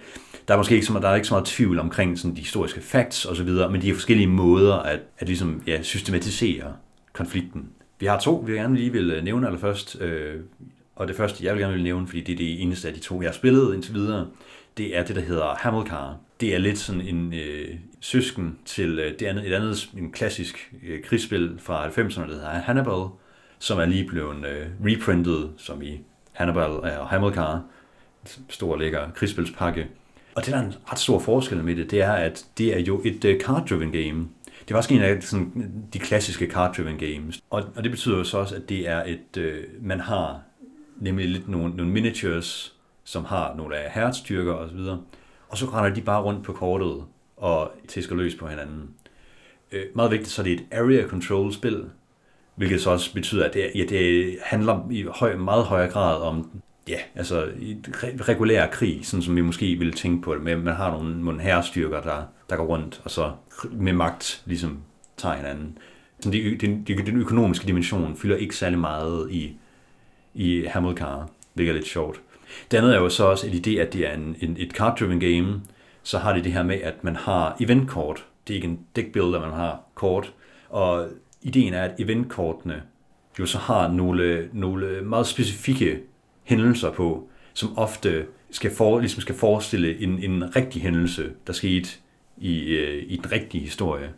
der 0.47 0.53
er 0.53 0.57
måske 0.57 0.75
ikke 0.75 0.87
så 0.87 0.93
meget, 0.93 1.03
der 1.03 1.09
er 1.09 1.15
ikke 1.15 1.27
så 1.27 1.33
meget 1.33 1.45
tvivl 1.45 1.79
omkring 1.79 2.19
sådan 2.19 2.35
de 2.35 2.41
historiske 2.41 2.81
facts 2.81 3.25
og 3.25 3.35
så 3.35 3.43
videre, 3.43 3.71
men 3.71 3.81
de 3.81 3.89
er 3.89 3.93
forskellige 3.93 4.27
måder 4.27 4.75
at, 4.75 4.99
at 5.19 5.27
ligesom, 5.27 5.61
ja, 5.67 5.81
systematisere 5.81 6.73
konflikten. 7.13 7.69
Vi 7.99 8.05
har 8.05 8.19
to, 8.19 8.43
vi 8.47 8.53
gerne 8.53 8.75
lige 8.75 8.91
vil 8.91 9.11
øh, 9.11 9.23
nævne 9.23 9.47
allerførst, 9.47 10.01
øh, 10.01 10.35
og 10.95 11.07
det 11.07 11.15
første, 11.15 11.45
jeg 11.45 11.53
vil 11.53 11.61
gerne 11.61 11.73
vil 11.73 11.83
nævne, 11.83 12.07
fordi 12.07 12.21
det 12.21 12.33
er 12.33 12.37
det 12.37 12.61
eneste 12.61 12.87
af 12.87 12.93
de 12.93 12.99
to, 12.99 13.21
jeg 13.21 13.29
har 13.29 13.33
spillet 13.33 13.75
indtil 13.75 13.93
videre, 13.93 14.27
det 14.77 14.97
er 14.97 15.03
det, 15.03 15.15
der 15.15 15.21
hedder 15.21 15.55
Hamilcar. 15.59 16.17
Det 16.39 16.55
er 16.55 16.57
lidt 16.57 16.77
sådan 16.77 17.01
en 17.01 17.33
øh, 17.33 17.75
søsken 18.03 18.57
til 18.65 18.99
øh, 18.99 19.19
det 19.19 19.25
andet, 19.25 19.47
et 19.47 19.53
andet 19.53 19.89
en 19.97 20.11
klassisk 20.11 20.73
øh, 20.83 21.03
krigsspil 21.03 21.59
fra 21.59 21.87
90'erne, 21.87 22.21
der 22.21 22.27
hedder 22.27 22.49
Hannibal, 22.49 23.07
som 23.59 23.79
er 23.79 23.85
lige 23.85 24.07
blevet 24.07 24.45
øh, 24.45 24.67
reprintet, 24.85 25.51
som 25.57 25.81
i 25.81 25.99
Hannibal 26.31 26.69
og 26.71 27.07
Hamilcar, 27.07 27.61
stor 28.49 28.77
lækker 28.77 29.11
krigsspilspakke. 29.15 29.87
Og 30.35 30.45
det, 30.45 30.53
der 30.53 30.59
er 30.59 30.65
en 30.65 30.73
ret 30.91 30.99
stor 30.99 31.19
forskel 31.19 31.63
med 31.63 31.75
det, 31.75 31.91
det 31.91 32.01
er, 32.01 32.11
at 32.11 32.45
det 32.57 32.75
er 32.75 32.79
jo 32.79 33.01
et 33.05 33.25
øh, 33.25 33.39
card-driven 33.39 33.91
game. 33.91 34.27
Det 34.67 34.73
er 34.73 34.75
også 34.75 34.93
en 34.93 35.01
af 35.01 35.23
sådan, 35.23 35.71
de 35.93 35.99
klassiske 35.99 36.45
card-driven 36.45 36.97
games. 36.97 37.41
Og, 37.49 37.63
og 37.75 37.83
det 37.83 37.91
betyder 37.91 38.17
jo 38.17 38.23
så 38.23 38.37
også, 38.37 38.55
at 38.55 38.69
det 38.69 38.89
er 38.89 39.03
et, 39.03 39.37
øh, 39.37 39.63
man 39.81 39.99
har 39.99 40.39
nemlig 40.97 41.29
lidt 41.29 41.49
nogle, 41.49 41.75
nogle 41.75 41.91
miniatures, 41.91 42.75
som 43.03 43.25
har 43.25 43.55
nogle 43.55 43.77
af 43.77 43.91
herrestyrker 43.91 44.53
osv., 44.53 44.79
og 45.49 45.57
så 45.57 45.65
render 45.65 45.93
de 45.93 46.01
bare 46.01 46.21
rundt 46.21 46.43
på 46.43 46.53
kortet 46.53 47.03
og 47.43 47.71
tæsker 47.88 48.15
løs 48.15 48.36
på 48.36 48.47
hinanden. 48.47 48.89
Øh, 49.71 49.84
meget 49.95 50.12
vigtigt, 50.12 50.29
så 50.29 50.41
er 50.41 50.43
det 50.43 50.53
et 50.53 50.65
area 50.71 51.08
control 51.08 51.53
spil, 51.53 51.86
Hvilket 52.56 52.82
så 52.82 52.89
også 52.89 53.13
betyder, 53.13 53.45
at 53.45 53.53
det, 53.53 53.71
ja, 53.75 53.84
det 53.89 54.38
handler 54.43 54.88
i 54.91 55.06
høj, 55.10 55.36
meget 55.36 55.65
højere 55.65 55.91
grad 55.91 56.21
om 56.21 56.62
ja, 56.88 56.97
altså 57.15 57.49
i 57.60 57.77
regulær 58.21 58.67
krig, 58.67 58.99
sådan 59.03 59.23
som 59.23 59.36
vi 59.36 59.41
måske 59.41 59.75
ville 59.75 59.93
tænke 59.93 60.23
på 60.23 60.34
det, 60.34 60.43
med 60.43 60.56
man 60.56 60.75
har 60.75 60.91
nogle, 60.91 61.23
nogle 61.23 61.41
herrestyrker, 61.41 62.01
der, 62.01 62.23
der 62.49 62.56
går 62.56 62.65
rundt, 62.65 63.01
og 63.03 63.12
så 63.12 63.32
med 63.71 63.93
magt 63.93 64.43
ligesom 64.45 64.79
tager 65.17 65.36
hinanden. 65.36 65.77
Så 66.19 66.32
de, 66.32 66.58
den, 66.58 66.84
den 66.88 67.17
økonomiske 67.17 67.67
dimension 67.67 68.17
fylder 68.17 68.36
ikke 68.36 68.56
særlig 68.56 68.79
meget 68.79 69.32
i, 69.32 69.58
i 70.34 70.65
Hamilcar, 70.65 71.29
hvilket 71.53 71.71
er 71.71 71.75
lidt 71.75 71.88
sjovt. 71.88 72.21
Det 72.71 72.77
andet 72.77 72.95
er 72.95 72.99
jo 72.99 73.10
så 73.10 73.25
også 73.25 73.47
en 73.47 73.53
idé, 73.53 73.79
at 73.79 73.93
det 73.93 74.08
er 74.08 74.13
en, 74.13 74.36
en, 74.41 74.56
et 74.60 74.73
card-driven 74.73 75.19
game, 75.19 75.62
så 76.03 76.17
har 76.17 76.33
de 76.33 76.43
det 76.43 76.53
her 76.53 76.63
med, 76.63 76.75
at 76.75 77.03
man 77.03 77.15
har 77.15 77.57
eventkort. 77.59 78.25
Det 78.47 78.53
er 78.53 78.55
ikke 78.55 78.67
en 78.67 78.79
deck 78.95 79.11
builder, 79.13 79.39
man 79.39 79.53
har 79.53 79.81
kort, 79.95 80.33
og 80.69 81.07
ideen 81.41 81.73
er, 81.73 81.83
at 81.83 81.99
eventkortene 81.99 82.83
jo 83.39 83.45
så 83.45 83.57
har 83.57 83.87
nogle, 83.87 84.49
nogle 84.53 85.01
meget 85.01 85.27
specifikke 85.27 85.99
hændelser 86.43 86.91
på, 86.91 87.29
som 87.53 87.77
ofte 87.77 88.25
skal, 88.51 88.71
for, 88.71 88.99
ligesom 88.99 89.21
skal 89.21 89.35
forestille 89.35 89.99
en, 89.99 90.19
en 90.19 90.55
rigtig 90.55 90.81
hændelse, 90.81 91.31
der 91.47 91.53
skete 91.53 91.89
i, 92.37 92.63
øh, 92.63 93.03
i 93.07 93.17
den 93.17 93.31
rigtige 93.31 93.63
historie. 93.63 94.09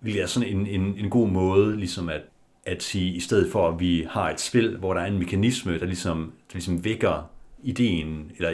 Hvilket 0.00 0.22
er 0.22 0.26
sådan 0.26 0.48
en, 0.48 0.66
en, 0.66 0.94
en 0.98 1.10
god 1.10 1.28
måde 1.28 1.76
ligesom 1.76 2.08
at, 2.08 2.22
at 2.66 2.82
sige, 2.82 3.14
i 3.14 3.20
stedet 3.20 3.52
for 3.52 3.68
at 3.68 3.80
vi 3.80 4.06
har 4.10 4.30
et 4.30 4.40
spil, 4.40 4.76
hvor 4.76 4.94
der 4.94 5.00
er 5.00 5.06
en 5.06 5.18
mekanisme, 5.18 5.78
der 5.78 5.86
ligesom, 5.86 6.32
der 6.48 6.54
ligesom 6.54 6.84
vækker 6.84 7.30
ideen, 7.62 8.32
eller 8.38 8.50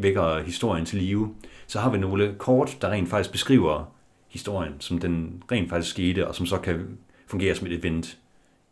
vækker 0.00 0.42
historien 0.42 0.84
til 0.84 0.98
live, 0.98 1.34
så 1.66 1.78
har 1.78 1.90
vi 1.90 1.98
nogle 1.98 2.34
kort, 2.38 2.78
der 2.80 2.90
rent 2.90 3.08
faktisk 3.08 3.32
beskriver 3.32 3.94
historien, 4.28 4.72
som 4.78 4.98
den 4.98 5.42
rent 5.52 5.70
faktisk 5.70 5.90
skete, 5.90 6.28
og 6.28 6.34
som 6.34 6.46
så 6.46 6.58
kan 6.58 6.98
fungere 7.26 7.54
som 7.54 7.66
et 7.66 7.72
event 7.72 8.18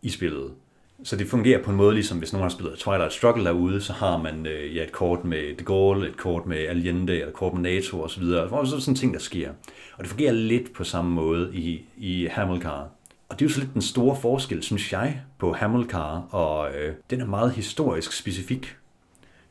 i 0.02 0.08
spillet. 0.08 0.50
Så 1.04 1.16
det 1.16 1.28
fungerer 1.28 1.62
på 1.62 1.70
en 1.70 1.76
måde, 1.76 1.94
ligesom 1.94 2.18
hvis 2.18 2.32
nogen 2.32 2.42
har 2.42 2.48
spillet 2.48 2.78
Twilight 2.78 3.12
Struggle 3.12 3.44
derude, 3.44 3.80
så 3.80 3.92
har 3.92 4.16
man 4.16 4.46
øh, 4.46 4.76
ja, 4.76 4.82
et 4.82 4.92
kort 4.92 5.24
med 5.24 5.56
De 5.56 5.64
Gaulle, 5.64 6.08
et 6.08 6.16
kort 6.16 6.46
med 6.46 6.56
Allende, 6.56 7.12
eller 7.12 7.26
et 7.26 7.32
kort 7.32 7.52
med 7.52 7.62
NATO 7.62 8.02
osv. 8.02 8.24
Hvor 8.24 8.60
er 8.60 8.64
sådan 8.64 8.94
ting, 8.94 9.14
der 9.14 9.20
sker. 9.20 9.50
Og 9.96 10.04
det 10.04 10.06
fungerer 10.06 10.32
lidt 10.32 10.72
på 10.72 10.84
samme 10.84 11.10
måde 11.10 11.50
i, 11.54 11.82
i 11.96 12.28
Hamilcar. 12.30 12.88
Og 13.28 13.38
det 13.38 13.44
er 13.44 13.48
jo 13.48 13.54
så 13.54 13.60
lidt 13.60 13.74
den 13.74 13.82
store 13.82 14.16
forskel, 14.16 14.62
synes 14.62 14.92
jeg, 14.92 15.20
på 15.38 15.52
Hamilcar, 15.52 16.26
og 16.30 16.68
øh, 16.74 16.94
den 17.10 17.20
er 17.20 17.26
meget 17.26 17.52
historisk 17.52 18.12
specifik. 18.12 18.76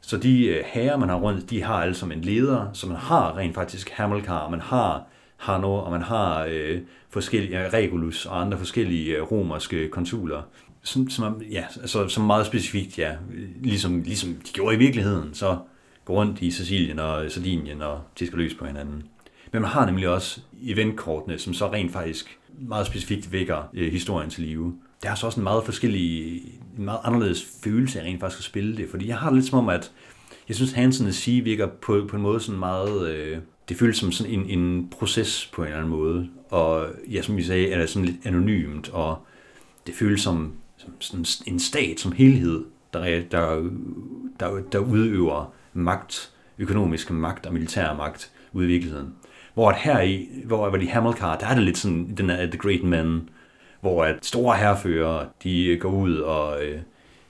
Så 0.02 0.18
de 0.18 0.46
øh, 0.46 0.64
herrer, 0.66 0.98
man 0.98 1.10
har 1.10 1.16
rundt, 1.16 1.50
de 1.50 1.64
har 1.64 1.82
alle 1.82 1.96
som 1.96 2.12
en 2.12 2.22
leder, 2.22 2.70
så 2.74 2.88
man 2.88 2.98
har 2.98 3.38
rent 3.38 3.56
faktisk 3.56 3.90
Hamilcar, 3.90 4.38
og 4.38 4.52
man 4.52 4.62
har 4.62 5.04
Hanno, 5.38 5.74
og 5.74 5.92
man 5.92 6.02
har 6.02 6.48
øh, 6.50 6.80
forskellige 7.10 7.70
Regulus 7.70 8.26
og 8.26 8.42
andre 8.42 8.58
forskellige 8.58 9.16
øh, 9.16 9.32
romerske 9.32 9.90
konsuler 9.90 10.42
som, 10.88 11.10
som, 11.10 11.42
ja, 11.52 11.66
altså, 11.82 12.08
som 12.08 12.24
meget 12.24 12.46
specifikt, 12.46 13.00
ja, 13.00 13.16
ligesom, 13.62 14.02
ligesom 14.02 14.34
de 14.34 14.54
gjorde 14.54 14.76
i 14.76 14.80
virkeligheden, 14.80 15.34
så 15.34 15.58
gå 16.06 16.14
rundt 16.14 16.42
i 16.42 16.52
Sicilien 16.52 17.00
og 17.00 17.32
Sardinien 17.32 17.82
og 17.82 18.02
tisker 18.16 18.38
løs 18.38 18.54
på 18.54 18.66
hinanden. 18.66 19.04
Men 19.52 19.62
man 19.62 19.72
har 19.72 19.86
nemlig 19.86 20.10
også 20.10 20.42
eventkortene, 20.64 21.38
som 21.38 21.54
så 21.54 21.72
rent 21.72 21.92
faktisk 21.92 22.40
meget 22.60 22.88
specifikt 22.88 23.32
vækker 23.32 23.70
øh, 23.74 23.92
historien 23.92 24.30
til 24.30 24.44
live. 24.44 24.74
Det 25.02 25.10
er 25.10 25.16
så 25.16 25.26
også 25.26 25.40
en 25.40 25.44
meget 25.44 25.66
forskellig, 25.66 26.36
en 26.78 26.86
meget 26.86 27.00
anderledes 27.04 27.48
følelse 27.64 28.02
af 28.02 28.04
rent 28.04 28.20
faktisk 28.20 28.40
at 28.40 28.44
spille 28.44 28.78
det, 28.78 28.90
fordi 28.90 29.08
jeg 29.08 29.18
har 29.18 29.30
det 29.30 29.36
lidt 29.36 29.50
som 29.50 29.60
om, 29.60 29.70
at 29.70 29.92
jeg 30.48 30.56
synes, 30.56 30.72
Hansen 30.72 31.14
Sige 31.14 31.44
virker 31.44 31.68
på, 31.68 32.06
på 32.10 32.16
en 32.16 32.22
måde 32.22 32.40
sådan 32.40 32.60
meget... 32.60 33.10
Øh, 33.10 33.38
det 33.70 33.78
føles 33.78 33.98
som 33.98 34.12
sådan 34.12 34.34
en, 34.34 34.60
en 34.60 34.90
proces 34.90 35.52
på 35.54 35.62
en 35.62 35.68
eller 35.68 35.78
anden 35.78 35.92
måde, 35.92 36.30
og 36.50 36.88
ja, 37.12 37.22
som 37.22 37.38
vi 37.38 37.44
sagde, 37.44 37.72
er 37.72 37.80
det 37.80 37.90
sådan 37.90 38.06
lidt 38.06 38.26
anonymt, 38.26 38.90
og 38.90 39.18
det 39.88 39.96
føles 39.96 40.22
som 40.22 40.54
som 40.78 41.26
sådan 41.26 41.54
en 41.54 41.60
stat 41.60 42.00
som 42.00 42.12
helhed, 42.12 42.66
der, 42.94 43.22
der, 43.32 43.70
der, 44.40 44.62
der 44.72 44.80
udøver 44.80 45.54
magt, 45.74 46.32
økonomisk 46.58 47.12
magt 47.12 47.46
og 47.46 47.54
militær 47.54 47.94
magt 47.94 48.32
ude 48.54 48.66
i 48.66 48.68
virkeligheden. 48.68 49.14
Hvor 49.54 49.70
at 49.70 49.78
her 49.78 50.02
i, 50.02 50.28
hvor 50.46 50.70
var 50.70 50.78
de 50.78 50.90
Hamilcar, 50.90 51.38
der 51.38 51.48
er 51.48 51.56
det 51.56 51.64
lidt 51.64 51.78
sådan, 51.78 52.16
den 52.18 52.30
er 52.30 52.46
The 52.46 52.58
Great 52.58 52.84
Men, 52.84 53.30
hvor 53.82 54.04
at 54.04 54.26
store 54.26 54.58
herrefører, 54.58 55.26
de 55.44 55.66
øh, 55.66 55.80
går 55.80 55.90
ud 55.90 56.18
og 56.18 56.66
øh, 56.66 56.80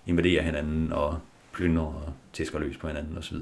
invaderer 0.05 0.43
hinanden 0.43 0.93
og 0.93 1.19
plyndrer 1.53 1.85
og 1.85 2.13
tæsker 2.33 2.59
løs 2.59 2.77
på 2.77 2.87
hinanden 2.87 3.17
osv. 3.17 3.37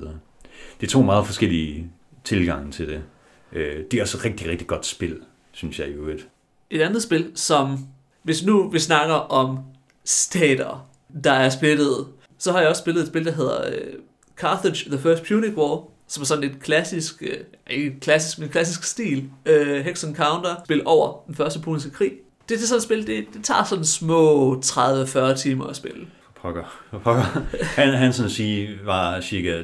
Det 0.81 0.87
er 0.87 0.87
to 0.87 1.01
meget 1.01 1.25
forskellige 1.25 1.91
tilgange 2.23 2.71
til 2.71 2.87
det. 2.87 3.03
Øh, 3.51 3.83
det 3.91 3.97
er 3.97 4.01
også 4.01 4.17
et 4.17 4.25
rigtig, 4.25 4.49
rigtig 4.49 4.67
godt 4.67 4.85
spil, 4.85 5.17
synes 5.51 5.79
jeg 5.79 5.87
i 5.87 5.91
øvrigt. 5.91 6.27
et 6.69 6.81
andet 6.81 7.03
spil, 7.03 7.31
som 7.35 7.79
hvis 8.23 8.45
nu 8.45 8.69
vi 8.69 8.79
snakker 8.79 9.15
om 9.15 9.59
stater, 10.05 10.89
der 11.23 11.31
er 11.31 11.49
splittet. 11.49 12.07
Så 12.37 12.51
har 12.51 12.59
jeg 12.59 12.69
også 12.69 12.79
spillet 12.79 13.01
et 13.01 13.07
spil, 13.07 13.25
der 13.25 13.31
hedder 13.31 13.67
øh, 13.67 13.93
Carthage 14.37 14.89
The 14.89 14.99
First 14.99 15.23
Punic 15.23 15.53
War, 15.57 15.83
som 16.07 16.21
er 16.21 16.25
sådan 16.25 16.43
et 16.43 16.59
klassisk, 16.59 17.21
øh, 17.21 17.37
ikke 17.69 17.99
klassisk, 17.99 18.39
men 18.39 18.49
klassisk 18.49 18.83
stil, 18.83 19.29
øh, 19.45 19.85
Hex 19.85 20.03
Encounter, 20.03 20.55
spil 20.65 20.81
over 20.85 21.23
den 21.27 21.35
første 21.35 21.59
puniske 21.59 21.89
krig. 21.89 22.11
Det, 22.49 22.57
det 22.57 22.63
er 22.63 22.67
sådan 22.67 22.77
et 22.77 22.83
spil, 22.83 23.07
det, 23.07 23.25
det 23.33 23.43
tager 23.43 23.63
sådan 23.63 23.85
små 23.85 24.55
30-40 24.65 25.33
timer 25.35 25.65
at 25.65 25.75
spille. 25.75 26.07
Pokker, 26.41 26.63
pokker. 27.03 27.23
Han, 27.61 27.93
han 27.93 28.13
sådan 28.13 28.29
sige, 28.31 28.69
var 28.85 29.21
cirka 29.21 29.61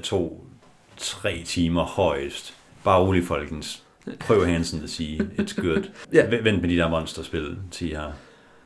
2-3 1.00 1.44
timer 1.46 1.84
højst. 1.84 2.54
Bare 2.84 3.00
rolig 3.02 3.26
folkens. 3.28 3.84
Prøv 4.20 4.46
Hansen 4.46 4.84
at 4.84 4.90
sige, 4.90 5.30
it's 5.40 5.62
good. 5.66 5.84
ja. 6.14 6.26
Vent 6.44 6.62
med 6.62 6.70
de 6.70 6.76
der 6.78 6.90
monsterspil, 6.90 7.58
til 7.72 7.88
her. 7.88 8.12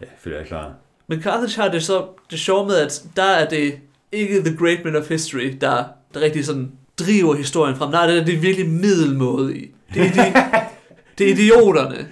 Ja, 0.01 0.06
føler 0.19 0.38
jeg 0.38 0.47
klar. 0.47 0.71
Men 1.08 1.21
Carthage 1.21 1.62
har 1.62 1.69
det 1.69 1.84
så 1.84 2.06
det 2.32 2.39
sjove 2.39 2.67
med, 2.67 2.75
at 2.75 3.04
der 3.15 3.23
er 3.23 3.49
det 3.49 3.80
ikke 4.12 4.41
The 4.45 4.58
Great 4.58 4.80
Men 4.86 4.95
of 4.95 5.10
History, 5.10 5.58
der, 5.62 5.84
der 6.13 6.19
rigtig 6.21 6.45
sådan 6.45 6.71
driver 6.99 7.36
historien 7.36 7.75
frem. 7.75 7.91
Nej, 7.91 8.08
det 8.08 8.17
er 8.17 8.25
det 8.25 8.41
virkelig 8.41 8.69
middelmåde 8.69 9.58
i. 9.58 9.71
Det 9.93 10.01
er, 10.06 10.12
de, 10.12 10.34
det 11.17 11.28
er 11.30 11.34
idioterne. 11.34 12.08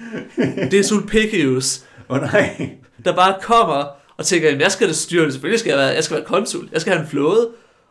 Det 0.72 0.80
er 0.80 0.84
Sulpicius. 0.84 1.84
Åh 2.14 2.20
oh, 2.20 2.22
nej. 2.34 2.70
Der 3.06 3.16
bare 3.16 3.36
kommer 3.42 3.86
og 4.18 4.26
tænker, 4.26 4.50
at 4.50 4.62
jeg 4.62 4.72
skal 4.72 4.88
det 4.88 4.96
styre 4.96 5.26
det. 5.26 5.34
Selvfølgelig 5.34 5.60
skal 5.60 5.70
jeg 5.70 5.78
være, 5.78 5.88
jeg 5.88 6.04
skal 6.04 6.18
være 6.18 6.26
konsul. 6.26 6.70
Jeg 6.72 6.82
skal 6.82 6.94
have 6.94 7.04
en 7.04 7.10
flåde. 7.10 7.50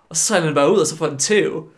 Og 0.08 0.16
så 0.16 0.24
sejler 0.24 0.46
den 0.46 0.54
bare 0.54 0.72
ud, 0.72 0.78
og 0.78 0.86
så 0.86 0.96
får 0.96 1.06
den 1.06 1.18
tæv. 1.18 1.68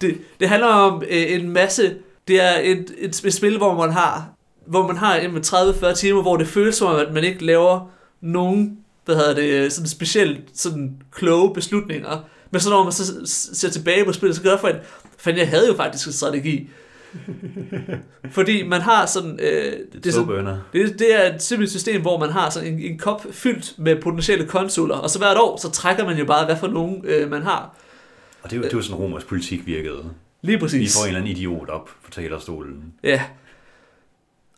Det, 0.00 0.18
det 0.40 0.48
handler 0.48 0.68
om 0.68 1.02
øh, 1.08 1.32
en 1.32 1.48
masse... 1.48 1.94
Det 2.28 2.40
er 2.40 2.58
et, 2.62 2.94
et, 2.98 3.24
et 3.24 3.34
spil, 3.34 3.56
hvor 3.56 3.74
man 3.74 3.92
har 3.92 4.28
hvor 4.66 4.86
man 4.86 4.96
har 4.96 5.18
30-40 5.18 5.94
timer, 5.94 6.22
hvor 6.22 6.36
det 6.36 6.48
føles 6.48 6.74
som, 6.74 6.96
at 6.96 7.12
man 7.12 7.24
ikke 7.24 7.44
laver 7.44 7.90
nogen, 8.20 8.78
hvad 9.04 9.16
hedder 9.16 9.34
det, 9.34 9.42
øh, 9.42 9.70
sådan 9.70 9.88
specielt 9.88 10.40
sådan 10.54 10.96
kloge 11.12 11.54
beslutninger. 11.54 12.18
Men 12.50 12.60
så 12.60 12.70
når 12.70 12.82
man 12.82 12.92
så 12.92 13.20
ser 13.54 13.68
tilbage 13.68 14.04
på 14.04 14.12
spillet, 14.12 14.36
så 14.36 14.42
gør 14.42 14.56
for, 14.56 14.68
en, 14.68 14.76
fandt, 15.18 15.38
jeg 15.38 15.48
havde 15.48 15.68
jo 15.68 15.74
faktisk 15.74 16.06
en 16.06 16.12
strategi. 16.12 16.70
Fordi 18.30 18.68
man 18.68 18.80
har 18.80 19.06
sådan... 19.06 19.38
Øh, 19.42 19.72
det, 19.92 20.06
er 20.06 20.12
sådan, 20.12 20.46
det, 20.72 20.98
det 20.98 21.14
er 21.14 21.34
et 21.34 21.42
simpelt 21.42 21.70
system, 21.70 22.00
hvor 22.00 22.18
man 22.18 22.30
har 22.30 22.50
sådan 22.50 22.72
en, 22.72 22.78
en 22.78 22.98
kop 22.98 23.26
fyldt 23.30 23.74
med 23.78 24.02
potentielle 24.02 24.46
konsuler, 24.46 24.96
og 24.96 25.10
så 25.10 25.18
hvert 25.18 25.36
år, 25.36 25.56
så 25.56 25.70
trækker 25.70 26.04
man 26.04 26.18
jo 26.18 26.24
bare, 26.24 26.44
hvad 26.44 26.56
for 26.56 26.66
nogen 26.66 27.04
øh, 27.04 27.30
man 27.30 27.42
har. 27.42 27.76
Og 28.42 28.50
det 28.50 28.56
er 28.56 28.60
jo, 28.60 28.64
det 28.64 28.72
jo 28.72 28.82
sådan 28.82 28.96
romersk 28.96 29.26
politik 29.26 29.66
virkede. 29.66 30.04
Lige 30.42 30.58
præcis. 30.58 30.80
Vi 30.80 30.98
får 30.98 31.02
en 31.02 31.08
eller 31.08 31.20
anden 31.20 31.36
idiot 31.36 31.68
op 31.68 31.90
på 32.04 32.10
talerstolen. 32.10 32.94
Ja, 33.02 33.22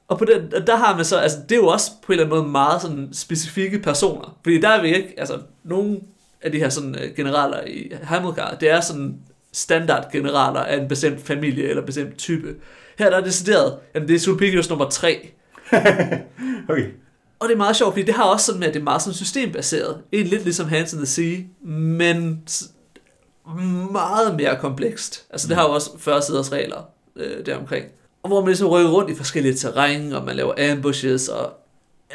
og 0.08 0.18
på 0.18 0.24
den, 0.24 0.66
der 0.66 0.76
har 0.76 0.96
man 0.96 1.04
så, 1.04 1.18
altså 1.18 1.38
det 1.48 1.52
er 1.52 1.56
jo 1.56 1.66
også 1.66 1.90
på 2.02 2.12
en 2.12 2.18
eller 2.18 2.24
anden 2.24 2.38
måde 2.38 2.52
meget 2.52 2.82
sådan 2.82 3.08
specifikke 3.12 3.78
personer. 3.78 4.38
Fordi 4.42 4.60
der 4.60 4.68
er 4.68 4.82
vi 4.82 4.94
ikke, 4.94 5.14
altså 5.16 5.38
nogle 5.64 6.00
af 6.42 6.52
de 6.52 6.58
her 6.58 6.68
sådan 6.68 6.94
øh, 6.94 7.16
generaler 7.16 7.64
i 7.66 7.92
Hamilcar, 8.02 8.54
det 8.54 8.70
er 8.70 8.80
sådan 8.80 9.18
standard 9.54 10.12
generaler 10.12 10.60
af 10.60 10.76
en 10.76 10.88
bestemt 10.88 11.20
familie 11.20 11.68
eller 11.68 11.82
bestemt 11.82 12.18
type. 12.18 12.54
Her 12.98 13.10
der 13.10 13.16
er 13.16 13.24
decideret, 13.24 13.78
jamen 13.94 14.08
det 14.08 14.14
er 14.14 14.18
Sulpicius 14.18 14.68
nummer 14.68 14.88
3. 14.88 15.28
okay. 16.68 16.86
Og 17.38 17.48
det 17.48 17.54
er 17.54 17.56
meget 17.56 17.76
sjovt, 17.76 17.92
fordi 17.92 18.02
det 18.02 18.14
har 18.14 18.24
også 18.24 18.46
sådan 18.46 18.58
med, 18.60 18.68
at 18.68 18.74
det 18.74 18.80
er 18.80 18.84
meget 18.84 19.02
sådan 19.02 19.14
systembaseret. 19.14 19.98
En 20.12 20.26
lidt 20.26 20.44
ligesom 20.44 20.68
Hands 20.68 20.92
in 20.92 20.98
the 20.98 21.06
Sea, 21.06 21.36
men 21.68 22.44
meget 23.92 24.36
mere 24.36 24.56
komplekst. 24.60 25.24
Altså 25.30 25.48
det 25.48 25.56
har 25.56 25.62
jo 25.62 25.70
også 25.70 25.90
40 25.98 26.22
siders 26.22 26.52
regler 26.52 26.88
øh, 27.16 27.46
deromkring. 27.46 27.86
Og 28.22 28.28
hvor 28.28 28.40
man 28.40 28.48
ligesom 28.48 28.68
rykker 28.68 28.90
rundt 28.90 29.10
i 29.10 29.14
forskellige 29.14 29.54
terræn, 29.54 30.12
og 30.12 30.24
man 30.24 30.36
laver 30.36 30.70
ambushes 30.72 31.28
og 31.28 31.52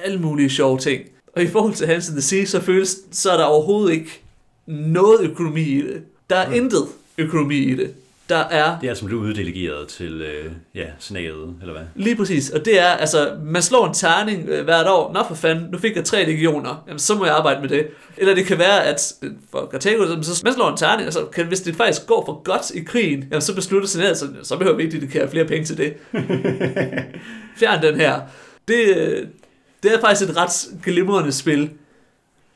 alle 0.04 0.20
mulige 0.20 0.50
sjove 0.50 0.78
ting. 0.78 1.04
Og 1.36 1.44
i 1.44 1.48
forhold 1.48 1.74
til 1.74 1.88
Hansen 1.88 2.14
the 2.14 2.22
Sea, 2.22 2.46
så 2.46 2.62
føles, 2.62 2.98
så 3.12 3.32
er 3.32 3.38
der 3.38 3.44
overhovedet 3.44 3.94
ikke 3.94 4.22
noget 4.68 5.22
økonomi 5.22 5.62
i 5.62 5.82
det. 5.82 6.04
Der 6.30 6.36
er 6.36 6.48
mm. 6.48 6.54
intet 6.54 6.88
økonomi 7.20 7.58
i 7.58 7.76
det. 7.76 7.94
Der 8.30 8.36
er... 8.36 8.80
Det 8.80 8.88
er 8.88 8.92
altså 8.92 9.06
blevet 9.06 9.22
uddelegeret 9.22 9.88
til 9.88 10.22
øh, 10.22 10.52
ja, 10.76 10.86
senatet, 11.00 11.56
eller 11.62 11.74
hvad? 11.74 11.84
Lige 11.96 12.16
præcis. 12.16 12.50
Og 12.50 12.66
det 12.66 12.80
er, 12.80 12.88
altså, 12.88 13.38
man 13.44 13.62
slår 13.62 13.88
en 13.88 13.94
terning 13.94 14.50
øh, 14.50 14.64
hvert 14.64 14.88
år. 14.88 15.14
Nå 15.14 15.24
for 15.28 15.36
fanden, 15.36 15.70
nu 15.72 15.78
fik 15.78 15.96
jeg 15.96 16.06
tre 16.06 16.26
legioner. 16.26 16.84
Jamen, 16.88 17.00
så 17.00 17.16
må 17.16 17.26
jeg 17.26 17.36
arbejde 17.36 17.62
med 17.62 17.70
det. 17.70 17.88
Eller 18.18 18.36
det 18.36 18.46
kan 18.46 18.58
være, 18.58 18.86
at 18.86 19.14
øh, 19.22 19.32
for 19.52 19.70
Carthago, 19.72 20.24
så 20.24 20.42
man 20.44 20.54
slår 20.54 20.70
en 20.72 20.78
terning, 20.78 21.06
altså, 21.06 21.26
kan, 21.26 21.46
hvis 21.46 21.62
det 21.62 21.76
faktisk 21.76 22.08
går 22.08 22.26
for 22.26 22.44
godt 22.44 22.72
i 22.72 22.84
krigen, 22.84 23.28
jamen, 23.32 23.42
så 23.42 23.56
beslutter 23.56 23.88
senatet, 23.88 24.18
så, 24.18 24.28
så 24.44 24.58
behøver 24.58 24.78
vi 24.78 24.84
ikke, 24.84 25.10
have 25.12 25.30
flere 25.30 25.46
penge 25.46 25.66
til 25.66 25.78
det. 25.78 25.94
Fjern 27.60 27.84
den 27.84 27.96
her. 27.96 28.22
Det, 28.68 28.98
øh, 28.98 29.28
det 29.84 29.94
er 29.94 30.02
faktisk 30.02 30.30
et 30.30 30.38
ret 30.38 30.68
glimrende 30.84 31.32
spil, 31.32 31.70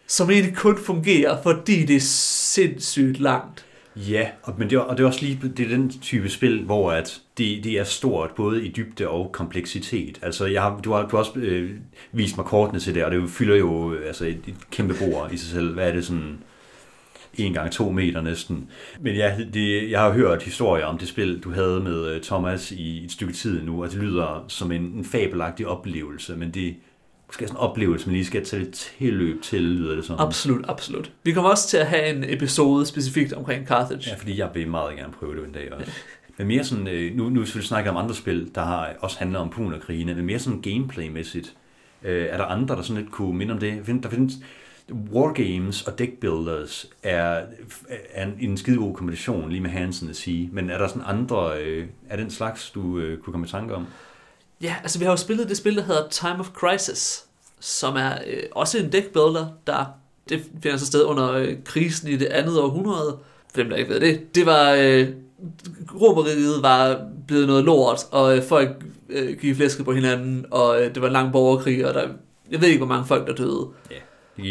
som 0.07 0.30
egentlig 0.30 0.57
kun 0.57 0.78
fungerer, 0.78 1.41
fordi 1.43 1.86
det 1.86 1.95
er 1.95 2.01
sindssygt 2.01 3.20
langt. 3.20 3.66
Ja, 3.95 4.29
og, 4.43 4.53
men 4.57 4.69
det 4.69 4.75
er, 4.75 4.79
og 4.79 4.97
det 4.97 5.03
er 5.03 5.07
også 5.07 5.21
lige 5.21 5.39
det 5.57 5.65
er 5.65 5.69
den 5.69 5.89
type 6.01 6.29
spil, 6.29 6.63
hvor 6.63 6.91
at 6.91 7.21
det, 7.37 7.63
det 7.63 7.79
er 7.79 7.83
stort, 7.83 8.31
både 8.35 8.65
i 8.65 8.71
dybde 8.71 9.09
og 9.09 9.31
kompleksitet. 9.31 10.19
Altså, 10.21 10.45
jeg 10.45 10.61
har, 10.61 10.79
du, 10.79 10.91
har, 10.91 11.01
du 11.01 11.15
har 11.15 11.23
også 11.23 11.39
øh, 11.39 11.71
vist 12.11 12.37
mig 12.37 12.45
kortene 12.45 12.79
til 12.79 12.95
det, 12.95 13.05
og 13.05 13.11
det 13.11 13.29
fylder 13.29 13.55
jo 13.55 13.93
øh, 13.93 14.07
altså 14.07 14.25
et, 14.25 14.41
et 14.47 14.55
kæmpe 14.71 14.93
bord 14.99 15.31
i 15.31 15.37
sig 15.37 15.49
selv. 15.49 15.73
Hvad 15.73 15.89
er 15.89 15.93
det 15.93 16.05
sådan? 16.05 16.37
en 17.37 17.53
gang 17.53 17.71
to 17.71 17.91
meter 17.91 18.21
næsten. 18.21 18.69
Men 18.99 19.15
ja, 19.15 19.37
det, 19.53 19.91
jeg 19.91 20.01
har 20.01 20.11
hørt 20.11 20.43
historier 20.43 20.85
om 20.85 20.97
det 20.97 21.07
spil, 21.07 21.39
du 21.39 21.51
havde 21.51 21.79
med 21.79 22.07
øh, 22.07 22.21
Thomas 22.21 22.71
i 22.71 23.05
et 23.05 23.11
stykke 23.11 23.33
tid 23.33 23.63
nu, 23.63 23.83
og 23.83 23.91
det 23.91 23.97
lyder 23.97 24.45
som 24.47 24.71
en, 24.71 24.81
en 24.81 25.05
fabelagtig 25.05 25.67
oplevelse, 25.67 26.35
men 26.35 26.51
det 26.51 26.75
måske 27.34 27.47
sådan 27.47 27.57
en 27.57 27.69
oplevelse, 27.69 28.07
man 28.07 28.13
lige 28.13 28.25
skal 28.25 28.45
tage 28.45 28.63
lidt 28.63 28.91
tilløb 28.99 29.41
til, 29.41 29.61
lyder 29.61 29.95
det 29.95 30.05
som. 30.05 30.15
Absolut, 30.19 30.65
absolut. 30.67 31.11
Vi 31.23 31.31
kommer 31.31 31.49
også 31.49 31.67
til 31.67 31.77
at 31.77 31.88
have 31.88 32.07
en 32.07 32.23
episode 32.27 32.86
specifikt 32.86 33.34
omkring 33.34 33.67
Carthage. 33.67 34.09
Ja, 34.09 34.15
fordi 34.15 34.39
jeg 34.39 34.49
vil 34.53 34.67
meget 34.67 34.97
gerne 34.97 35.13
prøve 35.13 35.36
det 35.36 35.45
en 35.45 35.51
dag 35.51 35.73
også. 35.73 35.91
Men 36.38 36.47
mere 36.47 36.63
sådan, 36.63 36.88
øh, 36.88 37.15
nu, 37.15 37.29
nu 37.29 37.39
vil 37.39 37.55
vi 37.55 37.61
snakke 37.61 37.89
om 37.89 37.97
andre 37.97 38.15
spil, 38.15 38.51
der 38.55 38.61
har 38.61 38.93
også 38.99 39.19
handler 39.19 39.39
om 39.39 39.49
Pun-krigene, 39.49 40.15
men 40.15 40.25
mere 40.25 40.39
sådan 40.39 40.61
gameplay-mæssigt. 40.61 41.53
Øh, 42.03 42.25
er 42.29 42.38
der 42.38 42.45
andre, 42.45 42.75
der 42.75 42.81
sådan 42.81 43.01
lidt 43.01 43.11
kunne 43.11 43.38
minde 43.38 43.53
om 43.53 43.59
det? 43.59 44.03
Der 44.03 44.09
findes, 44.09 44.34
Wargames 44.91 45.81
og 45.81 45.99
deck 45.99 46.11
builders 46.11 46.86
er, 47.03 47.41
er 48.11 48.25
en, 48.25 48.36
en 48.39 48.57
skide 48.57 48.77
god 48.77 48.95
kombination, 48.95 49.49
lige 49.49 49.61
med 49.61 49.69
Hansen 49.69 50.09
at 50.09 50.15
sige. 50.15 50.49
Men 50.51 50.69
er 50.69 50.77
der 50.77 50.88
sådan 50.88 51.03
andre 51.05 51.61
øh, 51.61 51.88
af 52.09 52.17
den 52.17 52.29
slags, 52.29 52.69
du 52.69 52.99
øh, 52.99 53.17
kunne 53.17 53.31
komme 53.31 53.47
i 53.47 53.49
tanke 53.49 53.75
om? 53.75 53.88
Ja, 54.64 54.76
altså 54.84 54.99
vi 54.99 55.05
har 55.05 55.11
jo 55.11 55.18
spillet 55.18 55.49
det 55.49 55.57
spil, 55.57 55.76
der 55.76 55.84
hedder 55.84 56.07
Time 56.09 56.39
of 56.39 56.49
Crisis, 56.49 57.26
som 57.59 57.95
er 57.95 58.11
øh, 58.28 58.43
også 58.51 58.78
en 58.78 58.91
deck 58.91 59.14
builder, 59.14 59.47
der 59.68 59.86
det 60.30 60.43
finder 60.64 60.78
sig 60.78 60.88
sted 60.88 61.03
under 61.03 61.32
øh, 61.32 61.55
krisen 61.66 62.07
i 62.07 62.16
det 62.16 62.26
andet 62.26 62.59
århundrede. 62.59 63.18
For 63.53 63.61
dem, 63.61 63.70
der 63.70 63.76
ikke 63.76 63.93
ved 63.93 63.99
det, 63.99 64.36
det 64.36 64.45
var... 64.45 64.74
Øh, 64.80 65.07
Romeriet 66.01 66.61
var 66.61 66.99
blevet 67.28 67.47
noget 67.47 67.64
lort, 67.64 67.99
og 68.11 68.38
øh, 68.38 68.43
folk 68.43 68.70
øh, 69.09 69.38
gik 69.39 69.55
flæsket 69.55 69.86
på 69.86 69.93
hinanden, 69.93 70.45
og 70.51 70.82
øh, 70.82 70.93
det 70.93 71.01
var 71.01 71.07
en 71.07 71.14
lang 71.14 71.32
borgerkrig, 71.32 71.88
og 71.88 71.93
der, 71.93 72.07
jeg 72.51 72.61
ved 72.61 72.68
ikke, 72.68 72.78
hvor 72.78 72.88
mange 72.88 73.07
folk, 73.07 73.28
der 73.28 73.36
døde. 73.36 73.68
Ja. 73.91 73.95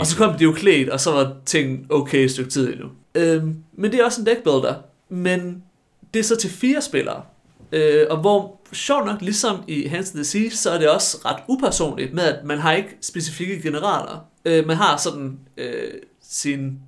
Og 0.00 0.06
så 0.06 0.16
kom 0.16 0.38
de 0.38 0.44
jo 0.44 0.52
klædt, 0.52 0.88
og 0.88 1.00
så 1.00 1.10
var 1.10 1.36
ting 1.46 1.86
okay 1.90 2.24
et 2.24 2.30
stykke 2.30 2.50
tid 2.50 2.72
endnu. 2.72 2.88
Øhm, 3.14 3.56
men 3.72 3.92
det 3.92 4.00
er 4.00 4.04
også 4.04 4.20
en 4.20 4.26
deckbuilder. 4.26 4.74
Men 5.08 5.62
det 6.14 6.20
er 6.20 6.24
så 6.24 6.36
til 6.36 6.50
fire 6.50 6.82
spillere. 6.82 7.22
Øh, 7.72 8.06
og 8.10 8.16
hvor, 8.20 8.60
sjovt 8.72 9.06
nok, 9.06 9.20
ligesom 9.20 9.64
i 9.68 9.86
Hands 9.86 10.08
of 10.10 10.14
the 10.14 10.24
Sea, 10.24 10.48
så 10.50 10.70
er 10.70 10.78
det 10.78 10.88
også 10.88 11.18
ret 11.24 11.42
upersonligt 11.48 12.14
med, 12.14 12.22
at 12.22 12.44
man 12.44 12.58
har 12.58 12.72
ikke 12.72 12.96
specifikke 13.00 13.62
generaler. 13.62 14.26
Øh, 14.44 14.66
man 14.66 14.76
har 14.76 14.96
sådan 14.96 15.38
øh, 15.56 15.90
sin... 16.22 16.78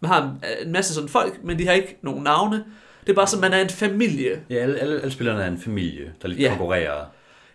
Man 0.00 0.10
har 0.10 0.36
en 0.62 0.72
masse 0.72 0.94
sådan 0.94 1.08
folk, 1.08 1.44
men 1.44 1.58
de 1.58 1.66
har 1.66 1.72
ikke 1.72 1.98
nogen 2.02 2.22
navne. 2.24 2.64
Det 3.06 3.10
er 3.10 3.14
bare 3.14 3.26
sådan, 3.26 3.40
man 3.40 3.52
er 3.52 3.62
en 3.62 3.70
familie. 3.70 4.40
Ja, 4.50 4.54
alle, 4.54 4.78
alle, 4.78 5.00
alle 5.00 5.10
spillerne 5.12 5.42
er 5.42 5.46
en 5.46 5.58
familie, 5.58 6.12
der 6.22 6.28
lidt 6.28 6.40
Ja. 6.40 6.48
konkurrerer. 6.48 7.04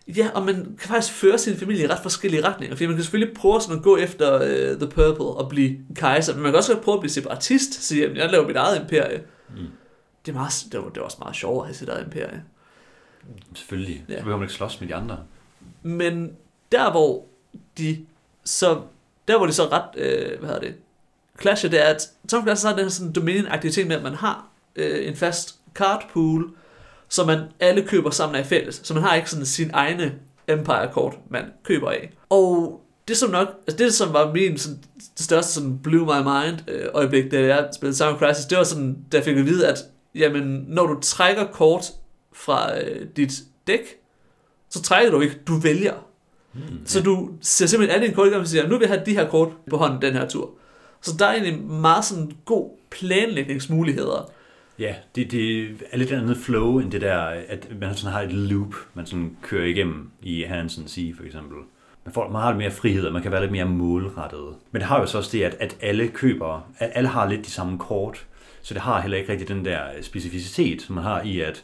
Ja, 0.08 0.30
og 0.34 0.46
man 0.46 0.56
kan 0.56 0.88
faktisk 0.90 1.14
føre 1.14 1.38
sin 1.38 1.58
familie 1.58 1.84
i 1.84 1.88
ret 1.88 2.00
forskellige 2.02 2.46
retninger, 2.48 2.76
fordi 2.76 2.86
man 2.86 2.96
kan 2.96 3.04
selvfølgelig 3.04 3.36
prøve 3.36 3.62
sådan 3.62 3.78
at 3.78 3.84
gå 3.84 3.98
efter 3.98 4.36
uh, 4.36 4.78
The 4.80 4.88
Purple 4.90 5.26
og 5.26 5.50
blive 5.50 5.78
kejser, 5.96 6.34
men 6.34 6.44
man 6.44 6.52
kan 6.52 6.58
også 6.58 6.76
prøve 6.76 6.96
at 6.96 7.00
blive 7.02 7.12
separatist, 7.12 7.84
sige, 7.84 8.06
at 8.06 8.18
jeg 8.18 8.30
laver 8.32 8.48
mit 8.48 8.56
eget 8.56 8.82
imperie. 8.82 9.22
Mm. 9.50 9.56
Det 10.26 10.32
er, 10.32 10.36
meget, 10.36 10.52
det, 10.72 10.80
var, 10.80 10.90
det 10.90 10.98
er 10.98 11.02
også 11.02 11.18
meget 11.20 11.36
sjovere 11.36 11.62
at 11.64 11.68
have 11.68 11.76
sit 11.76 11.90
eget 11.90 12.04
imperie. 12.06 12.44
Selvfølgelig. 13.54 14.06
Ja. 14.10 14.14
Så 14.14 14.20
behøver 14.20 14.38
man 14.38 14.46
ikke 14.46 14.54
slås 14.54 14.82
med 14.82 14.90
de 14.90 14.96
andre. 14.96 15.18
Men 15.84 16.32
der 16.72 16.92
hvor 16.92 17.26
de 17.78 18.06
så, 18.44 18.82
der 19.28 19.38
hvor 19.38 19.46
de 19.46 19.54
så 19.54 19.64
ret, 19.64 19.90
øh, 19.98 20.40
hvad 20.40 20.50
hedder 20.50 20.60
det, 20.60 20.76
clasher, 21.42 21.70
det 21.70 21.86
er, 21.86 21.94
at 21.94 22.10
Tom 22.30 22.44
Clancy 22.44 22.66
har 22.66 22.74
den 22.74 22.84
her 22.84 22.90
sådan 22.90 23.14
dominion 23.14 23.62
ting 23.72 23.88
med, 23.88 23.96
at 23.96 24.04
man 24.04 24.14
har 24.14 24.48
øh, 24.76 25.08
en 25.08 25.16
fast 25.16 25.56
card 25.76 26.10
pool, 26.14 26.50
som 27.10 27.28
man 27.28 27.40
alle 27.60 27.86
køber 27.88 28.10
sammen 28.10 28.36
af 28.36 28.46
fælles. 28.46 28.82
Så 28.84 28.94
man 28.94 29.04
har 29.04 29.16
ikke 29.16 29.30
sådan 29.30 29.46
sin 29.46 29.72
egne 29.74 30.16
Empire-kort, 30.48 31.14
man 31.30 31.44
køber 31.64 31.90
af. 31.90 32.12
Og 32.30 32.82
det 33.08 33.18
som 33.18 33.30
nok, 33.30 33.48
altså 33.68 33.84
det 33.84 33.94
som 33.94 34.14
var 34.14 34.34
min 34.34 34.58
sådan, 34.58 34.80
det 35.18 35.26
største 35.26 35.54
sådan 35.54 35.80
blew 35.80 36.06
my 36.06 36.22
mind 36.22 36.70
øh, 36.70 36.86
øjeblik, 36.94 37.32
da 37.32 37.46
jeg 37.46 37.70
spillede 37.76 38.10
of 38.10 38.20
Crisis, 38.20 38.46
det 38.46 38.58
var 38.58 38.64
sådan, 38.64 38.98
da 39.12 39.18
jeg 39.18 39.26
fik 39.26 39.38
at 39.38 39.46
vide, 39.46 39.68
at 39.68 39.78
jamen, 40.16 40.66
når 40.68 40.88
du 40.88 41.00
trækker 41.02 41.46
kort 41.46 41.86
fra 42.40 42.80
øh, 42.80 43.08
dit 43.18 43.32
dæk, 43.68 44.00
så 44.70 44.82
trækker 44.82 45.12
du 45.12 45.22
ikke, 45.22 45.36
du 45.48 45.54
vælger. 45.54 45.94
Mm. 46.54 46.62
Så 46.86 47.02
du 47.02 47.30
ser 47.42 47.66
simpelthen 47.66 47.96
alle 47.96 48.06
dine 48.08 48.16
kort 48.16 48.28
igennem 48.28 48.42
og 48.42 48.48
siger, 48.48 48.68
nu 48.68 48.78
vil 48.78 48.88
jeg 48.88 48.90
have 48.90 49.06
de 49.06 49.14
her 49.14 49.30
kort 49.30 49.50
på 49.70 49.78
hånden 49.78 50.02
den 50.02 50.14
her 50.14 50.28
tur. 50.28 50.50
Så 51.02 51.16
der 51.20 51.26
er 51.26 51.34
egentlig 51.34 51.64
meget 51.64 52.06
sådan 52.06 52.32
god 52.46 52.70
planlægningsmuligheder. 52.90 54.32
Ja, 54.80 54.96
det, 55.16 55.32
det 55.32 55.70
er 55.92 55.98
lidt 55.98 56.12
andet 56.12 56.38
flow 56.38 56.80
end 56.80 56.92
det 56.92 57.02
der, 57.02 57.20
at 57.48 57.68
man 57.80 57.96
sådan 57.96 58.14
har 58.14 58.22
et 58.22 58.34
loop, 58.34 58.76
man 58.94 59.06
sådan 59.06 59.38
kører 59.42 59.66
igennem 59.66 60.12
i 60.22 60.44
Hansen 60.44 60.88
Sea 60.88 61.14
for 61.18 61.24
eksempel. 61.24 61.58
Man 62.06 62.14
får 62.14 62.30
meget 62.30 62.58
mere 62.58 62.72
frihed, 62.72 63.06
og 63.06 63.14
man 63.14 63.22
kan 63.22 63.32
være 63.32 63.42
lidt 63.42 63.52
mere 63.52 63.66
målrettet. 63.66 64.56
Men 64.72 64.80
det 64.80 64.88
har 64.88 65.00
jo 65.00 65.06
så 65.06 65.18
også 65.18 65.30
det, 65.32 65.44
at, 65.44 65.56
at 65.60 65.78
alle 65.82 66.08
køber, 66.08 66.72
at 66.78 66.92
alle 66.94 67.10
har 67.10 67.30
lidt 67.30 67.46
de 67.46 67.52
samme 67.52 67.78
kort, 67.78 68.26
så 68.62 68.74
det 68.74 68.82
har 68.82 69.02
heller 69.02 69.18
ikke 69.18 69.32
rigtig 69.32 69.48
den 69.48 69.66
der 69.66 69.82
specificitet, 70.02 70.82
som 70.82 70.96
man 70.96 71.04
har 71.04 71.22
i, 71.22 71.40
at 71.40 71.64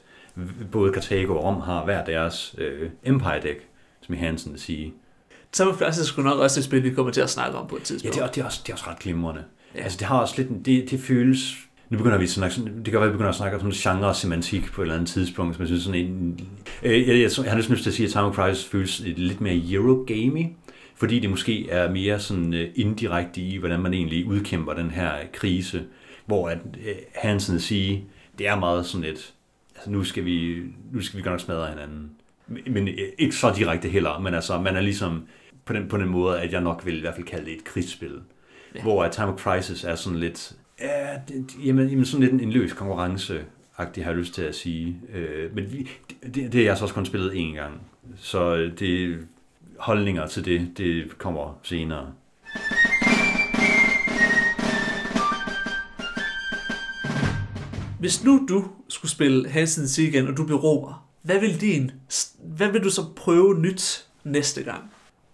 både 0.72 0.94
Carthago 0.94 1.36
og 1.38 1.44
Rom 1.44 1.62
har 1.62 1.86
hver 1.86 2.06
deres 2.06 2.56
øh, 2.58 2.90
Empire 3.04 3.42
deck, 3.44 3.60
som 4.02 4.16
i 4.16 4.18
Hansen 4.18 4.58
Sea. 4.58 4.86
Time 5.52 5.70
of 5.70 5.76
Crisis 5.78 6.06
skulle 6.06 6.30
nok 6.30 6.40
også 6.40 6.60
et 6.60 6.64
spil, 6.64 6.84
vi 6.84 6.90
kommer 6.94 7.12
til 7.12 7.22
at 7.22 7.30
snakke 7.30 7.58
om 7.58 7.68
på 7.68 7.76
et 7.76 7.80
Ja, 7.80 7.84
tidspunkt. 7.86 8.16
det 8.16 8.24
er, 8.24 8.28
det 8.28 8.42
er, 8.42 8.46
også, 8.46 8.60
det 8.64 8.70
er 8.70 8.74
også 8.74 8.86
ret 8.90 9.00
glimrende. 9.00 9.44
Ja. 9.74 9.80
Ja. 9.80 9.84
Altså, 9.84 9.98
det 9.98 10.08
har 10.08 10.20
også 10.20 10.34
lidt, 10.38 10.50
en- 10.50 10.62
det, 10.64 10.92
det 10.92 11.00
føles, 11.00 11.56
nu 11.90 11.98
begynder 11.98 12.18
vi 12.18 12.24
at 12.24 12.30
snakke, 12.30 12.56
det 12.66 12.84
kan 12.86 12.94
være, 12.94 13.04
at 13.04 13.08
vi 13.10 13.12
begynder 13.12 13.30
at 13.30 13.36
snakke 13.36 13.58
om 13.58 13.72
sådan 13.72 14.00
genre 14.02 14.16
semantik 14.16 14.72
på 14.72 14.82
et 14.82 14.86
eller 14.86 14.96
andet 14.96 15.10
tidspunkt, 15.10 15.56
som 15.56 15.62
jeg 15.62 15.68
synes 15.68 15.84
sådan 15.84 16.02
en, 16.06 16.40
øh, 16.84 17.08
jeg, 17.08 17.08
jeg, 17.08 17.32
jeg 17.44 17.52
har 17.52 17.56
næsten 17.56 17.74
lyst 17.74 17.84
til 17.84 17.90
at 17.90 17.94
sige, 17.94 18.06
at 18.06 18.12
Time 18.12 18.24
of 18.26 18.36
Crisis 18.36 18.66
føles 18.66 19.00
lidt 19.06 19.42
mere 19.42 19.62
Eurogamey, 19.72 20.46
fordi 20.96 21.20
det 21.20 21.30
måske 21.30 21.70
er 21.70 21.92
mere 21.92 22.20
sådan 22.20 22.54
øh, 22.54 22.70
indirekte 22.76 23.42
i, 23.42 23.58
hvordan 23.58 23.80
man 23.80 23.94
egentlig 23.94 24.26
udkæmper 24.26 24.74
den 24.74 24.90
her 24.92 25.12
krise, 25.34 25.84
hvor 26.26 26.50
at 26.50 26.58
øh, 26.88 26.96
Hansen 27.16 27.60
siger, 27.60 28.00
det 28.38 28.48
er 28.48 28.56
meget 28.60 28.86
sådan 28.86 29.04
et, 29.04 29.10
altså 29.10 29.32
nu 29.88 30.04
skal 30.04 30.26
vi, 30.26 30.64
nu 30.92 31.02
skal 31.02 31.18
vi 31.18 31.24
godt 31.24 31.34
nok 31.34 31.40
smadre 31.40 31.70
hinanden. 31.70 32.12
Men, 32.48 32.64
men 32.68 32.88
øh, 32.88 32.96
ikke 33.18 33.36
så 33.36 33.54
direkte 33.56 33.90
heller, 33.90 34.20
men 34.20 34.34
altså, 34.34 34.62
man 34.62 34.76
er 34.76 34.82
ligesom 34.82 35.28
på 35.66 35.74
den, 35.74 35.88
på 35.88 35.98
den 35.98 36.10
måde, 36.10 36.42
at 36.42 36.52
jeg 36.52 36.62
nok 36.62 36.86
vil 36.86 36.98
i 36.98 37.02
hvert 37.02 37.16
fald 37.16 37.26
kalde 37.26 37.46
det 37.46 37.54
et 37.54 37.64
krigsspil. 37.64 38.22
Ja. 38.76 38.82
Hvor 38.82 39.04
at 39.04 39.12
Time 39.12 39.28
of 39.28 39.40
Crisis 39.40 39.84
er 39.84 39.96
sådan 39.96 40.20
lidt, 40.20 40.56
ja, 40.82 41.18
det, 41.28 41.52
jamen, 41.66 41.90
jamen 41.90 42.06
sådan 42.06 42.22
lidt 42.22 42.34
en, 42.34 42.40
en 42.40 42.52
løs 42.52 42.74
konkurrence 42.74 43.46
agtig 43.78 44.04
har 44.04 44.12
jeg 44.12 44.20
lyst 44.20 44.34
til 44.34 44.42
at 44.42 44.56
sige. 44.56 45.02
Øh, 45.14 45.56
men 45.56 45.72
vi, 45.72 45.90
det, 46.22 46.54
det 46.54 46.56
er 46.56 46.66
jeg 46.66 46.78
så 46.78 46.84
også 46.84 46.96
kun 46.96 47.06
spillet 47.06 47.32
én 47.32 47.56
gang. 47.56 47.82
Så 48.16 48.56
øh, 48.56 48.80
det 48.80 49.20
holdninger 49.80 50.28
til 50.28 50.46
det, 50.46 50.72
det 50.78 51.18
kommer 51.18 51.60
senere. 51.64 52.14
Hvis 58.00 58.24
nu 58.24 58.46
du 58.50 58.66
skulle 58.96 59.12
spille 59.12 59.50
Hansen 59.50 59.88
Sea 59.88 60.06
igen, 60.06 60.28
og 60.28 60.38
du 60.38 60.46
blev 60.46 60.58
romer, 60.58 61.08
hvad 61.22 61.40
vil 61.40 61.62
din, 61.62 61.92
hvad 62.44 62.72
vil 62.72 62.84
du 62.84 62.90
så 62.90 63.02
prøve 63.16 63.60
nyt 63.60 64.06
næste 64.24 64.64
gang? 64.64 64.92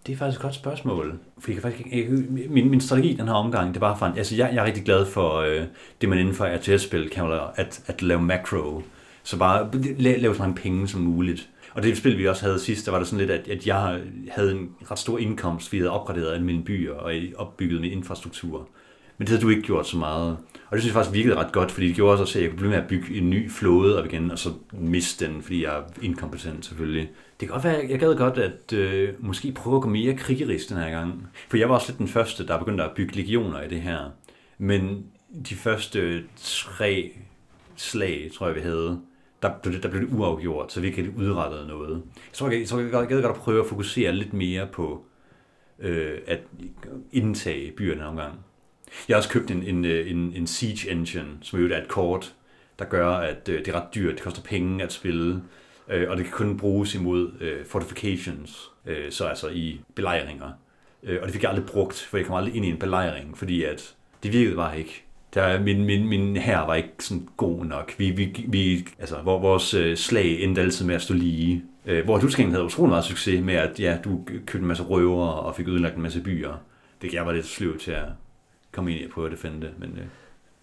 Det 0.07 0.13
er 0.13 0.17
faktisk 0.17 0.39
et 0.39 0.41
godt 0.41 0.55
spørgsmål. 0.55 1.19
For 1.39 1.51
jeg 1.51 1.61
kan 1.61 1.71
faktisk, 1.71 1.89
jeg, 1.91 2.05
min, 2.49 2.69
min 2.69 2.81
strategi 2.81 3.13
den 3.13 3.27
her 3.27 3.33
omgang, 3.33 3.73
det 3.73 3.81
var 3.81 3.97
for, 3.97 4.05
altså 4.05 4.35
jeg, 4.35 4.49
jeg 4.53 4.61
er 4.61 4.65
rigtig 4.65 4.83
glad 4.83 5.05
for 5.05 5.35
øh, 5.35 5.63
det, 6.01 6.09
man 6.09 6.19
inden 6.19 6.35
for 6.35 6.45
RTS-spil 6.45 7.09
kalder 7.09 7.53
at, 7.55 7.81
at 7.87 8.01
lave 8.01 8.21
macro. 8.21 8.81
Så 9.23 9.37
bare 9.37 9.69
la- 9.73 10.21
lave 10.21 10.35
så 10.35 10.41
mange 10.41 10.55
penge 10.55 10.87
som 10.87 11.01
muligt. 11.01 11.49
Og 11.73 11.83
det 11.83 11.97
spil, 11.97 12.17
vi 12.17 12.27
også 12.27 12.45
havde 12.45 12.59
sidst, 12.59 12.85
der 12.85 12.91
var 12.91 12.99
det 12.99 13.07
sådan 13.07 13.27
lidt, 13.27 13.31
at, 13.31 13.47
at 13.47 13.67
jeg 13.67 14.01
havde 14.31 14.51
en 14.51 14.69
ret 14.91 14.99
stor 14.99 15.17
indkomst, 15.17 15.73
vi 15.73 15.77
havde 15.77 15.91
opgraderet 15.91 16.33
alle 16.33 16.45
mine 16.45 16.63
byer 16.63 16.93
og 16.93 17.13
opbygget 17.35 17.81
min 17.81 17.91
infrastruktur. 17.91 18.69
Men 19.17 19.27
det 19.27 19.29
havde 19.29 19.41
du 19.41 19.49
ikke 19.49 19.61
gjort 19.61 19.87
så 19.87 19.97
meget. 19.97 20.37
Og 20.71 20.77
det 20.77 20.81
synes 20.81 20.85
jeg 20.85 20.93
faktisk 20.93 21.13
virkede 21.13 21.35
ret 21.35 21.51
godt, 21.51 21.71
fordi 21.71 21.87
det 21.87 21.95
gjorde 21.95 22.19
også, 22.19 22.39
at 22.39 22.43
jeg 22.43 22.49
kunne 22.49 22.57
blive 22.57 22.69
med 22.69 22.77
at 22.77 22.87
bygge 22.87 23.17
en 23.17 23.29
ny 23.29 23.51
flåde 23.51 23.99
op 23.99 24.05
igen, 24.05 24.31
og 24.31 24.39
så 24.39 24.49
miste 24.71 25.27
den, 25.27 25.41
fordi 25.41 25.63
jeg 25.63 25.77
er 25.77 25.83
inkompetent 26.01 26.65
selvfølgelig. 26.65 27.09
Det 27.39 27.47
kan 27.47 27.53
godt 27.53 27.63
være, 27.63 27.85
jeg 27.89 27.99
gad 27.99 28.15
godt 28.15 28.37
at 28.37 28.73
øh, 28.73 29.13
måske 29.19 29.51
prøve 29.51 29.75
at 29.75 29.81
gå 29.81 29.89
mere 29.89 30.13
krigerisk 30.13 30.69
den 30.69 30.77
her 30.77 30.89
gang. 30.89 31.27
For 31.49 31.57
jeg 31.57 31.69
var 31.69 31.75
også 31.75 31.91
lidt 31.91 31.99
den 31.99 32.07
første, 32.07 32.47
der 32.47 32.59
begyndte 32.59 32.83
at 32.83 32.91
bygge 32.95 33.15
legioner 33.15 33.61
i 33.61 33.67
det 33.67 33.81
her. 33.81 33.99
Men 34.57 35.05
de 35.49 35.55
første 35.55 36.23
tre 36.35 37.11
slag, 37.75 38.31
tror 38.37 38.47
jeg, 38.47 38.55
vi 38.55 38.61
havde, 38.61 39.01
der 39.41 39.51
blev 39.63 39.73
det, 39.73 39.83
der 39.83 39.89
blev 39.89 40.01
det 40.01 40.13
uafgjort, 40.13 40.71
så 40.71 40.81
vi 40.81 40.87
ikke 40.87 41.01
rigtig 41.01 41.17
udrettede 41.17 41.67
noget. 41.67 41.91
Jeg 42.15 42.33
tror, 42.33 42.49
jeg, 42.49 42.59
jeg, 42.59 42.67
tror, 42.67 42.79
jeg 42.79 42.91
gad 42.91 43.21
godt 43.21 43.35
at 43.35 43.41
prøve 43.41 43.61
at 43.61 43.69
fokusere 43.69 44.11
lidt 44.11 44.33
mere 44.33 44.67
på 44.67 45.05
øh, 45.79 46.17
at 46.27 46.39
indtage 47.11 47.71
byerne 47.71 48.05
omgang. 48.05 48.39
Jeg 49.07 49.15
har 49.15 49.17
også 49.17 49.29
købt 49.29 49.51
en, 49.51 49.63
en, 49.63 49.85
øh, 49.85 50.11
en, 50.11 50.33
en 50.35 50.47
Siege 50.47 50.91
Engine, 50.91 51.37
som 51.41 51.59
jo 51.59 51.69
er 51.69 51.77
et 51.77 51.87
kort, 51.87 52.33
der 52.79 52.85
gør, 52.85 53.09
at 53.09 53.49
øh, 53.49 53.59
det 53.59 53.67
er 53.67 53.81
ret 53.81 53.95
dyrt. 53.95 54.15
Det 54.15 54.23
koster 54.23 54.41
penge 54.41 54.83
at 54.83 54.93
spille, 54.93 55.41
øh, 55.89 56.09
og 56.09 56.17
det 56.17 56.25
kan 56.25 56.33
kun 56.33 56.57
bruges 56.57 56.95
imod 56.95 57.31
øh, 57.41 57.65
fortifications, 57.65 58.71
øh, 58.85 59.11
så 59.11 59.25
altså 59.25 59.47
i 59.49 59.81
belejringer. 59.95 60.51
Øh, 61.03 61.17
og 61.21 61.27
det 61.27 61.33
fik 61.33 61.43
jeg 61.43 61.49
aldrig 61.49 61.65
brugt, 61.65 62.07
for 62.09 62.17
jeg 62.17 62.25
kom 62.25 62.35
aldrig 62.35 62.55
ind 62.55 62.65
i 62.65 62.69
en 62.69 62.79
belejring, 62.79 63.37
fordi 63.37 63.63
at 63.63 63.95
det 64.23 64.33
virkede 64.33 64.55
bare 64.55 64.79
ikke. 64.79 65.03
Der, 65.33 65.59
min, 65.59 65.85
min, 65.85 66.07
min 66.07 66.37
her 66.37 66.59
var 66.59 66.75
ikke 66.75 66.89
sådan 66.99 67.27
god 67.37 67.65
nok. 67.65 67.93
Vi, 67.97 68.09
vi, 68.09 68.45
vi, 68.47 68.87
altså, 68.99 69.15
hvor 69.15 69.39
vores 69.39 69.73
øh, 69.73 69.97
slag 69.97 70.43
endte 70.43 70.61
altid 70.61 70.85
med 70.85 70.95
at 70.95 71.01
stå 71.01 71.13
lige. 71.13 71.63
Øh, 71.85 72.05
hvor 72.05 72.17
du 72.17 72.29
til 72.29 72.45
havde 72.45 72.63
utrolig 72.63 72.89
meget 72.89 73.05
succes 73.05 73.43
med, 73.43 73.53
at 73.53 73.79
ja, 73.79 73.97
du 74.03 74.23
købte 74.25 74.57
en 74.57 74.65
masse 74.65 74.83
røver 74.83 75.27
og 75.27 75.55
fik 75.55 75.67
ødelagt 75.67 75.95
en 75.95 76.01
masse 76.01 76.21
byer. 76.21 76.53
Det 77.01 77.13
jeg 77.13 77.25
var 77.25 77.31
lidt 77.31 77.45
sløv 77.45 77.77
til 77.77 77.91
at 77.91 78.05
komme 78.71 78.91
ind 78.95 79.03
at 79.05 79.09
prøve 79.11 79.25
at 79.27 79.31
defende 79.31 79.61
det. 79.61 79.71
Men, 79.79 79.89
øh, 79.89 80.03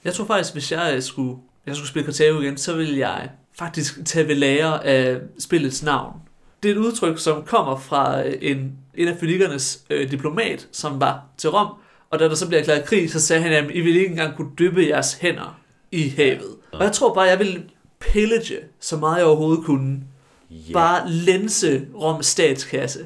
Jeg 0.05 0.15
tror 0.15 0.25
faktisk, 0.25 0.53
hvis 0.53 0.73
jeg 0.73 0.93
øh, 0.97 1.03
skulle, 1.03 1.39
jeg 1.67 1.77
skulle 1.77 1.89
spille 1.89 2.07
Cartago 2.07 2.41
igen, 2.41 2.57
så 2.57 2.77
ville 2.77 2.99
jeg 2.99 3.31
faktisk 3.59 4.05
tage 4.05 4.29
ved 4.29 4.35
lære 4.35 4.85
af 4.87 5.21
spillets 5.39 5.83
navn. 5.83 6.13
Det 6.63 6.69
er 6.71 6.73
et 6.73 6.79
udtryk, 6.79 7.19
som 7.19 7.43
kommer 7.45 7.77
fra 7.79 8.27
øh, 8.27 8.35
en, 8.41 8.73
en 8.95 9.09
af 9.09 9.17
fynikernes 9.21 9.85
øh, 9.91 10.11
diplomat, 10.11 10.69
som 10.73 11.01
var 11.01 11.23
til 11.37 11.51
Rom, 11.51 11.69
og 12.11 12.19
da 12.19 12.29
der 12.29 12.35
så 12.35 12.47
bliver 12.49 12.61
erklæret 12.61 12.85
krig, 12.85 13.11
så 13.11 13.21
sagde 13.21 13.43
han, 13.43 13.53
at 13.53 13.65
I 13.75 13.81
ville 13.81 14.01
ikke 14.01 14.11
engang 14.11 14.37
kunne 14.37 14.51
dyppe 14.59 14.81
jeres 14.87 15.15
hænder 15.15 15.61
i 15.93 16.09
havet. 16.09 16.57
Og 16.73 16.85
jeg 16.85 16.93
tror 16.93 17.15
bare, 17.15 17.25
jeg 17.25 17.39
ville 17.39 17.65
pillage 18.01 18.57
så 18.81 18.97
meget 18.97 19.19
jeg 19.19 19.27
overhovedet 19.27 19.65
kunne. 19.65 20.01
Ja, 20.51 20.73
Bare 20.73 21.11
lense 21.11 21.87
Roms 21.95 22.27
statskasse. 22.27 22.99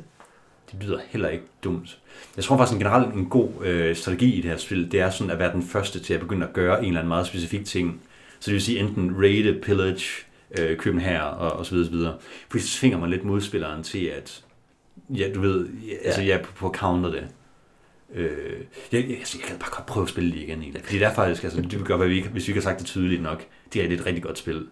det 0.73 0.83
lyder 0.85 0.99
heller 1.09 1.29
ikke 1.29 1.45
dumt. 1.65 1.99
Jeg 2.37 2.45
tror 2.45 2.57
faktisk 2.57 2.75
en 2.75 2.81
generelt 2.81 3.15
en 3.15 3.27
god 3.27 3.49
øh, 3.65 3.97
strategi 3.97 4.33
i 4.33 4.41
det 4.41 4.51
her 4.51 4.57
spil, 4.57 4.93
det 4.93 5.01
er 5.01 5.11
sådan 5.11 5.31
at 5.31 5.39
være 5.39 5.53
den 5.53 5.63
første 5.63 6.01
til 6.01 6.15
at 6.15 6.21
begynde 6.21 6.47
at 6.47 6.53
gøre 6.53 6.79
en 6.79 6.85
eller 6.87 7.01
anden 7.01 7.09
meget 7.09 7.27
specifik 7.27 7.65
ting. 7.65 8.01
Så 8.41 8.47
det 8.47 8.55
vil 8.55 8.63
sige 8.63 8.79
enten 8.79 9.17
raide, 9.23 9.61
pillage, 9.63 10.05
øh, 10.59 10.77
købe 10.77 10.95
en 10.97 11.03
her 11.03 11.21
og, 11.23 11.53
og 11.59 11.67
så 11.67 11.73
videre, 11.75 11.87
så 11.87 11.93
videre. 11.93 12.15
Fordi 12.51 12.63
så 12.63 12.79
tvinger 12.79 12.99
man 12.99 13.11
lidt 13.11 13.25
modspilleren 13.25 13.83
til 13.83 14.05
at, 14.05 14.45
ja, 15.11 15.29
du 15.35 15.41
ved, 15.41 15.69
ja, 15.69 15.95
altså 16.05 16.23
Ja. 16.23 16.39
på, 16.45 16.53
på 16.53 16.69
at 16.69 16.75
counter 16.77 17.11
det. 17.11 17.27
Øh, 18.15 18.31
jeg, 18.93 19.09
jeg, 19.09 19.19
altså, 19.19 19.39
jeg 19.41 19.47
kan 19.49 19.59
bare 19.59 19.71
godt 19.77 19.87
prøve 19.87 20.05
at 20.05 20.09
spille 20.11 20.33
det 20.33 20.39
igen 20.39 20.63
egentlig. 20.63 20.83
Fordi 20.85 20.99
det 20.99 21.07
er 21.07 21.15
faktisk, 21.15 21.45
altså, 21.45 21.61
det 21.61 21.73
vil 21.79 21.85
gøre, 21.85 21.99
hvad 21.99 22.09
vi 22.09 22.17
ikke, 22.17 22.29
hvis 22.29 22.49
vi 22.49 22.51
ikke 22.51 22.61
har 22.61 22.71
sagt 22.71 22.79
det 22.79 22.87
tydeligt 22.87 23.23
nok, 23.23 23.45
det 23.73 23.85
er 23.85 23.95
et 23.95 24.07
rigtig 24.07 24.23
godt 24.23 24.39
spil. 24.39 24.67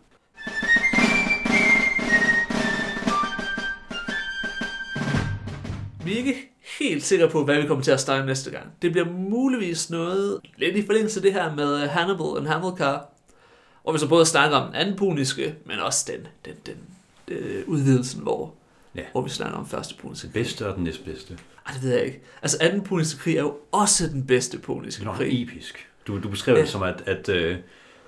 Vi 6.04 6.12
er 6.12 6.16
ikke 6.16 6.34
helt 6.78 7.04
sikre 7.04 7.28
på, 7.28 7.44
hvad 7.44 7.60
vi 7.60 7.66
kommer 7.66 7.84
til 7.84 7.90
at 7.90 8.00
snakke 8.00 8.26
næste 8.26 8.50
gang. 8.50 8.66
Det 8.82 8.92
bliver 8.92 9.06
muligvis 9.10 9.90
noget 9.90 10.38
lidt 10.56 10.76
i 10.76 10.86
forlængelse 10.86 11.18
af 11.18 11.22
det 11.22 11.32
her 11.32 11.54
med 11.54 11.86
Hannibal 11.88 12.20
og 12.26 12.46
Hamilcar, 12.46 13.06
hvor 13.82 13.92
vi 13.92 13.98
så 13.98 14.08
både 14.08 14.26
snakker 14.26 14.56
om 14.56 14.66
den 14.66 14.74
anden 14.74 14.96
puniske, 14.96 15.54
men 15.66 15.78
også 15.78 16.12
den, 16.12 16.26
den, 16.44 16.54
den, 16.66 16.74
den 17.28 17.64
udvidelsen, 17.66 18.22
hvor, 18.22 18.54
Ja. 18.94 19.02
hvor 19.12 19.22
vi 19.22 19.30
snakker 19.30 19.58
om 19.58 19.66
første 19.68 19.94
puniske 19.94 20.24
Den 20.26 20.32
krig. 20.32 20.42
bedste 20.42 20.66
og 20.68 20.74
den 20.76 20.84
næstbedste. 20.84 21.38
Ej, 21.66 21.72
det 21.74 21.82
ved 21.82 21.90
jeg 21.94 22.04
ikke. 22.04 22.20
Altså, 22.42 22.56
anden 22.60 22.80
puniske 22.82 23.18
krig 23.20 23.36
er 23.36 23.40
jo 23.42 23.56
også 23.72 24.06
den 24.08 24.26
bedste 24.26 24.56
Det 24.56 24.64
puniske 24.64 25.00
er 25.02 25.04
nok 25.04 25.16
krig. 25.16 25.42
episk. 25.42 25.86
Du, 26.06 26.20
du 26.22 26.28
beskrev 26.28 26.54
Ja. 26.54 26.60
det 26.60 26.68
som, 26.68 26.82
at, 26.82 27.02
at 27.06 27.28
øh, 27.28 27.56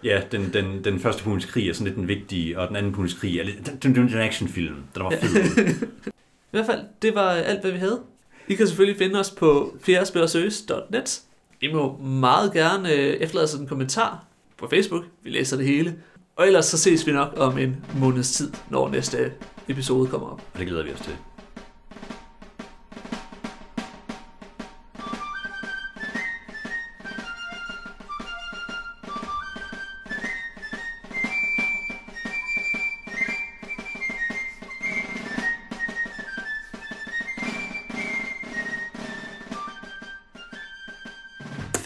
ja, 0.05 0.23
den, 0.33 0.53
den, 0.53 0.85
den 0.85 1.01
første 1.01 1.25
puniske 1.25 1.53
krig 1.53 1.69
er 1.69 1.73
sådan 1.73 1.87
lidt 1.87 1.97
den 1.97 2.09
vigtige, 2.09 2.59
og 2.59 2.69
den 2.69 2.77
anden 2.77 2.93
puniske 2.93 3.21
krig 3.21 3.39
er 3.39 3.45
lidt, 3.45 3.67
den, 3.67 3.79
den, 3.83 3.95
den, 3.95 4.09
den 4.13 4.19
actionfilm, 4.21 4.77
den 4.95 5.05
var 5.05 5.11
fed. 5.21 5.57
I 6.07 6.51
hvert 6.51 6.67
fald, 6.67 6.81
det 7.03 7.15
var 7.15 7.31
alt, 7.31 7.61
hvad 7.61 7.71
vi 7.71 7.79
havde. 7.79 8.01
I 8.49 8.55
kan 8.55 8.67
selvfølgelig 8.67 8.99
finde 8.99 9.21
os 9.21 9.31
på 9.31 9.77
fjerdespillersøs.net. 9.81 11.23
I 11.61 11.73
må 11.73 11.97
meget 11.99 12.53
gerne 12.53 12.93
øh, 12.93 13.15
efterlade 13.15 13.45
os 13.45 13.55
en 13.55 13.67
kommentar 13.67 14.25
på 14.59 14.69
Facebook. 14.69 15.05
Vi 15.23 15.31
læser 15.31 15.57
det 15.57 15.67
hele. 15.67 15.95
Og 16.37 16.47
ellers 16.47 16.67
så 16.67 16.79
ses 16.79 17.07
vi 17.07 17.13
nok 17.13 17.33
om 17.37 17.59
en 17.59 17.85
måneds 17.95 18.33
tid, 18.33 18.53
når 18.71 18.89
næste 18.89 19.33
episode 19.69 20.09
kommer 20.09 20.29
op. 20.29 20.43
og 20.53 20.59
det 20.59 20.67
glæder 20.67 20.85
vi 20.85 20.93
os 20.93 21.01
til. 21.01 21.32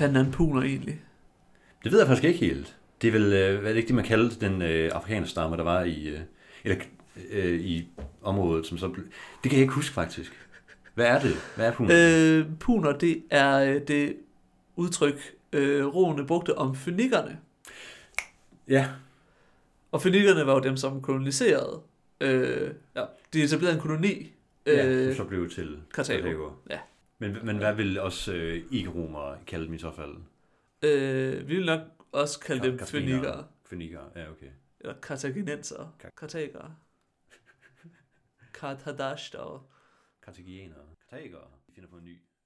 Fanden 0.06 0.22
er 0.22 0.26
en 0.26 0.32
puner 0.32 0.62
egentlig? 0.62 1.00
Det 1.84 1.92
ved 1.92 1.98
jeg 1.98 2.08
faktisk 2.08 2.24
ikke 2.24 2.38
helt. 2.38 2.76
Det 3.02 3.08
er 3.08 3.12
vel, 3.12 3.32
øh, 3.32 3.60
hvad 3.60 3.70
er 3.70 3.74
det 3.74 3.76
ikke 3.76 3.86
det, 3.86 3.94
man 3.96 4.04
kaldte 4.04 4.46
den 4.46 4.62
øh, 4.62 4.90
afrikanske 4.94 5.30
stamme, 5.30 5.56
der 5.56 5.62
var 5.62 5.82
i, 5.82 6.08
øh, 6.08 6.20
eller, 6.64 6.78
øh, 7.30 7.60
i 7.60 7.88
området, 8.22 8.66
som 8.66 8.78
så 8.78 8.88
blev... 8.88 9.04
Det 9.42 9.50
kan 9.50 9.52
jeg 9.52 9.60
ikke 9.60 9.74
huske 9.74 9.94
faktisk. 9.94 10.32
Hvad 10.94 11.06
er 11.06 11.20
det? 11.20 11.34
Hvad 11.56 11.66
er 11.66 11.72
punen? 11.72 11.92
Øh. 11.92 12.46
Puner, 12.60 12.92
det 12.92 13.22
er 13.30 13.58
øh, 13.58 13.80
det 13.88 14.16
udtryk, 14.76 15.34
øh, 15.52 15.86
roerne 15.86 16.26
brugte 16.26 16.58
om 16.58 16.76
fynikkerne. 16.76 17.38
Ja, 18.68 18.88
Og 19.92 20.02
fynikkerne 20.02 20.46
var 20.46 20.52
jo 20.52 20.60
dem, 20.60 20.76
som 20.76 21.02
koloniserede. 21.02 21.80
Øh, 22.20 22.70
ja, 22.96 23.04
de 23.32 23.42
etablerede 23.42 23.74
en 23.74 23.80
koloni. 23.82 24.32
ja 24.66 24.86
Øh, 24.86 25.16
som 25.16 25.24
så 25.24 25.28
blev 25.28 25.50
til 25.50 25.76
Karthago. 25.94 26.50
Ja. 26.70 26.78
Men, 27.18 27.46
men 27.46 27.56
hvad 27.58 27.74
vil 27.74 28.00
også 28.00 28.32
øh, 28.34 28.64
ikke-romere 28.72 29.38
kalde 29.46 29.66
dem 29.66 29.74
i 29.74 29.78
så 29.78 29.90
fald? 29.92 30.16
Øh, 30.82 31.48
vi 31.48 31.56
vil 31.56 31.66
nok 31.66 31.80
også 32.12 32.40
kalde 32.40 32.62
dem 32.70 32.78
fynikkere. 32.78 33.46
Fynikere, 33.64 34.10
ja 34.16 34.30
okay. 34.30 34.50
Eller 34.80 35.00
kartaginenser. 35.00 35.96
Kar- 35.98 36.10
Kartagere. 36.20 36.76
Kartadashtere. 38.54 39.62
Kartagianere. 40.22 40.84
Kartagere. 41.10 41.48
Vi 41.66 41.72
finder 41.74 41.90
på 41.90 41.96
en 41.96 42.04
ny. 42.04 42.18